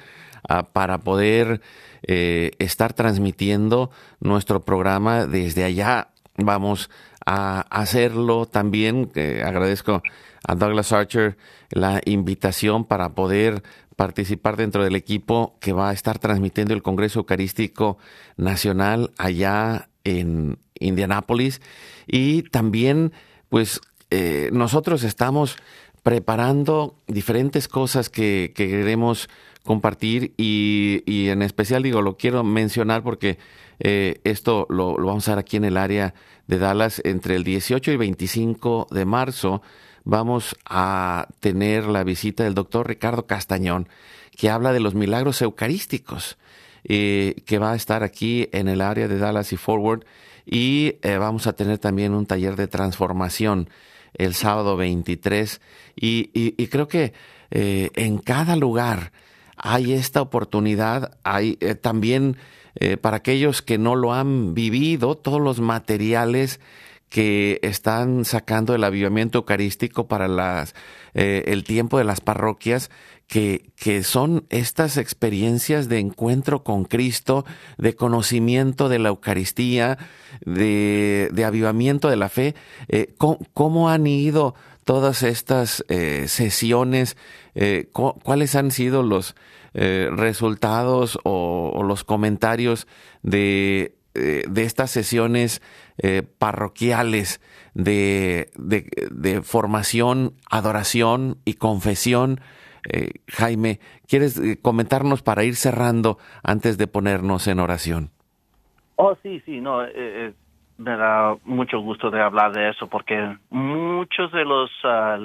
ah, 0.47 0.63
para 0.73 0.99
poder 0.99 1.61
eh, 2.03 2.51
estar 2.59 2.93
transmitiendo 2.93 3.91
nuestro 4.19 4.65
programa 4.65 5.26
desde 5.26 5.63
allá. 5.63 6.09
Vamos 6.38 6.89
a 7.26 7.61
hacerlo 7.69 8.45
también. 8.45 9.11
agradezco 9.43 10.03
a 10.47 10.55
Douglas 10.55 10.91
Archer 10.91 11.38
la 11.71 12.01
invitación 12.05 12.86
para 12.86 13.09
poder 13.15 13.63
participar 13.95 14.57
dentro 14.57 14.83
del 14.83 14.95
equipo 14.95 15.57
que 15.59 15.73
va 15.73 15.89
a 15.89 15.93
estar 15.93 16.19
transmitiendo 16.19 16.73
el 16.73 16.81
Congreso 16.81 17.19
Eucarístico 17.19 17.97
Nacional 18.37 19.11
allá 19.17 19.89
en 20.03 20.57
Indianápolis. 20.79 21.61
Y 22.07 22.43
también, 22.43 23.13
pues, 23.49 23.81
eh, 24.11 24.49
nosotros 24.53 25.03
estamos 25.03 25.57
preparando 26.03 26.95
diferentes 27.07 27.67
cosas 27.67 28.09
que, 28.09 28.53
queremos 28.55 29.29
compartir 29.63 30.33
y, 30.37 31.01
en 31.07 31.41
especial 31.41 31.81
digo, 31.81 32.03
lo 32.03 32.17
quiero 32.17 32.43
mencionar 32.43 33.01
porque 33.01 33.39
eh, 33.79 34.21
esto 34.23 34.67
lo, 34.69 34.97
lo, 34.99 35.07
vamos 35.07 35.27
a 35.27 35.31
ver 35.31 35.39
aquí 35.39 35.57
en 35.57 35.65
el 35.65 35.77
área 35.77 36.13
de 36.45 36.59
Dallas 36.59 37.01
entre 37.03 37.35
el 37.35 37.43
18 37.43 37.91
y 37.91 37.97
25 37.97 38.87
de 38.91 39.05
marzo 39.05 39.63
vamos 40.05 40.55
a 40.65 41.27
tener 41.39 41.85
la 41.87 42.03
visita 42.03 42.43
del 42.43 42.53
doctor 42.53 42.87
Ricardo 42.87 43.25
Castañón, 43.25 43.89
que 44.37 44.49
habla 44.49 44.71
de 44.71 44.79
los 44.79 44.93
milagros 44.93 45.41
eucarísticos, 45.41 46.37
eh, 46.83 47.41
que 47.45 47.57
va 47.57 47.71
a 47.71 47.75
estar 47.75 48.03
aquí 48.03 48.47
en 48.53 48.67
el 48.67 48.81
área 48.81 49.07
de 49.07 49.17
Dallas 49.17 49.51
y 49.51 49.57
Forward. 49.57 50.05
Y 50.45 50.97
eh, 51.01 51.17
vamos 51.17 51.47
a 51.47 51.53
tener 51.53 51.79
también 51.79 52.13
un 52.13 52.27
taller 52.27 52.55
de 52.55 52.67
transformación 52.67 53.69
el 54.13 54.35
sábado 54.35 54.77
23. 54.77 55.59
Y, 55.95 56.67
creo 56.67 56.87
que 56.87 57.13
eh, 57.49 57.89
en 57.95 58.19
cada 58.19 58.55
lugar 58.55 59.11
hay 59.57 59.93
esta 59.93 60.21
oportunidad, 60.21 61.17
hay 61.23 61.55
también 61.81 62.37
para 63.01 63.17
aquellos 63.17 63.61
que 63.61 63.77
no 63.77 63.95
lo 63.95 64.13
han 64.13 64.53
vivido, 64.53 65.15
todos 65.15 65.39
los 65.39 65.61
materiales 65.61 66.59
que 67.09 67.59
están 67.61 68.25
sacando 68.25 68.75
el 68.75 68.83
avivamiento 68.83 69.39
eucarístico 69.39 70.07
para 70.07 70.27
las, 70.27 70.75
eh, 71.13 71.43
el 71.47 71.63
tiempo 71.63 71.97
de 71.97 72.03
las 72.03 72.21
parroquias, 72.21 72.89
que, 73.27 73.71
que, 73.75 74.03
son 74.03 74.45
estas 74.49 74.97
experiencias 74.97 75.89
de 75.89 75.99
encuentro 75.99 76.63
con 76.63 76.85
Cristo, 76.85 77.45
de 77.77 77.95
conocimiento 77.95 78.87
de 78.87 78.99
la 78.99 79.09
Eucaristía, 79.09 79.97
de, 80.45 81.29
de 81.31 81.45
avivamiento 81.45 82.09
de 82.09 82.17
la 82.17 82.29
fe. 82.29 82.53
Eh, 82.87 83.15
¿cómo, 83.17 83.89
han 83.89 84.05
ido 84.05 84.53
todas 84.83 85.23
estas 85.23 85.83
eh, 85.89 86.25
sesiones? 86.27 87.17
¿Cuáles 87.93 88.55
han 88.55 88.69
sido 88.69 89.01
los 89.01 89.35
resultados 89.73 91.17
o 91.23 91.83
los 91.83 92.03
comentarios 92.03 92.85
de 93.23 93.95
eh, 94.16 94.43
de 94.47 94.63
estas 94.63 94.91
sesiones 94.91 95.61
eh, 95.97 96.24
parroquiales 96.24 97.41
de, 97.74 98.49
de, 98.57 99.41
formación, 99.41 100.34
adoración 100.49 101.38
y 101.45 101.55
confesión. 101.55 102.39
Eh, 102.91 103.22
Jaime, 103.28 103.80
¿quieres 104.07 104.41
comentarnos 104.61 105.22
para 105.22 105.43
ir 105.43 105.55
cerrando 105.55 106.18
antes 106.43 106.78
de 106.78 106.88
ponernos 106.88 107.47
en 107.47 107.59
oración? 107.59 108.11
Oh, 108.95 109.16
sí, 109.22 109.41
sí, 109.45 109.59
no, 109.59 109.82
me 110.78 110.97
da 110.97 111.36
mucho 111.43 111.80
gusto 111.80 112.09
de 112.09 112.22
hablar 112.22 112.53
de 112.53 112.70
eso 112.70 112.88
porque 112.88 113.38
muchos 113.49 114.32
de 114.32 114.45
los, 114.45 114.72
ah, 114.84 115.18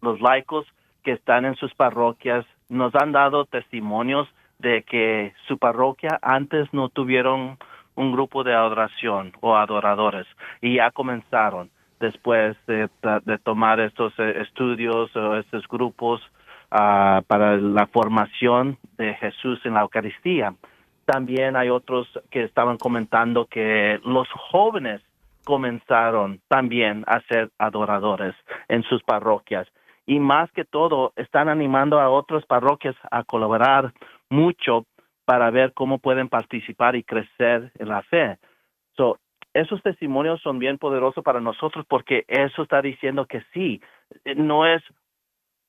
los 0.00 0.20
laicos 0.20 0.66
que 1.02 1.12
están 1.12 1.44
en 1.44 1.56
sus 1.56 1.74
parroquias 1.74 2.46
nos 2.68 2.94
han 2.94 3.12
dado 3.12 3.44
testimonios 3.44 4.28
de 4.58 4.82
que 4.82 5.32
su 5.48 5.58
parroquia 5.58 6.18
antes 6.22 6.72
no 6.72 6.88
tuvieron 6.88 7.58
un 7.94 8.12
grupo 8.12 8.44
de 8.44 8.54
adoración 8.54 9.32
o 9.40 9.56
adoradores 9.56 10.26
y 10.60 10.76
ya 10.76 10.90
comenzaron 10.90 11.70
después 12.00 12.56
de, 12.66 12.88
tomar 13.44 13.78
estos 13.80 14.12
eh, 14.18 14.40
estudios 14.40 15.14
o 15.14 15.36
estos 15.36 15.68
grupos 15.68 16.20
ah, 16.70 17.22
para 17.26 17.56
la 17.56 17.86
formación 17.86 18.78
de 18.96 19.14
Jesús 19.14 19.60
en 19.64 19.74
la 19.74 19.82
Eucaristía. 19.82 20.54
También 21.04 21.56
hay 21.56 21.68
otros 21.68 22.08
que 22.30 22.44
estaban 22.44 22.78
comentando 22.78 23.46
que 23.46 24.00
los 24.04 24.28
jóvenes 24.50 25.02
comenzaron 25.44 26.40
también 26.48 27.04
a 27.06 27.20
ser 27.22 27.50
adoradores 27.58 28.34
en 28.68 28.82
sus 28.84 29.02
parroquias 29.02 29.66
y 30.06 30.18
más 30.18 30.50
que 30.52 30.64
todo 30.64 31.12
están 31.16 31.48
animando 31.48 32.00
a 32.00 32.08
otras 32.08 32.44
parroquias 32.46 32.96
a 33.10 33.24
colaborar 33.24 33.92
mucho 34.28 34.86
para 35.30 35.48
ver 35.52 35.72
cómo 35.74 36.00
pueden 36.00 36.28
participar 36.28 36.96
y 36.96 37.04
crecer 37.04 37.70
en 37.78 37.88
la 37.88 38.02
fe. 38.02 38.38
So, 38.96 39.20
esos 39.54 39.80
testimonios 39.80 40.42
son 40.42 40.58
bien 40.58 40.76
poderosos 40.76 41.22
para 41.22 41.40
nosotros 41.40 41.86
porque 41.88 42.24
eso 42.26 42.64
está 42.64 42.82
diciendo 42.82 43.26
que 43.26 43.40
sí, 43.54 43.80
no 44.34 44.66
es, 44.66 44.82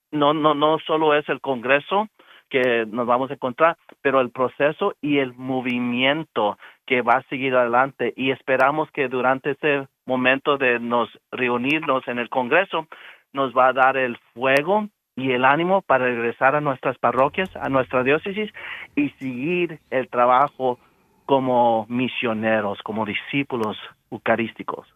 no, 0.09 0.33
no, 0.33 0.55
no 0.55 0.79
solo 0.79 1.13
es 1.13 1.29
el 1.29 1.41
Congreso 1.41 2.07
que 2.49 2.87
nos 2.87 3.05
vamos 3.05 3.29
a 3.29 3.35
encontrar, 3.35 3.77
pero 4.01 4.19
el 4.19 4.31
proceso 4.31 4.95
y 4.99 5.19
el 5.19 5.35
movimiento 5.35 6.57
que 6.87 7.03
va 7.03 7.17
a 7.17 7.29
seguir 7.29 7.55
adelante 7.55 8.15
y 8.17 8.31
esperamos 8.31 8.89
que 8.89 9.09
durante 9.09 9.51
este 9.51 9.87
momento 10.07 10.57
de 10.57 10.79
nos 10.79 11.07
reunirnos 11.31 12.07
en 12.07 12.17
el 12.17 12.29
Congreso 12.29 12.87
nos 13.31 13.55
va 13.55 13.67
a 13.67 13.73
dar 13.73 13.95
el 13.95 14.17
fuego 14.33 14.89
y 15.15 15.31
el 15.31 15.45
ánimo 15.45 15.81
para 15.81 16.05
regresar 16.05 16.55
a 16.55 16.61
nuestras 16.61 16.97
parroquias, 16.97 17.49
a 17.55 17.69
nuestra 17.69 18.03
diócesis 18.03 18.51
y 18.95 19.09
seguir 19.11 19.79
el 19.89 20.07
trabajo 20.09 20.79
como 21.25 21.85
misioneros, 21.89 22.79
como 22.83 23.05
discípulos 23.05 23.77
eucarísticos. 24.09 24.87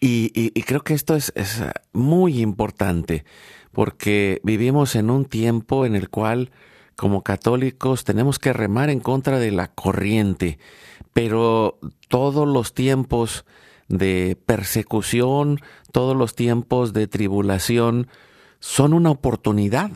Y, 0.00 0.50
creo 0.62 0.80
que 0.80 0.94
esto 0.94 1.14
es, 1.14 1.32
muy 1.92 2.40
importante 2.40 3.24
porque 3.72 4.40
vivimos 4.42 4.96
en 4.96 5.10
un 5.10 5.26
tiempo 5.26 5.86
en 5.86 5.94
el 5.94 6.08
cual 6.08 6.50
como 6.96 7.22
católicos 7.22 8.04
tenemos 8.04 8.38
que 8.38 8.52
remar 8.52 8.90
en 8.90 9.00
contra 9.00 9.38
de 9.38 9.52
la 9.52 9.68
corriente, 9.68 10.58
pero 11.12 11.78
todos 12.08 12.48
los 12.48 12.74
tiempos 12.74 13.44
de 13.88 14.36
persecución, 14.46 15.60
todos 15.92 16.16
los 16.16 16.34
tiempos 16.34 16.92
de 16.92 17.06
tribulación, 17.06 18.08
son 18.66 18.94
una 18.94 19.12
oportunidad 19.12 19.92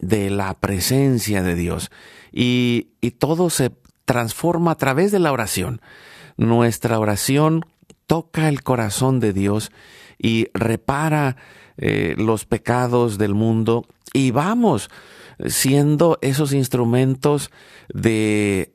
de 0.00 0.30
la 0.30 0.54
presencia 0.54 1.42
de 1.42 1.56
Dios 1.56 1.90
y, 2.32 2.88
todo 3.18 3.50
se 3.50 3.72
transforma 4.04 4.70
a 4.70 4.76
través 4.76 5.10
de 5.10 5.18
la 5.18 5.32
oración. 5.32 5.80
Nuestra 6.36 6.98
oración 6.98 7.64
toca 8.06 8.48
el 8.48 8.62
corazón 8.62 9.18
de 9.18 9.32
Dios 9.32 9.72
y 10.18 10.48
repara 10.54 11.36
eh, 11.76 12.14
los 12.16 12.44
pecados 12.44 13.18
del 13.18 13.34
mundo 13.34 13.86
y 14.12 14.30
vamos 14.30 14.88
siendo 15.46 16.18
esos 16.22 16.52
instrumentos 16.52 17.50
de 17.92 18.72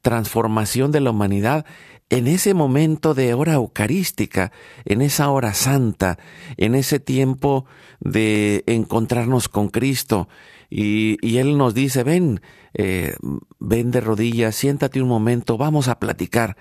transformación 0.00 0.90
de 0.90 1.00
la 1.00 1.10
humanidad 1.10 1.66
en 2.08 2.28
ese 2.28 2.54
momento 2.54 3.14
de 3.14 3.34
hora 3.34 3.54
eucarística, 3.54 4.52
en 4.84 5.02
esa 5.02 5.30
hora 5.30 5.54
santa, 5.54 6.18
en 6.56 6.74
ese 6.74 7.00
tiempo 7.00 7.66
de 8.00 8.64
encontrarnos 8.66 9.48
con 9.48 9.68
Cristo. 9.68 10.28
Y, 10.68 11.38
Él 11.38 11.56
nos 11.56 11.74
dice, 11.74 12.02
ven, 12.02 12.40
eh, 12.74 13.14
ven 13.58 13.90
de 13.90 14.00
rodillas, 14.00 14.54
siéntate 14.54 15.00
un 15.00 15.08
momento, 15.08 15.56
vamos 15.56 15.88
a 15.88 15.98
platicar. 15.98 16.56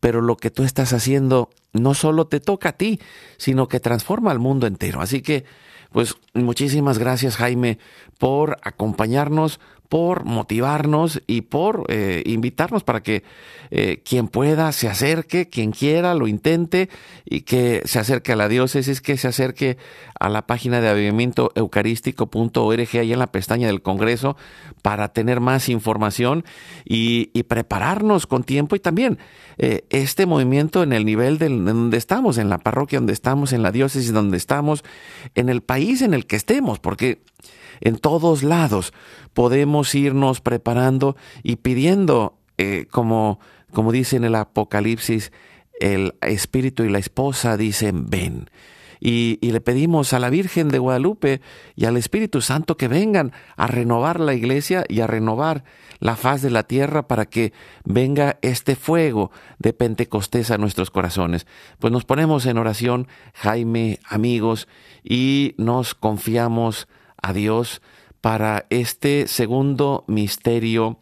Pero 0.00 0.20
lo 0.20 0.36
que 0.36 0.50
tú 0.50 0.62
estás 0.62 0.92
haciendo 0.92 1.50
no 1.72 1.94
solo 1.94 2.26
te 2.26 2.40
toca 2.40 2.70
a 2.70 2.76
ti, 2.76 3.00
sino 3.36 3.68
que 3.68 3.80
transforma 3.80 4.30
al 4.30 4.38
mundo 4.38 4.66
entero. 4.66 5.00
Así 5.00 5.22
que, 5.22 5.44
pues 5.92 6.14
muchísimas 6.34 6.98
gracias 6.98 7.36
Jaime 7.36 7.78
por 8.18 8.58
acompañarnos, 8.62 9.58
por 9.88 10.24
motivarnos 10.24 11.22
y 11.26 11.42
por 11.42 11.84
eh, 11.88 12.22
invitarnos 12.26 12.84
para 12.84 13.02
que 13.02 13.22
eh, 13.70 14.02
quien 14.04 14.28
pueda 14.28 14.72
se 14.72 14.88
acerque, 14.88 15.48
quien 15.48 15.72
quiera 15.72 16.14
lo 16.14 16.26
intente 16.26 16.88
y 17.24 17.42
que 17.42 17.82
se 17.84 17.98
acerque 17.98 18.32
a 18.32 18.36
la 18.36 18.48
diócesis, 18.48 19.00
que 19.00 19.16
se 19.16 19.28
acerque 19.28 19.78
a 20.18 20.28
la 20.28 20.46
página 20.46 20.80
de 20.80 20.88
avivamiento 20.88 21.52
eucarístico.org 21.54 22.88
ahí 22.98 23.12
en 23.12 23.18
la 23.18 23.32
pestaña 23.32 23.66
del 23.66 23.82
Congreso 23.82 24.36
para 24.82 25.08
tener 25.12 25.40
más 25.40 25.68
información 25.68 26.44
y, 26.84 27.26
prepararnos 27.48 28.26
con 28.26 28.44
tiempo 28.44 28.76
y 28.76 28.80
también 28.80 29.18
eh, 29.56 29.86
este 29.88 30.26
movimiento 30.26 30.82
en 30.82 30.92
el 30.92 31.06
nivel 31.06 31.38
de 31.38 31.48
donde 31.48 31.96
estamos, 31.96 32.36
en 32.36 32.50
la 32.50 32.58
parroquia 32.58 32.98
donde 32.98 33.14
estamos, 33.14 33.54
en 33.54 33.62
la 33.62 33.72
diócesis 33.72 34.12
donde 34.12 34.36
estamos, 34.36 34.84
en 35.34 35.48
el 35.48 35.62
país 35.62 36.02
en 36.02 36.12
el 36.12 36.26
que 36.26 36.36
estemos, 36.36 36.78
porque 36.78 37.22
en 37.80 37.98
todos 37.98 38.42
lados 38.42 38.92
podemos 39.34 39.94
irnos 39.94 40.40
preparando 40.40 41.16
y 41.42 41.56
pidiendo, 41.56 42.38
eh, 42.56 42.86
como, 42.90 43.40
como 43.72 43.92
dice 43.92 44.16
en 44.16 44.24
el 44.24 44.34
Apocalipsis, 44.34 45.32
el 45.80 46.14
espíritu 46.22 46.84
y 46.84 46.88
la 46.88 46.98
esposa 46.98 47.56
dicen, 47.56 48.08
ven. 48.08 48.50
Y, 49.00 49.38
y, 49.40 49.52
le 49.52 49.60
pedimos 49.60 50.12
a 50.12 50.18
la 50.18 50.28
Virgen 50.28 50.70
de 50.70 50.80
Guadalupe 50.80 51.40
y 51.76 51.84
al 51.84 51.96
Espíritu 51.96 52.40
Santo 52.40 52.76
que 52.76 52.88
vengan 52.88 53.30
a 53.56 53.68
renovar 53.68 54.18
la 54.18 54.34
iglesia 54.34 54.84
y 54.88 55.02
a 55.02 55.06
renovar 55.06 55.62
la 56.00 56.16
faz 56.16 56.42
de 56.42 56.50
la 56.50 56.64
tierra 56.64 57.06
para 57.06 57.26
que 57.26 57.52
venga 57.84 58.38
este 58.42 58.76
fuego 58.76 59.30
de 59.58 59.72
Pentecostés 59.72 60.50
a 60.50 60.58
nuestros 60.58 60.90
corazones. 60.90 61.46
Pues 61.78 61.92
nos 61.92 62.04
ponemos 62.04 62.46
en 62.46 62.58
oración, 62.58 63.08
Jaime, 63.34 64.00
amigos, 64.08 64.68
y 65.02 65.54
nos 65.58 65.94
confiamos 65.94 66.88
a 67.22 67.32
Dios 67.32 67.82
para 68.20 68.66
este 68.70 69.26
segundo 69.28 70.04
misterio 70.06 70.98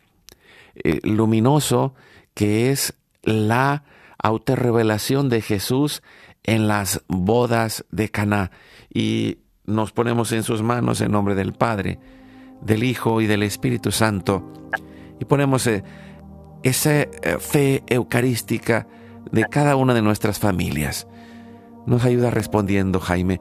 eh, 0.74 1.00
luminoso 1.02 1.94
que 2.34 2.70
es 2.70 2.94
la 3.22 3.84
autorrevelación 4.22 5.28
de 5.28 5.40
Jesús 5.40 6.02
en 6.44 6.68
las 6.68 7.02
bodas 7.08 7.84
de 7.90 8.10
Caná. 8.10 8.50
Y 8.92 9.38
nos 9.64 9.92
ponemos 9.92 10.32
en 10.32 10.42
sus 10.42 10.62
manos 10.62 11.00
en 11.00 11.12
nombre 11.12 11.34
del 11.34 11.54
Padre, 11.54 11.98
del 12.60 12.84
Hijo 12.84 13.20
y 13.20 13.26
del 13.26 13.42
Espíritu 13.42 13.90
Santo. 13.90 14.52
Y 15.18 15.24
ponemos 15.24 15.66
eh, 15.66 15.82
esa 16.62 17.00
eh, 17.00 17.08
fe 17.40 17.82
eucarística 17.88 18.86
de 19.32 19.44
cada 19.44 19.76
una 19.76 19.94
de 19.94 20.02
nuestras 20.02 20.38
familias. 20.38 21.06
Nos 21.86 22.04
ayuda 22.04 22.30
respondiendo, 22.30 23.00
Jaime, 23.00 23.40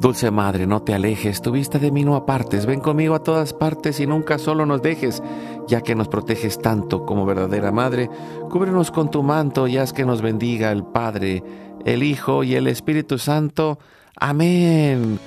Dulce 0.00 0.30
Madre, 0.30 0.66
no 0.66 0.82
te 0.82 0.94
alejes, 0.94 1.42
tu 1.42 1.52
vista 1.52 1.78
de 1.78 1.92
mí 1.92 2.04
no 2.04 2.16
apartes, 2.16 2.66
ven 2.66 2.80
conmigo 2.80 3.14
a 3.14 3.22
todas 3.22 3.52
partes 3.52 4.00
y 4.00 4.06
nunca 4.06 4.38
solo 4.38 4.66
nos 4.66 4.82
dejes, 4.82 5.22
ya 5.68 5.80
que 5.80 5.94
nos 5.94 6.08
proteges 6.08 6.58
tanto 6.58 7.06
como 7.06 7.24
verdadera 7.24 7.70
Madre, 7.70 8.10
cúbrenos 8.50 8.90
con 8.90 9.10
tu 9.10 9.22
manto 9.22 9.68
y 9.68 9.78
haz 9.78 9.92
que 9.92 10.04
nos 10.04 10.20
bendiga 10.20 10.72
el 10.72 10.84
Padre, 10.84 11.44
el 11.84 12.02
Hijo 12.02 12.42
y 12.42 12.56
el 12.56 12.66
Espíritu 12.66 13.18
Santo. 13.18 13.78
Amén. 14.16 15.20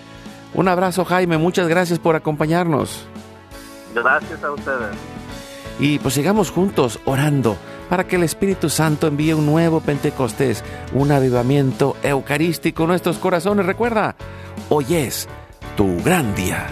Un 0.54 0.68
abrazo 0.68 1.06
Jaime, 1.06 1.38
muchas 1.38 1.68
gracias 1.68 2.00
por 2.00 2.16
acompañarnos. 2.16 3.08
Gracias 3.94 4.44
a 4.44 4.52
ustedes. 4.52 4.96
Y 5.80 6.00
pues 6.00 6.14
sigamos 6.14 6.52
juntos 6.52 7.00
orando 7.06 7.58
para 7.90 8.08
que 8.08 8.16
el 8.16 8.24
Espíritu 8.24 8.70
Santo 8.70 9.08
envíe 9.08 9.34
un 9.34 9.46
nuevo 9.46 9.82
Pentecostés, 9.82 10.64
un 10.94 11.12
avivamiento 11.12 11.96
eucarístico 12.04 12.84
en 12.84 12.90
nuestros 12.90 13.18
corazones. 13.18 13.66
Recuerda, 13.66 14.16
hoy 14.70 14.86
es 14.96 15.28
tu 15.76 16.02
gran 16.04 16.34
día. 16.36 16.68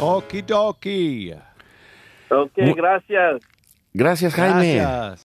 Okidoki. 0.00 1.32
Ok, 2.30 2.52
gracias. 2.56 3.42
Gracias, 3.92 4.34
Jaime. 4.34 4.74
Gracias. 4.76 5.14